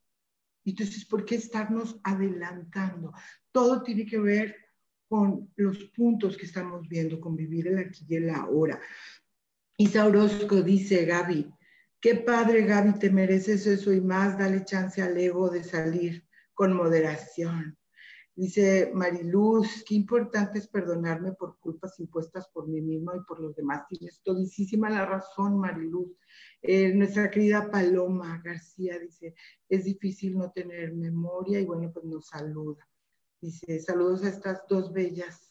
Entonces, 0.62 1.06
¿por 1.06 1.24
qué 1.24 1.36
estarnos 1.36 1.98
adelantando? 2.04 3.14
Todo 3.50 3.82
tiene 3.82 4.04
que 4.04 4.18
ver 4.18 4.56
con 5.08 5.50
los 5.56 5.78
puntos 5.96 6.36
que 6.36 6.46
estamos 6.46 6.86
viendo, 6.86 7.18
con 7.18 7.34
vivir 7.34 7.68
el 7.68 7.78
aquí 7.78 8.04
y 8.08 8.16
el 8.16 8.30
ahora. 8.30 8.78
Isa 9.80 10.04
Orozco 10.04 10.60
dice, 10.60 11.06
Gaby, 11.06 11.50
qué 12.02 12.16
padre 12.16 12.66
Gaby, 12.66 12.98
te 12.98 13.08
mereces 13.08 13.66
eso 13.66 13.94
y 13.94 14.02
más, 14.02 14.38
dale 14.38 14.62
chance 14.62 15.00
al 15.00 15.16
ego 15.16 15.48
de 15.48 15.64
salir 15.64 16.28
con 16.52 16.74
moderación. 16.74 17.78
Dice 18.34 18.90
Mariluz, 18.92 19.82
qué 19.88 19.94
importante 19.94 20.58
es 20.58 20.68
perdonarme 20.68 21.32
por 21.32 21.58
culpas 21.60 21.98
impuestas 21.98 22.46
por 22.48 22.68
mí 22.68 22.82
mismo 22.82 23.14
y 23.16 23.24
por 23.24 23.40
los 23.40 23.56
demás. 23.56 23.86
Tienes 23.88 24.20
todísima 24.22 24.90
la 24.90 25.06
razón, 25.06 25.58
Mariluz. 25.58 26.14
Eh, 26.60 26.92
nuestra 26.92 27.30
querida 27.30 27.70
Paloma 27.70 28.38
García 28.44 28.98
dice, 28.98 29.34
es 29.66 29.84
difícil 29.84 30.36
no 30.36 30.52
tener 30.52 30.92
memoria 30.92 31.58
y 31.58 31.64
bueno, 31.64 31.90
pues 31.90 32.04
nos 32.04 32.26
saluda. 32.26 32.86
Dice, 33.40 33.80
saludos 33.80 34.24
a 34.24 34.28
estas 34.28 34.60
dos 34.68 34.92
bellas 34.92 35.49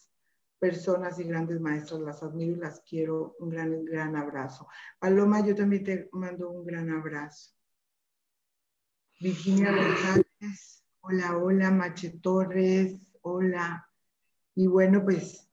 personas 0.60 1.20
y 1.20 1.24
grandes 1.24 1.60
maestras, 1.60 2.02
las 2.02 2.22
admiro 2.22 2.54
y 2.54 2.60
las 2.60 2.82
quiero. 2.82 3.36
Un 3.40 3.50
gran, 3.50 3.86
gran 3.86 4.16
abrazo. 4.16 4.68
Paloma, 5.00 5.46
yo 5.46 5.56
también 5.56 5.84
te 5.84 6.10
mando 6.12 6.50
un 6.50 6.66
gran 6.66 6.90
abrazo. 6.90 7.52
Virginia 9.20 9.72
González, 9.72 10.84
hola, 11.02 11.38
hola, 11.38 11.72
Mache 11.72 12.20
Torres, 12.22 12.96
hola. 13.22 13.86
Y 14.56 14.68
bueno, 14.68 15.04
pues 15.04 15.50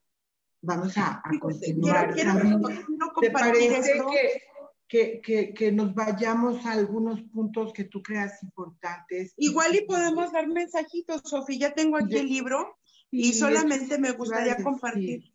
vamos 0.60 0.96
a, 0.98 1.22
continuar. 1.40 2.14
¿Te 2.14 3.30
parece 3.30 4.00
que 4.08 4.42
que, 4.88 5.72
nos 5.72 5.94
vayamos 5.94 6.64
a 6.64 6.72
algunos 6.72 7.20
puntos 7.22 7.72
que 7.72 7.84
tú 7.84 8.02
creas 8.02 8.42
importantes. 8.42 9.34
Igual 9.36 9.74
y 9.74 9.84
podemos 9.84 10.32
dar 10.32 10.46
mensajitos, 10.48 11.22
Sofía. 11.24 11.68
Ya 11.68 11.74
tengo 11.74 11.96
aquí 11.96 12.16
el 12.16 12.28
libro 12.28 12.78
y 13.10 13.32
solamente 13.32 13.98
me 13.98 14.12
gustaría 14.12 14.56
compartir. 14.62 15.32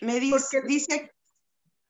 Me 0.00 0.20
dice, 0.20 0.62
dice 0.66 1.10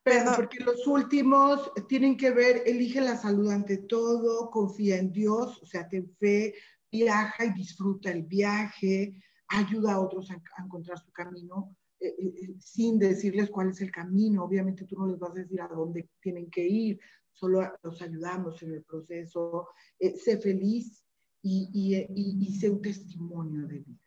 Perdón. 0.07 0.35
Porque 0.37 0.61
los 0.61 0.87
últimos 0.87 1.73
tienen 1.89 2.17
que 2.17 2.31
ver, 2.31 2.63
elige 2.65 3.01
la 3.01 3.17
salud 3.17 3.51
ante 3.51 3.79
todo, 3.79 4.51
confía 4.53 4.99
en 4.99 5.11
Dios, 5.11 5.61
o 5.61 5.67
sea, 5.67 5.89
ten 5.89 6.09
fe, 6.21 6.55
viaja 6.93 7.45
y 7.45 7.53
disfruta 7.53 8.13
el 8.13 8.23
viaje, 8.23 9.21
ayuda 9.49 9.95
a 9.95 10.01
otros 10.01 10.31
a 10.31 10.63
encontrar 10.63 11.01
su 11.01 11.11
camino 11.11 11.77
eh, 11.99 12.15
eh, 12.19 12.35
eh, 12.43 12.55
sin 12.59 12.99
decirles 12.99 13.51
cuál 13.51 13.71
es 13.71 13.81
el 13.81 13.91
camino. 13.91 14.45
Obviamente 14.45 14.85
tú 14.85 14.97
no 14.97 15.07
les 15.07 15.19
vas 15.19 15.33
a 15.33 15.41
decir 15.41 15.61
a 15.61 15.69
dónde 15.69 16.09
tienen 16.21 16.51
que 16.51 16.65
ir, 16.65 17.01
solo 17.33 17.69
los 17.83 18.01
ayudamos 18.01 18.63
en 18.63 18.75
el 18.75 18.83
proceso. 18.85 19.69
sé 19.99 20.39
feliz 20.39 21.05
y, 21.43 21.69
y, 21.73 22.47
y, 22.47 22.55
sé 22.55 22.71
un 22.71 22.83
testimonio 22.83 23.67
de 23.67 23.79
vida. 23.81 24.06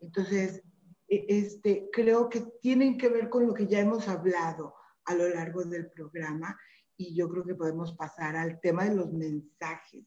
Entonces, 0.00 0.62
este, 1.08 1.88
creo 1.92 2.28
que 2.28 2.40
tienen 2.60 2.98
que 2.98 3.08
ver 3.08 3.28
con 3.28 3.46
lo 3.46 3.54
que 3.54 3.66
ya 3.66 3.80
hemos 3.80 4.08
hablado 4.08 4.74
a 5.04 5.14
lo 5.14 5.28
largo 5.28 5.64
del 5.64 5.90
programa 5.90 6.58
y 6.96 7.14
yo 7.14 7.28
creo 7.28 7.44
que 7.44 7.54
podemos 7.54 7.94
pasar 7.94 8.36
al 8.36 8.60
tema 8.60 8.84
de 8.84 8.94
los 8.94 9.12
mensajes, 9.12 10.04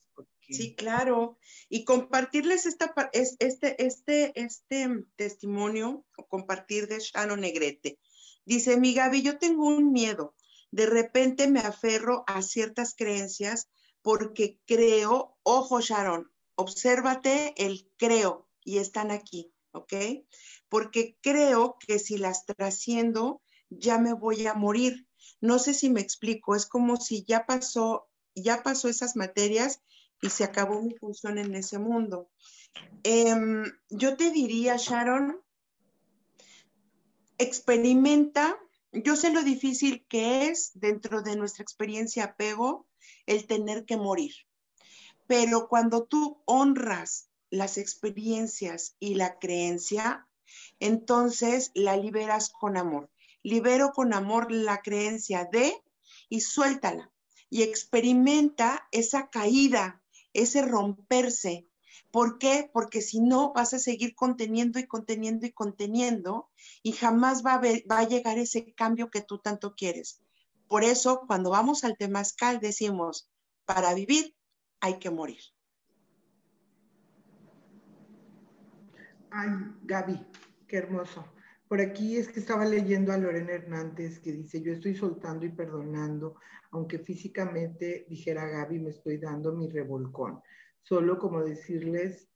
Sí, 0.51 0.75
claro. 0.75 1.37
Y 1.69 1.85
compartirles 1.85 2.65
esta, 2.65 2.91
este, 3.13 3.85
este, 3.85 4.31
este 4.41 5.05
testimonio, 5.15 6.05
o 6.17 6.27
compartir 6.27 6.87
de 6.87 6.99
Shannon 6.99 7.41
Negrete. 7.41 7.99
Dice, 8.45 8.77
mi 8.77 8.95
Gaby, 8.95 9.21
yo 9.21 9.37
tengo 9.37 9.67
un 9.67 9.91
miedo. 9.91 10.35
De 10.71 10.87
repente 10.87 11.47
me 11.47 11.59
aferro 11.59 12.23
a 12.25 12.41
ciertas 12.41 12.95
creencias 12.95 13.69
porque 14.01 14.59
creo, 14.65 15.37
ojo 15.43 15.81
Sharon, 15.81 16.31
obsérvate 16.55 17.53
el 17.57 17.87
creo 17.97 18.49
y 18.63 18.77
están 18.77 19.11
aquí, 19.11 19.53
¿ok? 19.71 19.93
Porque 20.69 21.17
creo 21.21 21.77
que 21.79 21.99
si 21.99 22.17
las 22.17 22.45
trasciendo, 22.45 23.41
ya 23.69 23.97
me 23.97 24.13
voy 24.13 24.47
a 24.47 24.53
morir. 24.53 25.07
No 25.41 25.59
sé 25.59 25.73
si 25.73 25.89
me 25.89 26.01
explico, 26.01 26.55
es 26.55 26.65
como 26.65 26.97
si 26.97 27.23
ya 27.23 27.45
pasó, 27.45 28.09
ya 28.35 28.63
pasó 28.63 28.89
esas 28.89 29.15
materias 29.15 29.81
y 30.21 30.29
se 30.29 30.43
acabó 30.43 30.81
mi 30.81 30.95
función 30.95 31.37
en 31.37 31.55
ese 31.55 31.79
mundo. 31.79 32.29
Em, 33.03 33.63
yo 33.89 34.17
te 34.17 34.31
diría, 34.31 34.75
Sharon, 34.77 35.41
experimenta, 37.37 38.57
yo 38.91 39.15
sé 39.15 39.31
lo 39.31 39.43
difícil 39.43 40.05
que 40.07 40.47
es 40.47 40.71
dentro 40.73 41.21
de 41.21 41.35
nuestra 41.35 41.63
experiencia 41.63 42.25
apego 42.25 42.87
el 43.25 43.47
tener 43.47 43.85
que 43.85 43.97
morir, 43.97 44.33
pero 45.27 45.69
cuando 45.69 46.03
tú 46.03 46.41
honras 46.45 47.28
las 47.49 47.77
experiencias 47.77 48.95
y 48.99 49.15
la 49.15 49.39
creencia, 49.39 50.27
entonces 50.79 51.71
la 51.73 51.97
liberas 51.97 52.49
con 52.49 52.77
amor. 52.77 53.09
Libero 53.43 53.91
con 53.91 54.13
amor 54.13 54.51
la 54.51 54.81
creencia 54.81 55.47
de 55.51 55.73
y 56.27 56.41
suéltala 56.41 57.11
y 57.49 57.63
experimenta 57.63 58.87
esa 58.91 59.29
caída 59.29 59.99
ese 60.33 60.61
romperse. 60.61 61.67
¿Por 62.11 62.39
qué? 62.39 62.69
Porque 62.73 63.01
si 63.01 63.19
no, 63.19 63.53
vas 63.53 63.73
a 63.73 63.79
seguir 63.79 64.15
conteniendo 64.15 64.79
y 64.79 64.87
conteniendo 64.87 65.45
y 65.45 65.51
conteniendo 65.51 66.49
y 66.81 66.93
jamás 66.93 67.45
va 67.45 67.55
a, 67.55 67.61
va 67.61 67.99
a 67.99 68.07
llegar 68.07 68.37
ese 68.39 68.73
cambio 68.73 69.11
que 69.11 69.21
tú 69.21 69.39
tanto 69.39 69.75
quieres. 69.75 70.21
Por 70.67 70.83
eso, 70.83 71.21
cuando 71.27 71.51
vamos 71.51 71.83
al 71.83 71.97
temazcal, 71.97 72.59
decimos, 72.59 73.29
para 73.65 73.93
vivir 73.93 74.35
hay 74.79 74.97
que 74.97 75.09
morir. 75.09 75.41
Ay, 79.31 79.49
Gaby, 79.83 80.19
qué 80.67 80.77
hermoso. 80.77 81.23
Por 81.67 81.81
aquí 81.81 82.17
es 82.17 82.29
que 82.29 82.39
estaba 82.39 82.65
leyendo 82.65 83.13
a 83.13 83.17
Lorena 83.17 83.51
Hernández 83.51 84.19
que 84.19 84.31
dice, 84.31 84.59
yo 84.59 84.73
estoy 84.73 84.95
soltando 84.95 85.45
y 85.45 85.49
perdonando, 85.49 86.37
aunque 86.71 86.97
físicamente, 86.97 88.07
dijera 88.09 88.47
Gaby, 88.47 88.79
me 88.79 88.89
estoy 88.89 89.17
dando 89.17 89.53
mi 89.53 89.69
revolcón. 89.69 90.41
Solo 90.81 91.19
como 91.19 91.43
decirles 91.43 92.27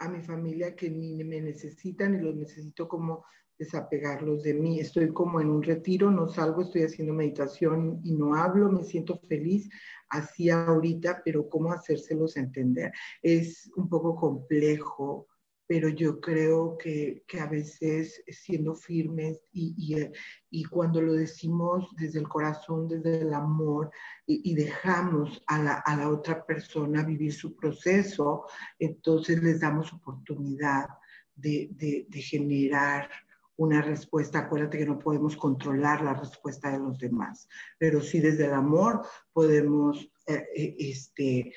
a 0.00 0.08
mi 0.08 0.20
familia 0.20 0.74
que 0.74 0.90
ni 0.90 1.22
me 1.22 1.40
necesitan 1.40 2.16
y 2.16 2.20
los 2.20 2.34
necesito 2.34 2.88
como 2.88 3.24
desapegarlos 3.56 4.42
de 4.42 4.54
mí. 4.54 4.80
Estoy 4.80 5.12
como 5.12 5.40
en 5.40 5.50
un 5.50 5.62
retiro, 5.62 6.10
no 6.10 6.28
salgo, 6.28 6.62
estoy 6.62 6.82
haciendo 6.82 7.14
meditación 7.14 8.00
y 8.02 8.12
no 8.12 8.34
hablo, 8.34 8.72
me 8.72 8.82
siento 8.82 9.20
feliz 9.28 9.68
así 10.08 10.50
ahorita, 10.50 11.22
pero 11.24 11.48
cómo 11.48 11.72
hacérselos 11.72 12.36
entender. 12.36 12.92
Es 13.22 13.70
un 13.76 13.88
poco 13.88 14.16
complejo 14.16 15.28
pero 15.68 15.90
yo 15.90 16.18
creo 16.18 16.78
que, 16.78 17.22
que 17.28 17.40
a 17.40 17.46
veces 17.46 18.24
siendo 18.26 18.74
firmes 18.74 19.38
y, 19.52 19.74
y, 19.76 20.10
y, 20.50 20.64
cuando 20.64 21.02
lo 21.02 21.12
decimos 21.12 21.86
desde 21.94 22.20
el 22.20 22.26
corazón, 22.26 22.88
desde 22.88 23.20
el 23.20 23.34
amor 23.34 23.90
y, 24.24 24.54
dejamos 24.54 25.42
a 25.46 25.62
la, 25.62 25.74
a 25.74 25.94
la, 25.94 26.08
otra 26.08 26.44
persona 26.46 27.04
vivir 27.04 27.34
su 27.34 27.54
proceso, 27.54 28.46
entonces 28.78 29.42
les 29.42 29.60
damos 29.60 29.92
oportunidad 29.92 30.88
de, 31.36 31.68
de, 31.72 32.06
de, 32.08 32.22
generar 32.22 33.10
una 33.56 33.82
respuesta. 33.82 34.38
Acuérdate 34.38 34.78
que 34.78 34.86
no 34.86 34.98
podemos 34.98 35.36
controlar 35.36 36.00
la 36.00 36.14
respuesta 36.14 36.70
de 36.70 36.78
los 36.78 36.98
demás, 36.98 37.46
pero 37.76 38.00
sí 38.00 38.20
desde 38.20 38.46
el 38.46 38.54
amor 38.54 39.02
podemos 39.34 40.10
eh, 40.26 40.46
eh, 40.54 40.76
este, 40.78 41.38
eh, 41.38 41.52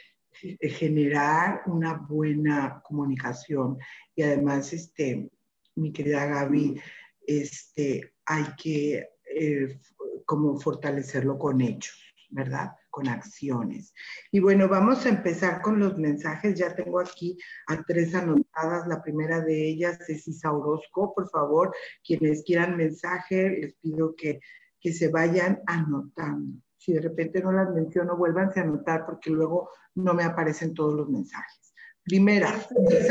generar 0.62 1.64
una 1.66 1.94
buena 1.94 2.82
comunicación. 2.84 3.78
Y 4.16 4.24
además, 4.24 4.74
este, 4.74 5.30
mi 5.76 5.92
querida 5.92 6.26
Gaby, 6.26 6.80
este, 7.26 8.14
hay 8.26 8.46
que 8.58 9.10
eh, 9.36 9.80
como 10.26 10.60
fortalecerlo 10.60 11.38
con 11.38 11.62
hechos, 11.62 12.02
¿verdad? 12.30 12.72
Con 12.90 13.08
acciones. 13.08 13.94
Y 14.32 14.40
bueno, 14.40 14.68
vamos 14.68 15.06
a 15.06 15.10
empezar 15.10 15.62
con 15.62 15.80
los 15.80 15.98
mensajes. 15.98 16.58
Ya 16.58 16.76
tengo 16.76 17.00
aquí 17.00 17.38
a 17.68 17.84
tres 17.84 18.14
anotadas. 18.16 18.88
La 18.88 19.02
primera 19.02 19.42
de 19.42 19.70
ellas 19.70 20.10
es 20.10 20.28
Isa 20.28 20.52
Orozco. 20.52 21.14
Por 21.14 21.30
favor, 21.30 21.74
quienes 22.04 22.44
quieran 22.44 22.78
mensaje, 22.78 23.50
les 23.50 23.76
pido 23.76 24.16
que, 24.16 24.40
que 24.80 24.94
se 24.94 25.10
vayan 25.10 25.62
anotando 25.68 26.62
si 26.82 26.94
de 26.94 27.02
repente 27.02 27.44
no 27.44 27.52
las 27.52 27.70
menciono, 27.70 28.18
vuélvanse 28.18 28.60
a 28.60 28.64
anotar 28.64 29.06
porque 29.06 29.30
luego 29.30 29.70
no 29.94 30.16
me 30.16 30.24
aparecen 30.24 30.74
todos 30.74 30.96
los 30.96 31.08
mensajes. 31.10 31.76
Primera, 32.04 32.56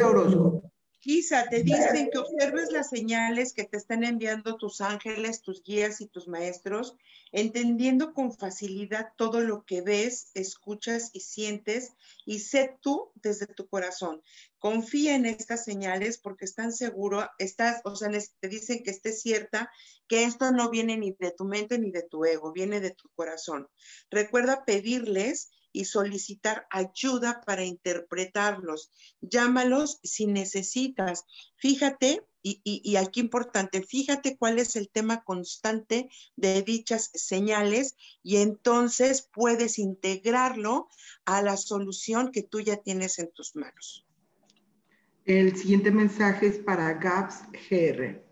Orozco. 0.05 0.70
Quizá 1.01 1.49
te 1.49 1.63
dicen 1.63 2.11
que 2.13 2.19
observes 2.19 2.71
las 2.73 2.91
señales 2.91 3.55
que 3.55 3.65
te 3.65 3.79
están 3.79 4.05
enviando 4.05 4.59
tus 4.59 4.83
ángeles, 4.83 5.41
tus 5.41 5.63
guías 5.63 6.03
y 6.03 6.07
tus 6.07 6.29
maestros, 6.29 6.95
entendiendo 7.33 8.13
con 8.13 8.37
facilidad 8.37 9.15
todo 9.17 9.41
lo 9.41 9.65
que 9.65 9.81
ves, 9.81 10.31
escuchas 10.35 11.09
y 11.15 11.21
sientes, 11.21 11.95
y 12.27 12.41
sé 12.41 12.77
tú 12.83 13.13
desde 13.15 13.47
tu 13.47 13.67
corazón. 13.67 14.21
Confía 14.59 15.15
en 15.15 15.25
estas 15.25 15.65
señales 15.65 16.19
porque 16.19 16.45
están 16.45 16.71
seguro, 16.71 17.27
estás, 17.39 17.81
o 17.85 17.97
sea, 17.97 18.11
te 18.39 18.49
dicen 18.49 18.83
que 18.83 18.91
estés 18.91 19.23
cierta 19.23 19.71
que 20.07 20.25
esto 20.25 20.53
no 20.53 20.69
viene 20.69 20.99
ni 20.99 21.17
de 21.19 21.31
tu 21.31 21.47
mente 21.47 21.79
ni 21.79 21.91
de 21.91 22.03
tu 22.03 22.27
ego, 22.27 22.53
viene 22.53 22.81
de 22.81 22.91
tu 22.91 23.09
corazón. 23.15 23.69
Recuerda 24.11 24.67
pedirles 24.67 25.51
y 25.73 25.85
solicitar 25.85 26.67
ayuda 26.71 27.43
para 27.47 27.65
interpretarlos. 27.65 28.91
Llámalos 29.21 30.01
si 30.03 30.27
necesitas. 30.27 31.25
Fíjate, 31.57 32.27
y, 32.43 32.61
y, 32.65 32.97
aquí 32.97 33.21
importante, 33.21 33.83
fíjate 33.83 34.39
cuál 34.39 34.59
es 34.59 34.75
el 34.75 34.89
tema 34.89 35.23
constante 35.25 36.09
de 36.37 36.63
dichas 36.63 37.11
señales 37.13 37.97
y 38.23 38.37
entonces 38.37 39.29
puedes 39.31 39.79
integrarlo 39.79 40.89
a 41.27 41.43
la 41.43 41.59
solución 41.59 42.33
que 42.33 42.43
tú 42.43 42.61
ya 42.61 42.79
tienes 42.79 43.19
en 43.19 43.31
tus 43.31 43.57
manos. 43.57 44.07
El 45.27 45.55
siguiente 45.55 45.91
mensaje 45.91 46.47
es 46.47 46.59
para 46.59 46.95
Gaps 46.95 47.43
GR 47.53 48.30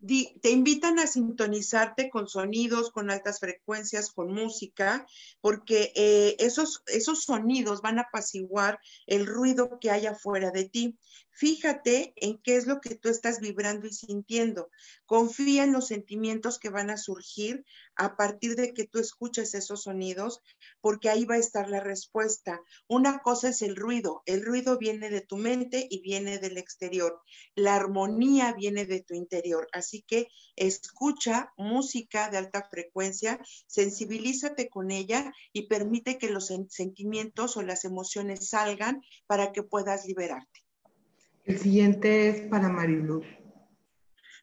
te 0.00 0.50
invitan 0.50 0.98
a 0.98 1.06
sintonizarte 1.06 2.10
con 2.10 2.28
sonidos, 2.28 2.90
con 2.90 3.10
altas 3.10 3.40
frecuencias, 3.40 4.10
con 4.12 4.32
música, 4.32 5.06
porque 5.40 5.92
eh, 5.96 6.36
esos, 6.38 6.82
esos 6.86 7.24
sonidos 7.24 7.80
van 7.82 7.98
a 7.98 8.02
apaciguar 8.02 8.78
el 9.06 9.26
ruido 9.26 9.78
que 9.80 9.90
hay 9.90 10.06
afuera 10.06 10.50
de 10.50 10.68
ti. 10.68 10.98
Fíjate 11.38 12.14
en 12.16 12.38
qué 12.38 12.56
es 12.56 12.66
lo 12.66 12.80
que 12.80 12.94
tú 12.94 13.10
estás 13.10 13.40
vibrando 13.40 13.86
y 13.86 13.92
sintiendo. 13.92 14.70
Confía 15.04 15.64
en 15.64 15.72
los 15.74 15.88
sentimientos 15.88 16.58
que 16.58 16.70
van 16.70 16.88
a 16.88 16.96
surgir 16.96 17.62
a 17.94 18.16
partir 18.16 18.56
de 18.56 18.72
que 18.72 18.86
tú 18.86 19.00
escuches 19.00 19.52
esos 19.52 19.82
sonidos, 19.82 20.40
porque 20.80 21.10
ahí 21.10 21.26
va 21.26 21.34
a 21.34 21.38
estar 21.38 21.68
la 21.68 21.80
respuesta. 21.80 22.62
Una 22.88 23.18
cosa 23.18 23.50
es 23.50 23.60
el 23.60 23.76
ruido. 23.76 24.22
El 24.24 24.46
ruido 24.46 24.78
viene 24.78 25.10
de 25.10 25.20
tu 25.20 25.36
mente 25.36 25.86
y 25.90 26.00
viene 26.00 26.38
del 26.38 26.56
exterior. 26.56 27.20
La 27.54 27.74
armonía 27.74 28.54
viene 28.54 28.86
de 28.86 29.02
tu 29.02 29.12
interior. 29.12 29.68
Así 29.72 30.00
que 30.08 30.28
escucha 30.56 31.52
música 31.58 32.30
de 32.30 32.38
alta 32.38 32.66
frecuencia, 32.70 33.38
sensibilízate 33.66 34.70
con 34.70 34.90
ella 34.90 35.34
y 35.52 35.66
permite 35.66 36.16
que 36.16 36.30
los 36.30 36.46
sentimientos 36.70 37.58
o 37.58 37.62
las 37.62 37.84
emociones 37.84 38.48
salgan 38.48 39.02
para 39.26 39.52
que 39.52 39.62
puedas 39.62 40.06
liberarte. 40.06 40.65
El 41.46 41.60
siguiente 41.60 42.28
es 42.28 42.48
para 42.48 42.68
Mariluz. 42.68 43.24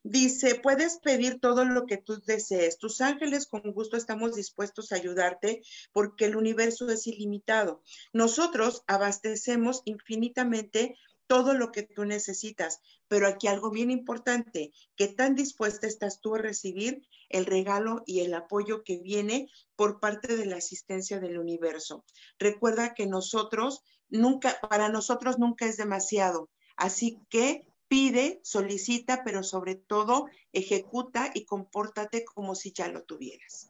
Dice, 0.03 0.55
puedes 0.55 0.99
pedir 0.99 1.41
todo 1.41 1.65
lo 1.65 1.85
que 1.85 1.97
tú 1.97 2.21
desees. 2.25 2.77
Tus 2.77 3.01
ángeles 3.01 3.45
con 3.45 3.73
gusto 3.73 3.97
estamos 3.97 4.35
dispuestos 4.35 4.91
a 4.91 4.95
ayudarte 4.95 5.61
porque 5.91 6.25
el 6.25 6.37
universo 6.37 6.89
es 6.89 7.05
ilimitado. 7.05 7.81
Nosotros 8.13 8.83
abastecemos 8.87 9.81
infinitamente 9.83 10.95
todo 11.27 11.53
lo 11.53 11.73
que 11.73 11.83
tú 11.83 12.05
necesitas, 12.05 12.79
pero 13.09 13.27
aquí 13.27 13.47
algo 13.47 13.69
bien 13.69 13.91
importante, 13.91 14.71
que 14.95 15.07
tan 15.07 15.35
dispuesta 15.35 15.87
estás 15.87 16.21
tú 16.21 16.35
a 16.35 16.39
recibir 16.39 17.05
el 17.27 17.45
regalo 17.45 18.03
y 18.05 18.21
el 18.21 18.33
apoyo 18.33 18.83
que 18.83 18.99
viene 18.99 19.49
por 19.75 19.99
parte 19.99 20.37
de 20.37 20.45
la 20.45 20.57
asistencia 20.57 21.19
del 21.19 21.37
universo. 21.37 22.05
Recuerda 22.39 22.93
que 22.93 23.07
nosotros 23.07 23.81
nunca, 24.09 24.57
para 24.69 24.87
nosotros 24.89 25.39
nunca 25.39 25.65
es 25.65 25.75
demasiado. 25.77 26.49
Así 26.75 27.19
que 27.29 27.65
pide, 27.87 28.39
solicita, 28.43 29.23
pero 29.23 29.43
sobre 29.43 29.75
todo 29.75 30.27
ejecuta 30.51 31.29
y 31.33 31.45
compórtate 31.45 32.25
como 32.25 32.55
si 32.55 32.71
ya 32.71 32.87
lo 32.87 33.03
tuvieras. 33.03 33.69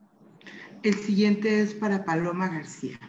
El 0.83 0.95
siguiente 0.95 1.61
es 1.61 1.73
para 1.73 2.05
Paloma 2.05 2.49
García. 2.49 2.99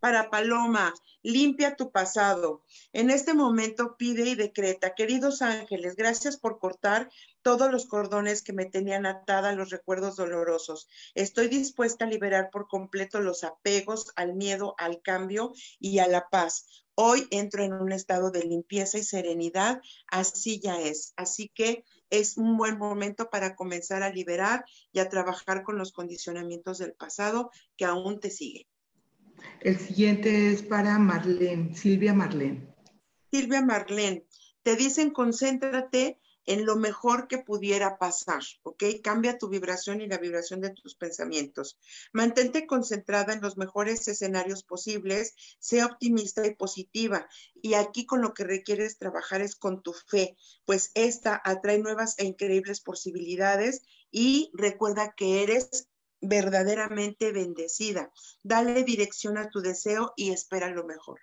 Para 0.00 0.30
Paloma, 0.30 0.94
limpia 1.22 1.76
tu 1.76 1.90
pasado. 1.90 2.64
En 2.92 3.10
este 3.10 3.34
momento 3.34 3.96
pide 3.98 4.30
y 4.30 4.34
decreta, 4.34 4.94
queridos 4.94 5.42
ángeles, 5.42 5.94
gracias 5.94 6.38
por 6.38 6.58
cortar 6.58 7.10
todos 7.42 7.70
los 7.70 7.86
cordones 7.86 8.40
que 8.42 8.54
me 8.54 8.64
tenían 8.64 9.04
atada 9.04 9.50
a 9.50 9.54
los 9.54 9.68
recuerdos 9.68 10.16
dolorosos. 10.16 10.88
Estoy 11.14 11.48
dispuesta 11.48 12.06
a 12.06 12.08
liberar 12.08 12.48
por 12.50 12.66
completo 12.66 13.20
los 13.20 13.44
apegos 13.44 14.10
al 14.16 14.34
miedo, 14.34 14.74
al 14.78 15.02
cambio 15.02 15.52
y 15.78 15.98
a 15.98 16.08
la 16.08 16.28
paz. 16.30 16.86
Hoy 17.02 17.26
entro 17.30 17.64
en 17.64 17.72
un 17.72 17.92
estado 17.92 18.30
de 18.30 18.44
limpieza 18.44 18.98
y 18.98 19.02
serenidad, 19.02 19.80
así 20.08 20.60
ya 20.60 20.78
es. 20.82 21.14
Así 21.16 21.50
que 21.54 21.82
es 22.10 22.36
un 22.36 22.58
buen 22.58 22.76
momento 22.76 23.30
para 23.30 23.56
comenzar 23.56 24.02
a 24.02 24.12
liberar 24.12 24.66
y 24.92 24.98
a 24.98 25.08
trabajar 25.08 25.62
con 25.62 25.78
los 25.78 25.92
condicionamientos 25.92 26.76
del 26.76 26.92
pasado 26.92 27.52
que 27.78 27.86
aún 27.86 28.20
te 28.20 28.28
siguen. 28.28 28.66
El 29.62 29.78
siguiente 29.78 30.52
es 30.52 30.62
para 30.62 30.98
Marlene, 30.98 31.74
Silvia 31.74 32.12
Marlene. 32.12 32.68
Silvia 33.30 33.62
Marlene, 33.62 34.26
te 34.62 34.76
dicen 34.76 35.08
concéntrate 35.08 36.19
en 36.46 36.64
lo 36.66 36.76
mejor 36.76 37.28
que 37.28 37.38
pudiera 37.38 37.98
pasar, 37.98 38.42
¿ok? 38.62 38.84
Cambia 39.02 39.38
tu 39.38 39.48
vibración 39.48 40.00
y 40.00 40.06
la 40.06 40.18
vibración 40.18 40.60
de 40.60 40.70
tus 40.70 40.94
pensamientos. 40.94 41.78
Mantente 42.12 42.66
concentrada 42.66 43.32
en 43.32 43.40
los 43.40 43.56
mejores 43.56 44.06
escenarios 44.08 44.64
posibles, 44.64 45.34
sea 45.58 45.86
optimista 45.86 46.46
y 46.46 46.54
positiva. 46.54 47.28
Y 47.62 47.74
aquí 47.74 48.06
con 48.06 48.22
lo 48.22 48.34
que 48.34 48.44
requieres 48.44 48.98
trabajar 48.98 49.42
es 49.42 49.54
con 49.54 49.82
tu 49.82 49.92
fe, 49.92 50.36
pues 50.64 50.90
esta 50.94 51.40
atrae 51.44 51.78
nuevas 51.78 52.18
e 52.18 52.24
increíbles 52.24 52.80
posibilidades 52.80 53.82
y 54.10 54.50
recuerda 54.54 55.14
que 55.16 55.42
eres 55.42 55.88
verdaderamente 56.20 57.32
bendecida. 57.32 58.12
Dale 58.42 58.84
dirección 58.84 59.38
a 59.38 59.48
tu 59.48 59.60
deseo 59.60 60.12
y 60.16 60.30
espera 60.30 60.70
lo 60.70 60.84
mejor. 60.84 61.20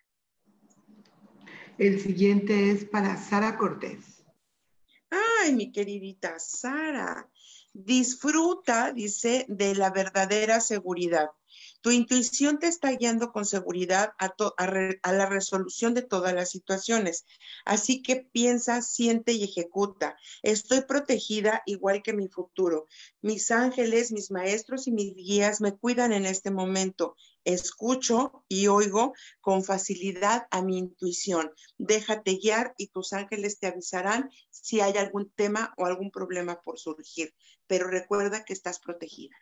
El 1.77 2.01
siguiente 2.01 2.71
es 2.71 2.85
para 2.85 3.17
Sara 3.17 3.57
Cortés. 3.57 4.16
Mi 5.51 5.71
queridita 5.71 6.39
Sara, 6.39 7.29
disfruta, 7.73 8.91
dice, 8.91 9.45
de 9.47 9.75
la 9.75 9.91
verdadera 9.91 10.59
seguridad. 10.59 11.29
Tu 11.81 11.91
intuición 11.91 12.59
te 12.59 12.67
está 12.67 12.91
guiando 12.91 13.31
con 13.31 13.45
seguridad 13.45 14.13
a, 14.19 14.33
a, 14.57 15.13
la 15.13 15.25
resolución 15.27 15.93
de 15.93 16.01
todas 16.01 16.33
las 16.33 16.49
situaciones. 16.49 17.25
Así 17.65 18.01
que 18.01 18.17
piensa, 18.17 18.81
siente 18.81 19.33
y 19.33 19.43
ejecuta. 19.43 20.17
Estoy 20.41 20.81
protegida 20.81 21.61
igual 21.65 22.01
que 22.03 22.13
mi 22.13 22.27
futuro. 22.27 22.87
Mis 23.21 23.51
ángeles, 23.51 24.11
mis 24.11 24.31
maestros 24.31 24.87
y 24.87 24.91
mis 24.91 25.15
guías 25.15 25.61
me 25.61 25.77
cuidan 25.77 26.13
en 26.13 26.25
este 26.25 26.51
momento. 26.51 27.15
Escucho 27.47 28.43
y 28.49 28.67
oigo 28.67 29.13
con 29.39 29.63
facilidad 29.63 30.47
a 30.51 30.61
mi 30.61 30.77
intuición. 30.77 31.49
Déjate 31.77 32.35
guiar 32.35 32.73
y 32.77 32.87
tus 32.87 33.13
ángeles 33.13 33.57
te 33.57 33.67
avisarán 33.67 34.29
si 34.49 34.81
hay 34.81 34.97
algún 34.97 35.31
tema 35.33 35.73
o 35.77 35.85
algún 35.85 36.11
problema 36.11 36.59
por 36.59 36.77
surgir. 36.77 37.33
Pero 37.65 37.87
recuerda 37.87 38.43
que 38.43 38.51
estás 38.51 38.79
protegida. 38.79 39.37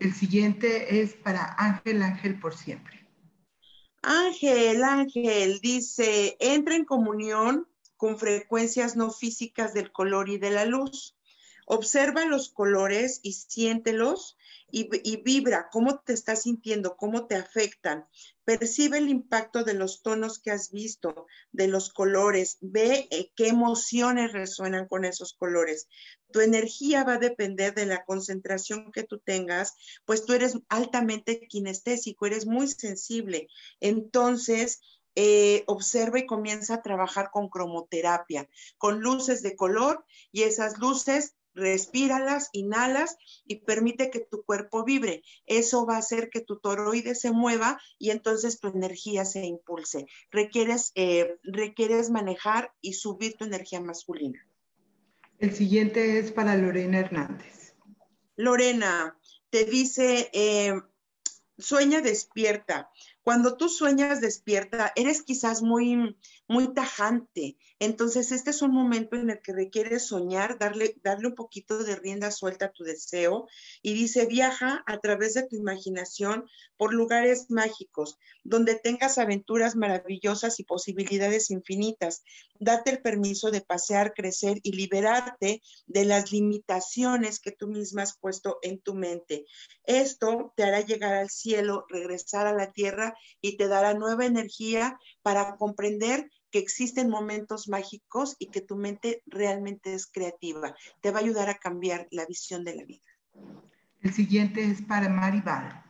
El 0.00 0.14
siguiente 0.14 1.02
es 1.02 1.12
para 1.12 1.54
Ángel, 1.58 2.00
Ángel 2.00 2.40
por 2.40 2.56
siempre. 2.56 3.06
Ángel, 4.00 4.82
Ángel, 4.82 5.60
dice, 5.60 6.38
entra 6.40 6.76
en 6.76 6.86
comunión 6.86 7.68
con 7.98 8.18
frecuencias 8.18 8.96
no 8.96 9.10
físicas 9.10 9.74
del 9.74 9.92
color 9.92 10.30
y 10.30 10.38
de 10.38 10.50
la 10.50 10.64
luz. 10.64 11.14
Observa 11.66 12.24
los 12.24 12.48
colores 12.48 13.20
y 13.22 13.34
siéntelos 13.34 14.38
y, 14.74 15.16
vibra 15.18 15.68
cómo 15.70 16.00
te 16.00 16.14
estás 16.14 16.42
sintiendo, 16.42 16.96
cómo 16.96 17.26
te 17.26 17.36
afectan. 17.36 18.06
Percibe 18.44 18.98
el 18.98 19.10
impacto 19.10 19.64
de 19.64 19.74
los 19.74 20.02
tonos 20.02 20.38
que 20.40 20.50
has 20.50 20.72
visto, 20.72 21.26
de 21.52 21.68
los 21.68 21.92
colores. 21.92 22.56
Ve 22.62 23.06
eh, 23.10 23.30
qué 23.36 23.48
emociones 23.48 24.32
resuenan 24.32 24.88
con 24.88 25.04
esos 25.04 25.34
colores. 25.34 25.88
Tu 26.32 26.40
energía 26.40 27.04
va 27.04 27.14
a 27.14 27.18
depender 27.18 27.74
de 27.74 27.84
la 27.84 28.04
concentración 28.04 28.90
que 28.92 29.04
tú 29.04 29.18
tengas, 29.18 29.74
pues 30.06 30.24
tú 30.24 30.32
eres 30.32 30.58
altamente 30.70 31.46
kinestésico, 31.46 32.24
eres 32.24 32.46
muy 32.46 32.66
sensible. 32.66 33.48
Entonces, 33.78 34.80
eh, 35.14 35.64
observa 35.66 36.18
y 36.18 36.26
comienza 36.26 36.76
a 36.76 36.82
trabajar 36.82 37.30
con 37.30 37.50
cromoterapia, 37.50 38.48
con 38.78 39.00
luces 39.00 39.42
de 39.42 39.54
color 39.54 40.06
y 40.32 40.44
esas 40.44 40.78
luces 40.78 41.34
respíralas, 41.54 42.48
inhalas 42.52 43.16
y 43.46 43.56
permite 43.56 44.10
que 44.10 44.20
tu 44.20 44.44
cuerpo 44.44 44.84
vibre. 44.84 45.22
Eso 45.46 45.86
va 45.86 45.96
a 45.96 45.98
hacer 45.98 46.30
que 46.30 46.40
tu 46.40 46.58
toroide 46.58 47.14
se 47.14 47.32
mueva 47.32 47.80
y 47.98 48.10
entonces 48.10 48.60
tu 48.60 48.68
energía 48.68 49.24
se 49.24 49.44
impulse. 49.44 50.06
Requieres, 50.30 50.92
eh, 50.94 51.36
requieres 51.42 52.10
manejar 52.10 52.72
y 52.80 52.94
subir 52.94 53.36
tu 53.36 53.44
energía 53.44 53.80
masculina. 53.80 54.46
El 55.38 55.54
siguiente 55.54 56.18
es 56.18 56.30
para 56.30 56.56
Lorena 56.56 57.00
Hernández. 57.00 57.74
Lorena, 58.36 59.18
te 59.50 59.64
dice, 59.64 60.30
eh, 60.32 60.74
sueña 61.58 62.00
despierta, 62.00 62.90
Cuando 63.24 63.56
tú 63.56 63.68
sueñas 63.68 64.20
despierta, 64.20 64.92
eres 64.96 65.22
quizás 65.22 65.62
muy, 65.62 66.16
muy 66.48 66.74
tajante. 66.74 67.56
Entonces, 67.78 68.32
este 68.32 68.50
es 68.50 68.62
un 68.62 68.72
momento 68.72 69.14
en 69.14 69.30
el 69.30 69.40
que 69.40 69.52
requieres 69.52 70.06
soñar, 70.06 70.58
darle, 70.58 70.96
darle 71.04 71.28
un 71.28 71.34
poquito 71.36 71.84
de 71.84 71.94
rienda 71.94 72.32
suelta 72.32 72.66
a 72.66 72.72
tu 72.72 72.82
deseo. 72.82 73.46
Y 73.80 73.94
dice, 73.94 74.26
viaja 74.26 74.82
a 74.86 74.98
través 74.98 75.34
de 75.34 75.46
tu 75.46 75.54
imaginación 75.54 76.46
por 76.76 76.92
lugares 76.94 77.48
mágicos, 77.48 78.18
donde 78.42 78.74
tengas 78.74 79.18
aventuras 79.18 79.76
maravillosas 79.76 80.58
y 80.58 80.64
posibilidades 80.64 81.50
infinitas. 81.52 82.24
Date 82.58 82.90
el 82.90 83.02
permiso 83.02 83.52
de 83.52 83.60
pasear, 83.60 84.14
crecer 84.14 84.58
y 84.64 84.72
liberarte 84.72 85.62
de 85.86 86.04
las 86.04 86.32
limitaciones 86.32 87.38
que 87.38 87.52
tú 87.52 87.68
misma 87.68 88.02
has 88.02 88.18
puesto 88.18 88.58
en 88.62 88.80
tu 88.80 88.94
mente. 88.94 89.44
Esto 89.84 90.52
te 90.56 90.64
hará 90.64 90.80
llegar 90.80 91.14
al 91.14 91.30
cielo, 91.30 91.86
regresar 91.88 92.48
a 92.48 92.52
la 92.52 92.72
tierra 92.72 93.11
y 93.40 93.56
te 93.56 93.68
dará 93.68 93.94
nueva 93.94 94.26
energía 94.26 94.98
para 95.22 95.56
comprender 95.56 96.30
que 96.50 96.58
existen 96.58 97.08
momentos 97.08 97.68
mágicos 97.68 98.36
y 98.38 98.48
que 98.48 98.60
tu 98.60 98.76
mente 98.76 99.22
realmente 99.26 99.94
es 99.94 100.06
creativa. 100.06 100.74
Te 101.00 101.10
va 101.10 101.18
a 101.18 101.22
ayudar 101.22 101.48
a 101.48 101.58
cambiar 101.58 102.06
la 102.10 102.26
visión 102.26 102.64
de 102.64 102.76
la 102.76 102.84
vida. 102.84 103.08
El 104.02 104.12
siguiente 104.12 104.64
es 104.64 104.82
para 104.82 105.08
Maribal. 105.08 105.82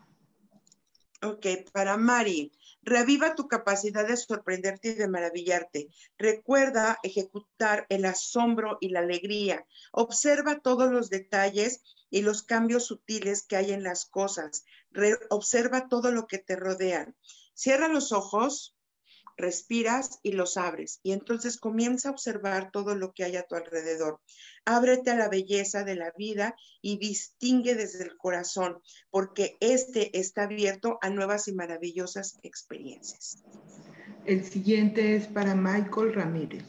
Ok, 1.22 1.46
para 1.72 1.96
Mari. 1.96 2.52
Reviva 2.82 3.36
tu 3.36 3.46
capacidad 3.46 4.06
de 4.06 4.16
sorprenderte 4.16 4.88
y 4.88 4.94
de 4.94 5.06
maravillarte. 5.06 5.88
Recuerda 6.18 6.98
ejecutar 7.04 7.86
el 7.90 8.04
asombro 8.06 8.76
y 8.80 8.88
la 8.88 9.00
alegría. 9.00 9.64
Observa 9.92 10.58
todos 10.58 10.90
los 10.90 11.10
detalles 11.10 11.80
y 12.12 12.20
los 12.20 12.42
cambios 12.42 12.84
sutiles 12.84 13.42
que 13.42 13.56
hay 13.56 13.72
en 13.72 13.82
las 13.82 14.04
cosas. 14.04 14.64
observa 15.30 15.88
todo 15.88 16.12
lo 16.12 16.26
que 16.26 16.38
te 16.38 16.54
rodea. 16.54 17.12
Cierra 17.54 17.88
los 17.88 18.12
ojos, 18.12 18.76
respiras 19.38 20.20
y 20.22 20.32
los 20.32 20.58
abres. 20.58 21.00
Y 21.02 21.12
entonces 21.12 21.58
comienza 21.58 22.10
a 22.10 22.12
observar 22.12 22.70
todo 22.70 22.94
lo 22.94 23.14
que 23.14 23.24
hay 23.24 23.36
a 23.36 23.46
tu 23.46 23.54
alrededor. 23.54 24.20
Ábrete 24.66 25.10
a 25.10 25.16
la 25.16 25.30
belleza 25.30 25.84
de 25.84 25.96
la 25.96 26.12
vida 26.16 26.54
y 26.82 26.98
distingue 26.98 27.74
desde 27.74 28.04
el 28.04 28.18
corazón, 28.18 28.82
porque 29.10 29.56
este 29.60 30.16
está 30.18 30.42
abierto 30.42 30.98
a 31.00 31.08
nuevas 31.08 31.48
y 31.48 31.54
maravillosas 31.54 32.38
experiencias. 32.42 33.42
El 34.26 34.44
siguiente 34.44 35.16
es 35.16 35.28
para 35.28 35.54
Michael 35.54 36.12
Ramírez. 36.12 36.64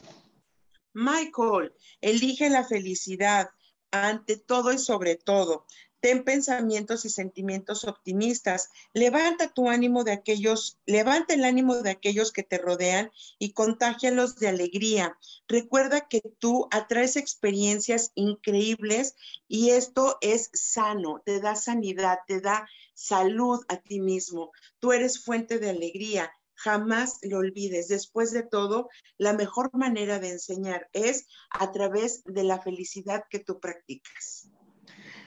Michael, 0.94 1.74
elige 2.00 2.48
la 2.48 2.64
felicidad 2.64 3.50
ante 3.94 4.36
todo 4.36 4.72
y 4.72 4.78
sobre 4.78 5.16
todo. 5.16 5.66
Ten 6.00 6.22
pensamientos 6.22 7.06
y 7.06 7.08
sentimientos 7.08 7.84
optimistas. 7.84 8.68
Levanta 8.92 9.54
tu 9.54 9.70
ánimo 9.70 10.04
de 10.04 10.12
aquellos, 10.12 10.78
levanta 10.84 11.32
el 11.32 11.44
ánimo 11.44 11.76
de 11.76 11.88
aquellos 11.88 12.30
que 12.30 12.42
te 12.42 12.58
rodean 12.58 13.10
y 13.38 13.52
contágialos 13.52 14.36
de 14.36 14.48
alegría. 14.48 15.16
Recuerda 15.48 16.06
que 16.06 16.20
tú 16.38 16.68
atraes 16.70 17.16
experiencias 17.16 18.12
increíbles 18.16 19.14
y 19.48 19.70
esto 19.70 20.18
es 20.20 20.50
sano, 20.52 21.22
te 21.24 21.40
da 21.40 21.56
sanidad, 21.56 22.18
te 22.26 22.42
da 22.42 22.68
salud 22.92 23.64
a 23.68 23.78
ti 23.78 24.00
mismo. 24.00 24.52
Tú 24.80 24.92
eres 24.92 25.24
fuente 25.24 25.58
de 25.58 25.70
alegría. 25.70 26.30
Jamás 26.56 27.18
lo 27.22 27.38
olvides. 27.38 27.88
Después 27.88 28.30
de 28.32 28.42
todo, 28.42 28.88
la 29.18 29.32
mejor 29.32 29.70
manera 29.72 30.18
de 30.18 30.30
enseñar 30.30 30.88
es 30.92 31.26
a 31.50 31.72
través 31.72 32.22
de 32.24 32.44
la 32.44 32.60
felicidad 32.60 33.24
que 33.30 33.40
tú 33.40 33.60
practicas. 33.60 34.50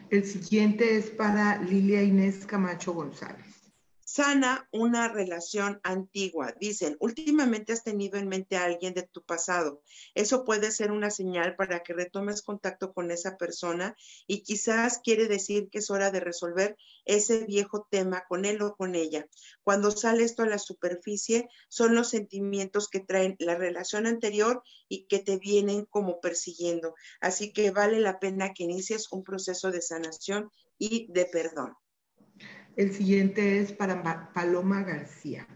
El 0.09 0.25
siguiente 0.25 0.97
es 0.97 1.09
para 1.09 1.61
Lilia 1.61 2.01
Inés 2.01 2.45
Camacho 2.45 2.93
González 2.93 3.56
sana 4.17 4.67
una 4.71 5.09
relación 5.09 5.79
antigua. 5.83 6.51
Dicen, 6.59 6.97
últimamente 6.99 7.71
has 7.71 7.83
tenido 7.83 8.17
en 8.17 8.27
mente 8.27 8.57
a 8.57 8.63
alguien 8.63 8.95
de 8.95 9.03
tu 9.03 9.21
pasado. 9.21 9.83
Eso 10.15 10.43
puede 10.43 10.71
ser 10.71 10.91
una 10.91 11.11
señal 11.11 11.55
para 11.55 11.83
que 11.83 11.93
retomes 11.93 12.41
contacto 12.41 12.93
con 12.93 13.11
esa 13.11 13.37
persona 13.37 13.95
y 14.25 14.41
quizás 14.41 15.01
quiere 15.03 15.27
decir 15.27 15.69
que 15.69 15.77
es 15.77 15.91
hora 15.91 16.09
de 16.09 16.19
resolver 16.19 16.77
ese 17.05 17.45
viejo 17.45 17.87
tema 17.91 18.23
con 18.27 18.45
él 18.45 18.59
o 18.63 18.75
con 18.75 18.95
ella. 18.95 19.27
Cuando 19.63 19.91
sale 19.91 20.23
esto 20.23 20.41
a 20.41 20.47
la 20.47 20.57
superficie, 20.57 21.47
son 21.69 21.93
los 21.93 22.09
sentimientos 22.09 22.89
que 22.89 23.01
traen 23.01 23.35
la 23.37 23.53
relación 23.53 24.07
anterior 24.07 24.63
y 24.89 25.05
que 25.05 25.19
te 25.19 25.37
vienen 25.37 25.85
como 25.85 26.21
persiguiendo. 26.21 26.95
Así 27.21 27.53
que 27.53 27.69
vale 27.69 27.99
la 27.99 28.17
pena 28.17 28.55
que 28.55 28.63
inicies 28.63 29.11
un 29.11 29.23
proceso 29.23 29.69
de 29.69 29.83
sanación 29.83 30.49
y 30.79 31.05
de 31.11 31.25
perdón. 31.25 31.75
El 32.77 32.93
siguiente 32.93 33.59
es 33.59 33.73
para 33.73 34.31
Paloma 34.33 34.83
García. 34.83 35.47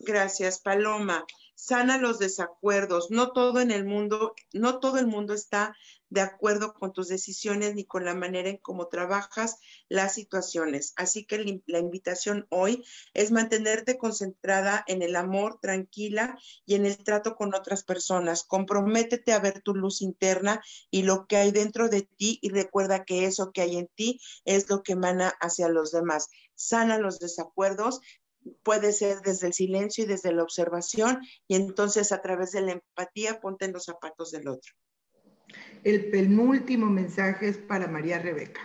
Gracias, 0.00 0.58
Paloma. 0.58 1.24
Sana 1.54 1.98
los 1.98 2.18
desacuerdos. 2.18 3.12
No 3.12 3.30
todo 3.30 3.60
en 3.60 3.70
el 3.70 3.84
mundo, 3.84 4.34
no 4.52 4.80
todo 4.80 4.98
el 4.98 5.06
mundo 5.06 5.34
está 5.34 5.76
de 6.12 6.20
acuerdo 6.20 6.74
con 6.74 6.92
tus 6.92 7.08
decisiones 7.08 7.74
ni 7.74 7.86
con 7.86 8.04
la 8.04 8.14
manera 8.14 8.50
en 8.50 8.58
cómo 8.58 8.88
trabajas 8.88 9.56
las 9.88 10.12
situaciones. 10.12 10.92
Así 10.96 11.24
que 11.24 11.62
la 11.64 11.78
invitación 11.78 12.46
hoy 12.50 12.84
es 13.14 13.30
mantenerte 13.30 13.96
concentrada 13.96 14.84
en 14.88 15.00
el 15.00 15.16
amor, 15.16 15.58
tranquila 15.62 16.38
y 16.66 16.74
en 16.74 16.84
el 16.84 16.98
trato 16.98 17.34
con 17.34 17.54
otras 17.54 17.82
personas. 17.82 18.44
Comprométete 18.44 19.32
a 19.32 19.38
ver 19.38 19.62
tu 19.62 19.74
luz 19.74 20.02
interna 20.02 20.62
y 20.90 21.04
lo 21.04 21.26
que 21.26 21.38
hay 21.38 21.50
dentro 21.50 21.88
de 21.88 22.02
ti 22.02 22.38
y 22.42 22.50
recuerda 22.50 23.06
que 23.06 23.24
eso 23.24 23.50
que 23.50 23.62
hay 23.62 23.78
en 23.78 23.88
ti 23.94 24.20
es 24.44 24.68
lo 24.68 24.82
que 24.82 24.92
emana 24.92 25.32
hacia 25.40 25.70
los 25.70 25.92
demás. 25.92 26.28
Sana 26.54 26.98
los 26.98 27.20
desacuerdos, 27.20 28.00
puede 28.62 28.92
ser 28.92 29.22
desde 29.22 29.46
el 29.46 29.54
silencio 29.54 30.04
y 30.04 30.08
desde 30.08 30.34
la 30.34 30.42
observación 30.42 31.22
y 31.48 31.54
entonces 31.54 32.12
a 32.12 32.20
través 32.20 32.52
de 32.52 32.60
la 32.60 32.72
empatía 32.72 33.40
ponte 33.40 33.64
en 33.64 33.72
los 33.72 33.84
zapatos 33.84 34.30
del 34.30 34.48
otro. 34.48 34.74
El 35.84 36.10
penúltimo 36.10 36.86
mensaje 36.86 37.48
es 37.48 37.58
para 37.58 37.88
María 37.88 38.20
Rebeca. 38.20 38.60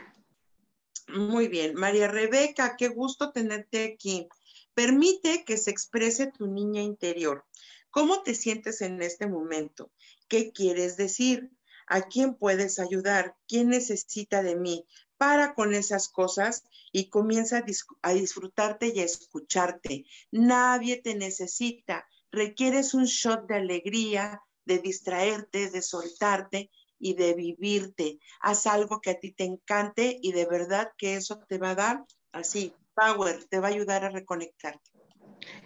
Muy 1.07 1.47
bien, 1.47 1.73
María 1.73 2.07
Rebeca, 2.07 2.75
qué 2.77 2.89
gusto 2.89 3.31
tenerte 3.31 3.85
aquí. 3.85 4.27
Permite 4.75 5.43
que 5.43 5.57
se 5.57 5.71
exprese 5.71 6.27
tu 6.27 6.45
niña 6.45 6.83
interior. 6.83 7.43
¿Cómo 7.89 8.21
te 8.21 8.35
sientes 8.35 8.81
en 8.81 9.01
este 9.01 9.25
momento? 9.25 9.89
¿Qué 10.27 10.51
quieres 10.51 10.95
decir? 10.95 11.49
¿A 11.87 12.03
quién 12.03 12.35
puedes 12.35 12.77
ayudar? 12.77 13.35
¿Quién 13.47 13.69
necesita 13.69 14.43
de 14.43 14.55
mí? 14.55 14.85
Para 15.17 15.55
con 15.55 15.73
esas 15.73 16.09
cosas 16.09 16.65
y 16.91 17.09
comienza 17.09 17.63
a, 18.03 18.13
disfrutarte 18.13 18.91
y 18.93 18.99
a 18.99 19.05
escucharte. 19.05 20.05
Nadie 20.29 21.01
te 21.01 21.15
necesita. 21.15 22.07
Requieres 22.31 22.93
un 22.93 23.05
shot 23.05 23.47
de 23.47 23.55
alegría, 23.55 24.43
de 24.65 24.77
distraerte, 24.77 25.71
de 25.71 25.81
soltarte 25.81 26.69
y 26.99 27.13
de 27.15 27.33
vivirte. 27.33 28.19
Haz 28.41 28.67
algo 28.67 29.01
que 29.01 29.11
a 29.11 29.19
ti 29.19 29.31
te 29.31 29.43
encante 29.43 30.17
y 30.21 30.31
de 30.31 30.45
verdad 30.45 30.91
que 30.97 31.15
eso 31.15 31.39
te 31.47 31.57
va 31.57 31.71
a 31.71 31.75
dar 31.75 32.05
así, 32.31 32.73
power, 32.93 33.43
te 33.45 33.59
va 33.59 33.67
a 33.67 33.71
ayudar 33.71 34.05
a 34.05 34.09
reconectarte. 34.09 34.91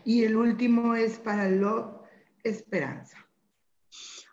Y 0.04 0.24
el 0.24 0.36
último 0.36 0.96
es 0.96 1.18
para 1.20 1.50
lo 1.50 2.04
esperanza. 2.44 3.18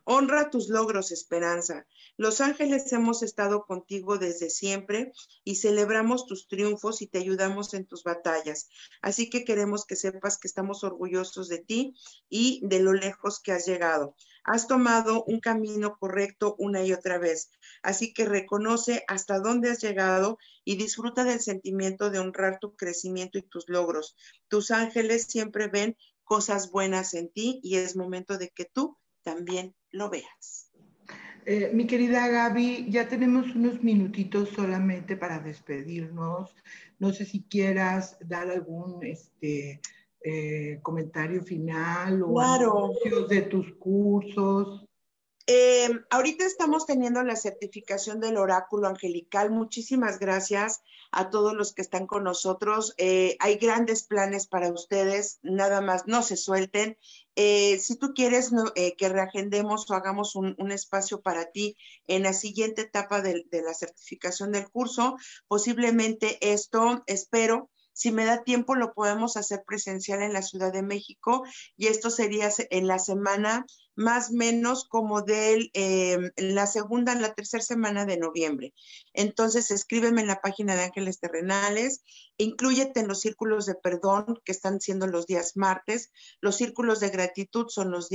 Honra 0.05 0.51
tus 0.51 0.69
logros, 0.69 1.13
esperanza. 1.13 1.87
Los 2.19 2.41
ángeles 2.41 2.93
hemos 2.93 3.23
estado 3.23 3.65
contigo 3.65 4.19
desde 4.19 4.51
siempre 4.51 5.13
y 5.45 5.55
celebramos 5.55 6.27
tus 6.27 6.49
triunfos 6.49 7.01
y 7.01 7.07
te 7.07 7.19
ayudamos 7.19 7.75
en 7.75 7.87
tus 7.87 8.03
batallas. 8.03 8.69
Así 9.01 9.31
que 9.31 9.45
queremos 9.45 9.87
que 9.87 9.95
sepas 9.95 10.37
que 10.37 10.49
estamos 10.49 10.83
orgullosos 10.83 11.47
de 11.47 11.59
ti 11.59 11.95
y 12.29 12.61
de 12.65 12.81
lo 12.81 12.93
lejos 12.93 13.39
que 13.39 13.53
has 13.53 13.67
llegado. 13.67 14.17
Has 14.43 14.67
tomado 14.67 15.23
un 15.29 15.39
camino 15.39 15.97
correcto 15.97 16.57
una 16.59 16.83
y 16.83 16.93
otra 16.93 17.19
vez. 17.19 17.53
Así 17.85 18.13
que 18.13 18.25
reconoce 18.25 19.05
hasta 19.07 19.39
dónde 19.39 19.71
has 19.71 19.81
llegado 19.81 20.39
y 20.65 20.75
disfruta 20.75 21.23
del 21.23 21.39
sentimiento 21.39 22.11
de 22.11 22.19
honrar 22.19 22.59
tu 22.59 22.75
crecimiento 22.75 23.39
y 23.39 23.43
tus 23.43 23.69
logros. 23.69 24.17
Tus 24.49 24.73
ángeles 24.73 25.29
siempre 25.29 25.69
ven 25.69 25.97
cosas 26.25 26.73
buenas 26.73 27.15
en 27.15 27.31
ti 27.31 27.61
y 27.63 27.77
es 27.77 27.95
momento 27.95 28.39
de 28.39 28.51
que 28.51 28.65
tú 28.65 28.99
también 29.23 29.77
lo 29.93 30.11
veas. 30.11 30.68
Eh, 31.47 31.71
mi 31.73 31.87
querida 31.87 32.29
Gaby, 32.29 32.87
ya 32.91 33.09
tenemos 33.09 33.55
unos 33.55 33.83
minutitos 33.83 34.51
solamente 34.51 35.17
para 35.17 35.39
despedirnos. 35.39 36.55
No 36.99 37.13
sé 37.13 37.25
si 37.25 37.43
quieras 37.43 38.19
dar 38.21 38.51
algún 38.51 39.05
este, 39.05 39.81
eh, 40.21 40.81
comentario 40.83 41.43
final 41.43 42.23
o 42.23 42.41
anuncios 42.41 43.29
de 43.29 43.43
tus 43.43 43.73
cursos. 43.75 44.89
Eh, 45.51 45.89
ahorita 46.11 46.45
estamos 46.45 46.85
teniendo 46.85 47.23
la 47.23 47.35
certificación 47.35 48.21
del 48.21 48.37
oráculo 48.37 48.87
angelical. 48.87 49.51
Muchísimas 49.51 50.19
gracias 50.19 50.83
a 51.11 51.31
todos 51.31 51.55
los 51.55 51.73
que 51.73 51.81
están 51.81 52.07
con 52.07 52.25
nosotros. 52.25 52.93
Eh, 52.99 53.37
hay 53.41 53.57
grandes 53.57 54.03
planes 54.03 54.47
para 54.47 54.71
ustedes, 54.71 55.39
nada 55.43 55.81
más 55.81 56.07
no 56.07 56.23
se 56.23 56.37
suelten. 56.37 56.99
Eh, 57.41 57.79
si 57.79 57.95
tú 57.95 58.15
quieres 58.15 58.51
que 58.75 59.09
reagendemos 59.09 59.89
o 59.89 59.95
hagamos 59.95 60.35
un, 60.35 60.73
espacio 60.73 61.21
para 61.21 61.53
ti 61.53 61.77
en 62.09 62.25
la 62.25 62.33
siguiente 62.33 62.83
etapa 62.83 63.23
de, 63.23 63.45
de 63.49 63.63
la 63.63 63.75
certificación 63.75 64.51
del 64.51 64.69
curso, 64.69 65.17
posiblemente 65.47 66.53
esto, 66.53 67.05
espero, 67.07 67.71
Si 67.93 68.11
me 68.13 68.25
da 68.25 68.43
tiempo, 68.43 68.75
lo 68.75 68.93
podemos 68.93 69.37
hacer 69.37 69.63
presencial 69.65 70.23
en 70.23 70.33
la 70.33 70.43
Ciudad 70.43 70.73
de 70.73 70.83
México 70.83 71.45
y 71.77 71.87
esto 71.87 72.11
sería 72.11 72.49
en 72.71 72.87
la 72.89 72.99
semana 72.99 73.67
más 73.99 74.31
o 74.31 74.35
menos 74.35 74.85
como 74.85 75.23
de 75.23 75.71
em, 75.75 76.31
la 76.37 76.69
segunda, 76.69 77.17
la 77.17 77.35
tercera 77.35 77.65
semana 77.65 78.07
de 78.07 78.17
noviembre. 78.17 78.73
Entonces, 79.13 79.73
escríbeme 79.73 80.21
en 80.21 80.29
la 80.29 80.41
página 80.41 80.77
de 80.77 80.85
Ángeles 80.85 81.19
Terrenales, 81.19 82.05
incluyete 82.37 83.01
en 83.01 83.09
los 83.09 83.21
círculos 83.21 83.67
de 83.67 83.75
perdón 83.75 84.41
que 84.45 84.53
están 84.53 84.81
siendo 84.81 85.09
los 85.09 85.27
días 85.27 85.57
martes, 85.57 86.13
los 86.41 86.55
círculos 86.55 87.01
de 87.01 87.11
gratitud 87.11 87.67
son 87.69 87.91
los, 87.91 88.09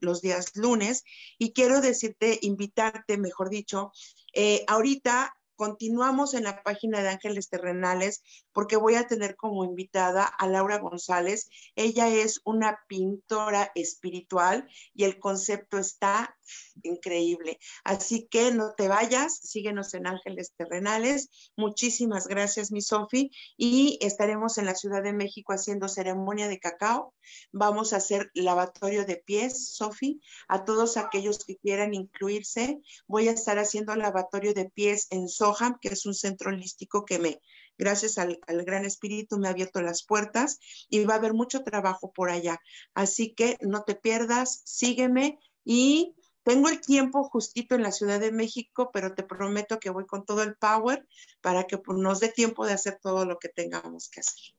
los 0.00 0.22
días 0.22 0.56
lunes 0.56 1.04
y 1.36 1.52
quiero 1.52 1.82
decirte, 1.82 2.38
invitarte, 2.40 3.18
mejor 3.18 3.50
dicho, 3.50 3.92
eh, 4.32 4.64
ahorita 4.68 5.35
continuamos 5.56 6.34
en 6.34 6.44
la 6.44 6.62
página 6.62 7.02
de 7.02 7.08
Ángeles 7.08 7.48
Terrenales 7.48 8.22
porque 8.52 8.76
voy 8.76 8.94
a 8.94 9.06
tener 9.06 9.36
como 9.36 9.64
invitada 9.64 10.24
a 10.24 10.46
Laura 10.46 10.78
González. 10.78 11.48
Ella 11.74 12.08
es 12.08 12.40
una 12.44 12.78
pintora 12.86 13.72
espiritual 13.74 14.68
y 14.94 15.04
el 15.04 15.18
concepto 15.18 15.78
está 15.78 16.35
increíble. 16.82 17.58
Así 17.84 18.26
que 18.30 18.52
no 18.52 18.74
te 18.76 18.88
vayas, 18.88 19.36
síguenos 19.36 19.94
en 19.94 20.06
Ángeles 20.06 20.52
Terrenales. 20.56 21.28
Muchísimas 21.56 22.26
gracias, 22.26 22.72
mi 22.72 22.80
Sofi. 22.80 23.30
Y 23.56 23.98
estaremos 24.00 24.58
en 24.58 24.66
la 24.66 24.74
Ciudad 24.74 25.02
de 25.02 25.12
México 25.12 25.52
haciendo 25.52 25.88
ceremonia 25.88 26.48
de 26.48 26.58
cacao. 26.58 27.14
Vamos 27.52 27.92
a 27.92 27.96
hacer 27.96 28.30
lavatorio 28.34 29.04
de 29.04 29.16
pies, 29.16 29.74
Sofi. 29.74 30.20
A 30.48 30.64
todos 30.64 30.96
aquellos 30.96 31.44
que 31.44 31.56
quieran 31.56 31.94
incluirse, 31.94 32.80
voy 33.06 33.28
a 33.28 33.32
estar 33.32 33.58
haciendo 33.58 33.94
lavatorio 33.96 34.54
de 34.54 34.70
pies 34.70 35.06
en 35.10 35.28
Soham, 35.28 35.78
que 35.80 35.88
es 35.88 36.06
un 36.06 36.14
centro 36.14 36.50
holístico 36.50 37.04
que 37.04 37.18
me 37.18 37.40
gracias 37.78 38.18
al, 38.18 38.38
Gran 38.46 38.84
Espíritu 38.84 39.38
me 39.38 39.48
ha 39.48 39.50
abierto 39.50 39.82
las 39.82 40.04
puertas 40.04 40.58
y 40.88 41.04
va 41.04 41.14
a 41.14 41.18
haber 41.18 41.34
mucho 41.34 41.62
trabajo 41.62 42.12
por 42.12 42.30
allá. 42.30 42.60
Así 42.94 43.34
que 43.34 43.58
no 43.60 43.82
te 43.82 43.94
pierdas, 43.94 44.62
sígueme 44.64 45.38
y 45.64 46.14
tengo 46.46 46.68
el 46.68 46.80
tiempo 46.80 47.24
justito 47.24 47.74
en 47.74 47.82
la 47.82 47.90
Ciudad 47.90 48.20
de 48.20 48.30
México, 48.30 48.90
pero 48.92 49.14
te 49.14 49.24
prometo 49.24 49.80
que 49.80 49.90
voy 49.90 50.06
con 50.06 50.24
todo 50.24 50.44
el 50.44 50.54
power 50.54 51.04
para 51.42 51.64
que 51.64 51.76
pues, 51.76 51.98
nos 51.98 52.20
dé 52.20 52.28
tiempo 52.28 52.64
de 52.64 52.72
hacer 52.72 53.00
todo 53.02 53.24
lo 53.24 53.40
que 53.40 53.48
tengamos 53.48 54.08
que 54.08 54.20
hacer. 54.20 54.54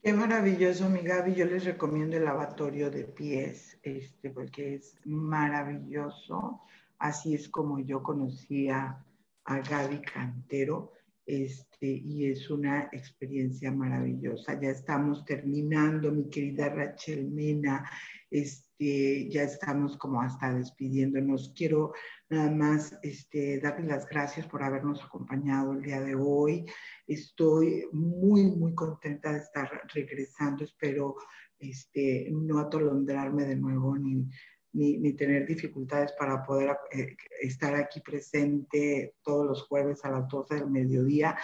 Qué 0.00 0.12
maravilloso, 0.12 0.88
mi 0.88 1.00
Gaby. 1.00 1.34
Yo 1.34 1.46
les 1.46 1.64
recomiendo 1.64 2.16
el 2.16 2.24
lavatorio 2.24 2.88
de 2.88 3.02
pies, 3.02 3.80
este, 3.82 4.30
porque 4.30 4.76
es 4.76 4.94
maravilloso. 5.04 6.60
Así 6.98 7.34
es 7.34 7.48
como 7.48 7.80
yo 7.80 8.04
conocía 8.04 9.04
a 9.44 9.58
Gaby 9.58 10.02
Cantero 10.02 10.92
este, 11.32 11.86
y 11.86 12.26
es 12.26 12.50
una 12.50 12.90
experiencia 12.92 13.72
maravillosa. 13.72 14.60
Ya 14.60 14.68
estamos 14.68 15.24
terminando, 15.24 16.12
mi 16.12 16.28
querida 16.28 16.68
Rachel 16.68 17.30
Mena, 17.30 17.88
este, 18.30 19.30
ya 19.30 19.44
estamos 19.44 19.96
como 19.96 20.20
hasta 20.20 20.52
despidiéndonos. 20.52 21.54
Quiero 21.56 21.94
nada 22.28 22.50
más 22.50 22.98
este, 23.02 23.60
darles 23.60 23.88
las 23.88 24.06
gracias 24.06 24.46
por 24.46 24.62
habernos 24.62 25.02
acompañado 25.02 25.72
el 25.72 25.80
día 25.80 26.02
de 26.02 26.14
hoy. 26.14 26.66
Estoy 27.06 27.86
muy, 27.92 28.44
muy 28.44 28.74
contenta 28.74 29.32
de 29.32 29.38
estar 29.38 29.70
regresando. 29.94 30.64
Espero 30.64 31.16
este, 31.58 32.28
no 32.30 32.58
atolondrarme 32.58 33.46
de 33.46 33.56
nuevo 33.56 33.96
ni 33.96 34.28
ni, 34.72 35.12
tener 35.12 35.46
dificultades 35.46 36.12
para 36.12 36.42
poder 36.42 36.76
eh, 36.92 37.16
estar 37.40 37.74
aquí 37.74 38.00
presente 38.00 39.16
todos 39.22 39.46
los 39.46 39.62
jueves 39.62 40.04
a 40.04 40.10
las 40.10 40.28
12 40.28 40.54
del 40.54 40.70
mediodía. 40.70 41.36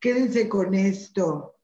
Quédense 0.00 0.48
con 0.48 0.74
esto. 0.74 1.56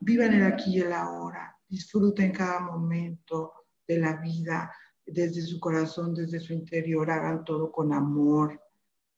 Vivan 0.00 0.34
el 0.34 0.44
aquí 0.44 0.76
y 0.76 0.80
el 0.80 0.92
ahora. 0.92 1.56
Disfruten 1.68 2.32
cada 2.32 2.60
momento 2.60 3.52
de 3.86 3.98
la 3.98 4.16
vida 4.16 4.72
desde 5.04 5.42
su 5.42 5.58
corazón, 5.58 6.14
desde 6.14 6.40
su 6.40 6.52
interior. 6.52 7.10
Hagan 7.10 7.44
todo 7.44 7.72
con 7.72 7.92
amor. 7.92 8.60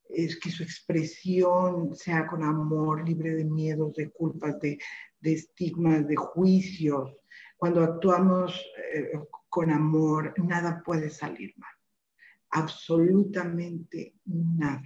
Es 0.09 0.39
que 0.39 0.51
su 0.51 0.63
expresión 0.63 1.95
sea 1.95 2.27
con 2.27 2.43
amor, 2.45 3.07
libre 3.07 3.35
de 3.35 3.45
miedos, 3.45 3.93
de 3.95 4.09
culpas, 4.11 4.59
de, 4.61 4.79
estigmas, 5.21 6.07
de 6.07 6.15
juicios. 6.15 7.13
Cuando 7.57 7.83
actuamos 7.83 8.65
eh, 8.95 9.11
con 9.57 9.71
amor, 9.71 10.35
nada 10.37 10.83
puede 10.85 11.09
salir 11.09 11.55
mal. 11.57 11.73
Absolutamente 12.51 14.15
nada. 14.27 14.85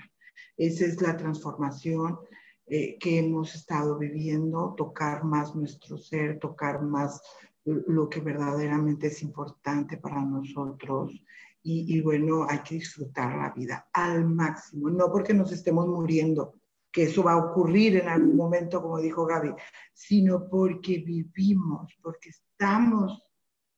Esa 0.57 0.85
es 0.85 1.03
la 1.03 1.17
transformación 1.17 2.21
eh, 2.67 2.97
que 3.01 3.19
hemos 3.19 3.53
estado 3.53 3.99
viviendo, 3.99 4.77
tocar 4.77 5.25
más 5.25 5.57
nuestro 5.57 5.99
ser, 5.99 6.39
tocar 6.39 6.83
más 6.83 7.21
lo 7.65 8.09
que 8.09 8.21
verdaderamente 8.21 9.09
es 9.09 9.23
importante 9.23 9.97
para 9.97 10.25
nosotros. 10.25 11.21
Y, 11.65 11.93
y, 11.93 12.01
bueno, 12.01 12.47
hay 12.49 12.61
que 12.61 12.77
disfrutar 12.77 13.37
la 13.37 13.51
vida 13.51 13.89
al 13.93 14.25
máximo, 14.25 14.89
no 14.89 15.11
porque 15.11 15.35
nos 15.35 15.51
estemos 15.51 15.89
muriendo, 15.89 16.55
que 16.93 17.03
eso 17.03 17.25
va 17.25 17.33
a 17.33 17.45
ocurrir 17.45 17.97
en 17.97 18.09
algún 18.09 18.37
momento, 18.37 18.81
como 18.81 19.01
dijo 19.01 19.27
Gaby, 19.27 19.53
sino 19.93 20.49
porque 20.49 20.99
vivimos, 20.99 21.93
porque 22.01 22.29
estamos 22.29 23.30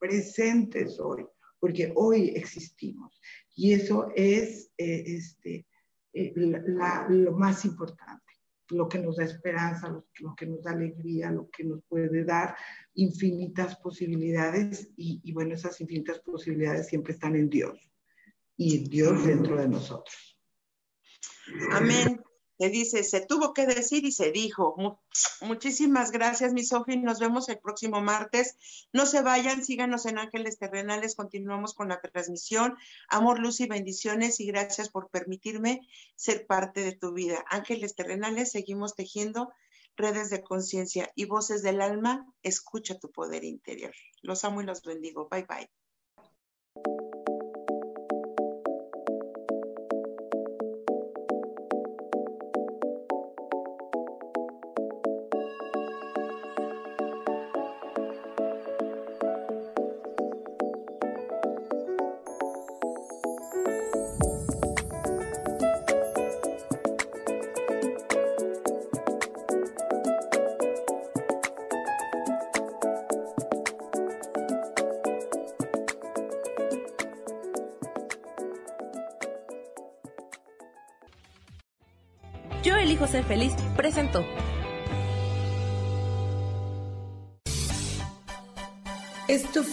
presentes 0.03 0.99
hoy, 0.99 1.25
porque 1.59 1.93
hoy 1.95 2.33
existimos. 2.35 3.21
Y 3.55 3.71
eso 3.71 4.11
es 4.15 4.69
eh, 4.77 5.03
este, 5.05 5.65
eh, 6.11 6.33
lo 6.35 7.31
más 7.31 7.63
importante, 7.63 8.33
lo 8.71 8.89
que 8.89 8.99
nos 8.99 9.15
da 9.15 9.23
esperanza, 9.23 9.87
lo, 10.19 10.35
que 10.35 10.45
nos 10.45 10.61
da 10.61 10.71
alegría, 10.71 11.31
lo 11.31 11.49
que 11.49 11.63
nos 11.63 11.81
puede 11.85 12.25
dar 12.25 12.53
infinitas 12.95 13.77
posibilidades. 13.77 14.91
Y, 14.97 15.21
y 15.23 15.31
bueno, 15.31 15.53
esas 15.53 15.79
infinitas 15.79 16.19
posibilidades 16.19 16.87
siempre 16.87 17.13
están 17.13 17.37
en 17.37 17.49
Dios 17.49 17.79
y 18.57 18.89
Dios 18.89 19.25
dentro 19.25 19.55
de 19.55 19.69
nosotros. 19.69 20.37
Amén 21.71 22.22
dice, 22.69 23.03
se 23.03 23.21
tuvo 23.21 23.53
que 23.53 23.65
decir 23.65 24.05
y 24.05 24.11
se 24.11 24.31
dijo. 24.31 24.75
Muchísimas 25.41 26.11
gracias, 26.11 26.53
mi 26.53 26.63
Sofi. 26.63 26.97
Nos 26.97 27.19
vemos 27.19 27.49
el 27.49 27.59
próximo 27.59 28.01
martes. 28.01 28.57
No 28.93 29.05
se 29.05 29.21
vayan, 29.21 29.63
síganos 29.63 30.05
en 30.05 30.17
Ángeles 30.17 30.57
Terrenales. 30.57 31.15
Continuamos 31.15 31.73
con 31.73 31.89
la 31.89 32.01
transmisión. 32.01 32.77
Amor, 33.09 33.39
luz 33.39 33.59
y 33.59 33.67
bendiciones 33.67 34.39
y 34.39 34.47
gracias 34.47 34.89
por 34.89 35.09
permitirme 35.09 35.87
ser 36.15 36.45
parte 36.45 36.81
de 36.81 36.93
tu 36.93 37.13
vida. 37.13 37.43
Ángeles 37.49 37.95
Terrenales, 37.95 38.51
seguimos 38.51 38.95
tejiendo 38.95 39.51
redes 39.95 40.29
de 40.29 40.41
conciencia 40.41 41.11
y 41.15 41.25
voces 41.25 41.61
del 41.61 41.81
alma. 41.81 42.25
Escucha 42.41 42.97
tu 42.97 43.11
poder 43.11 43.43
interior. 43.43 43.93
Los 44.21 44.43
amo 44.43 44.61
y 44.61 44.65
los 44.65 44.81
bendigo. 44.83 45.27
Bye 45.29 45.45
bye. 45.47 45.82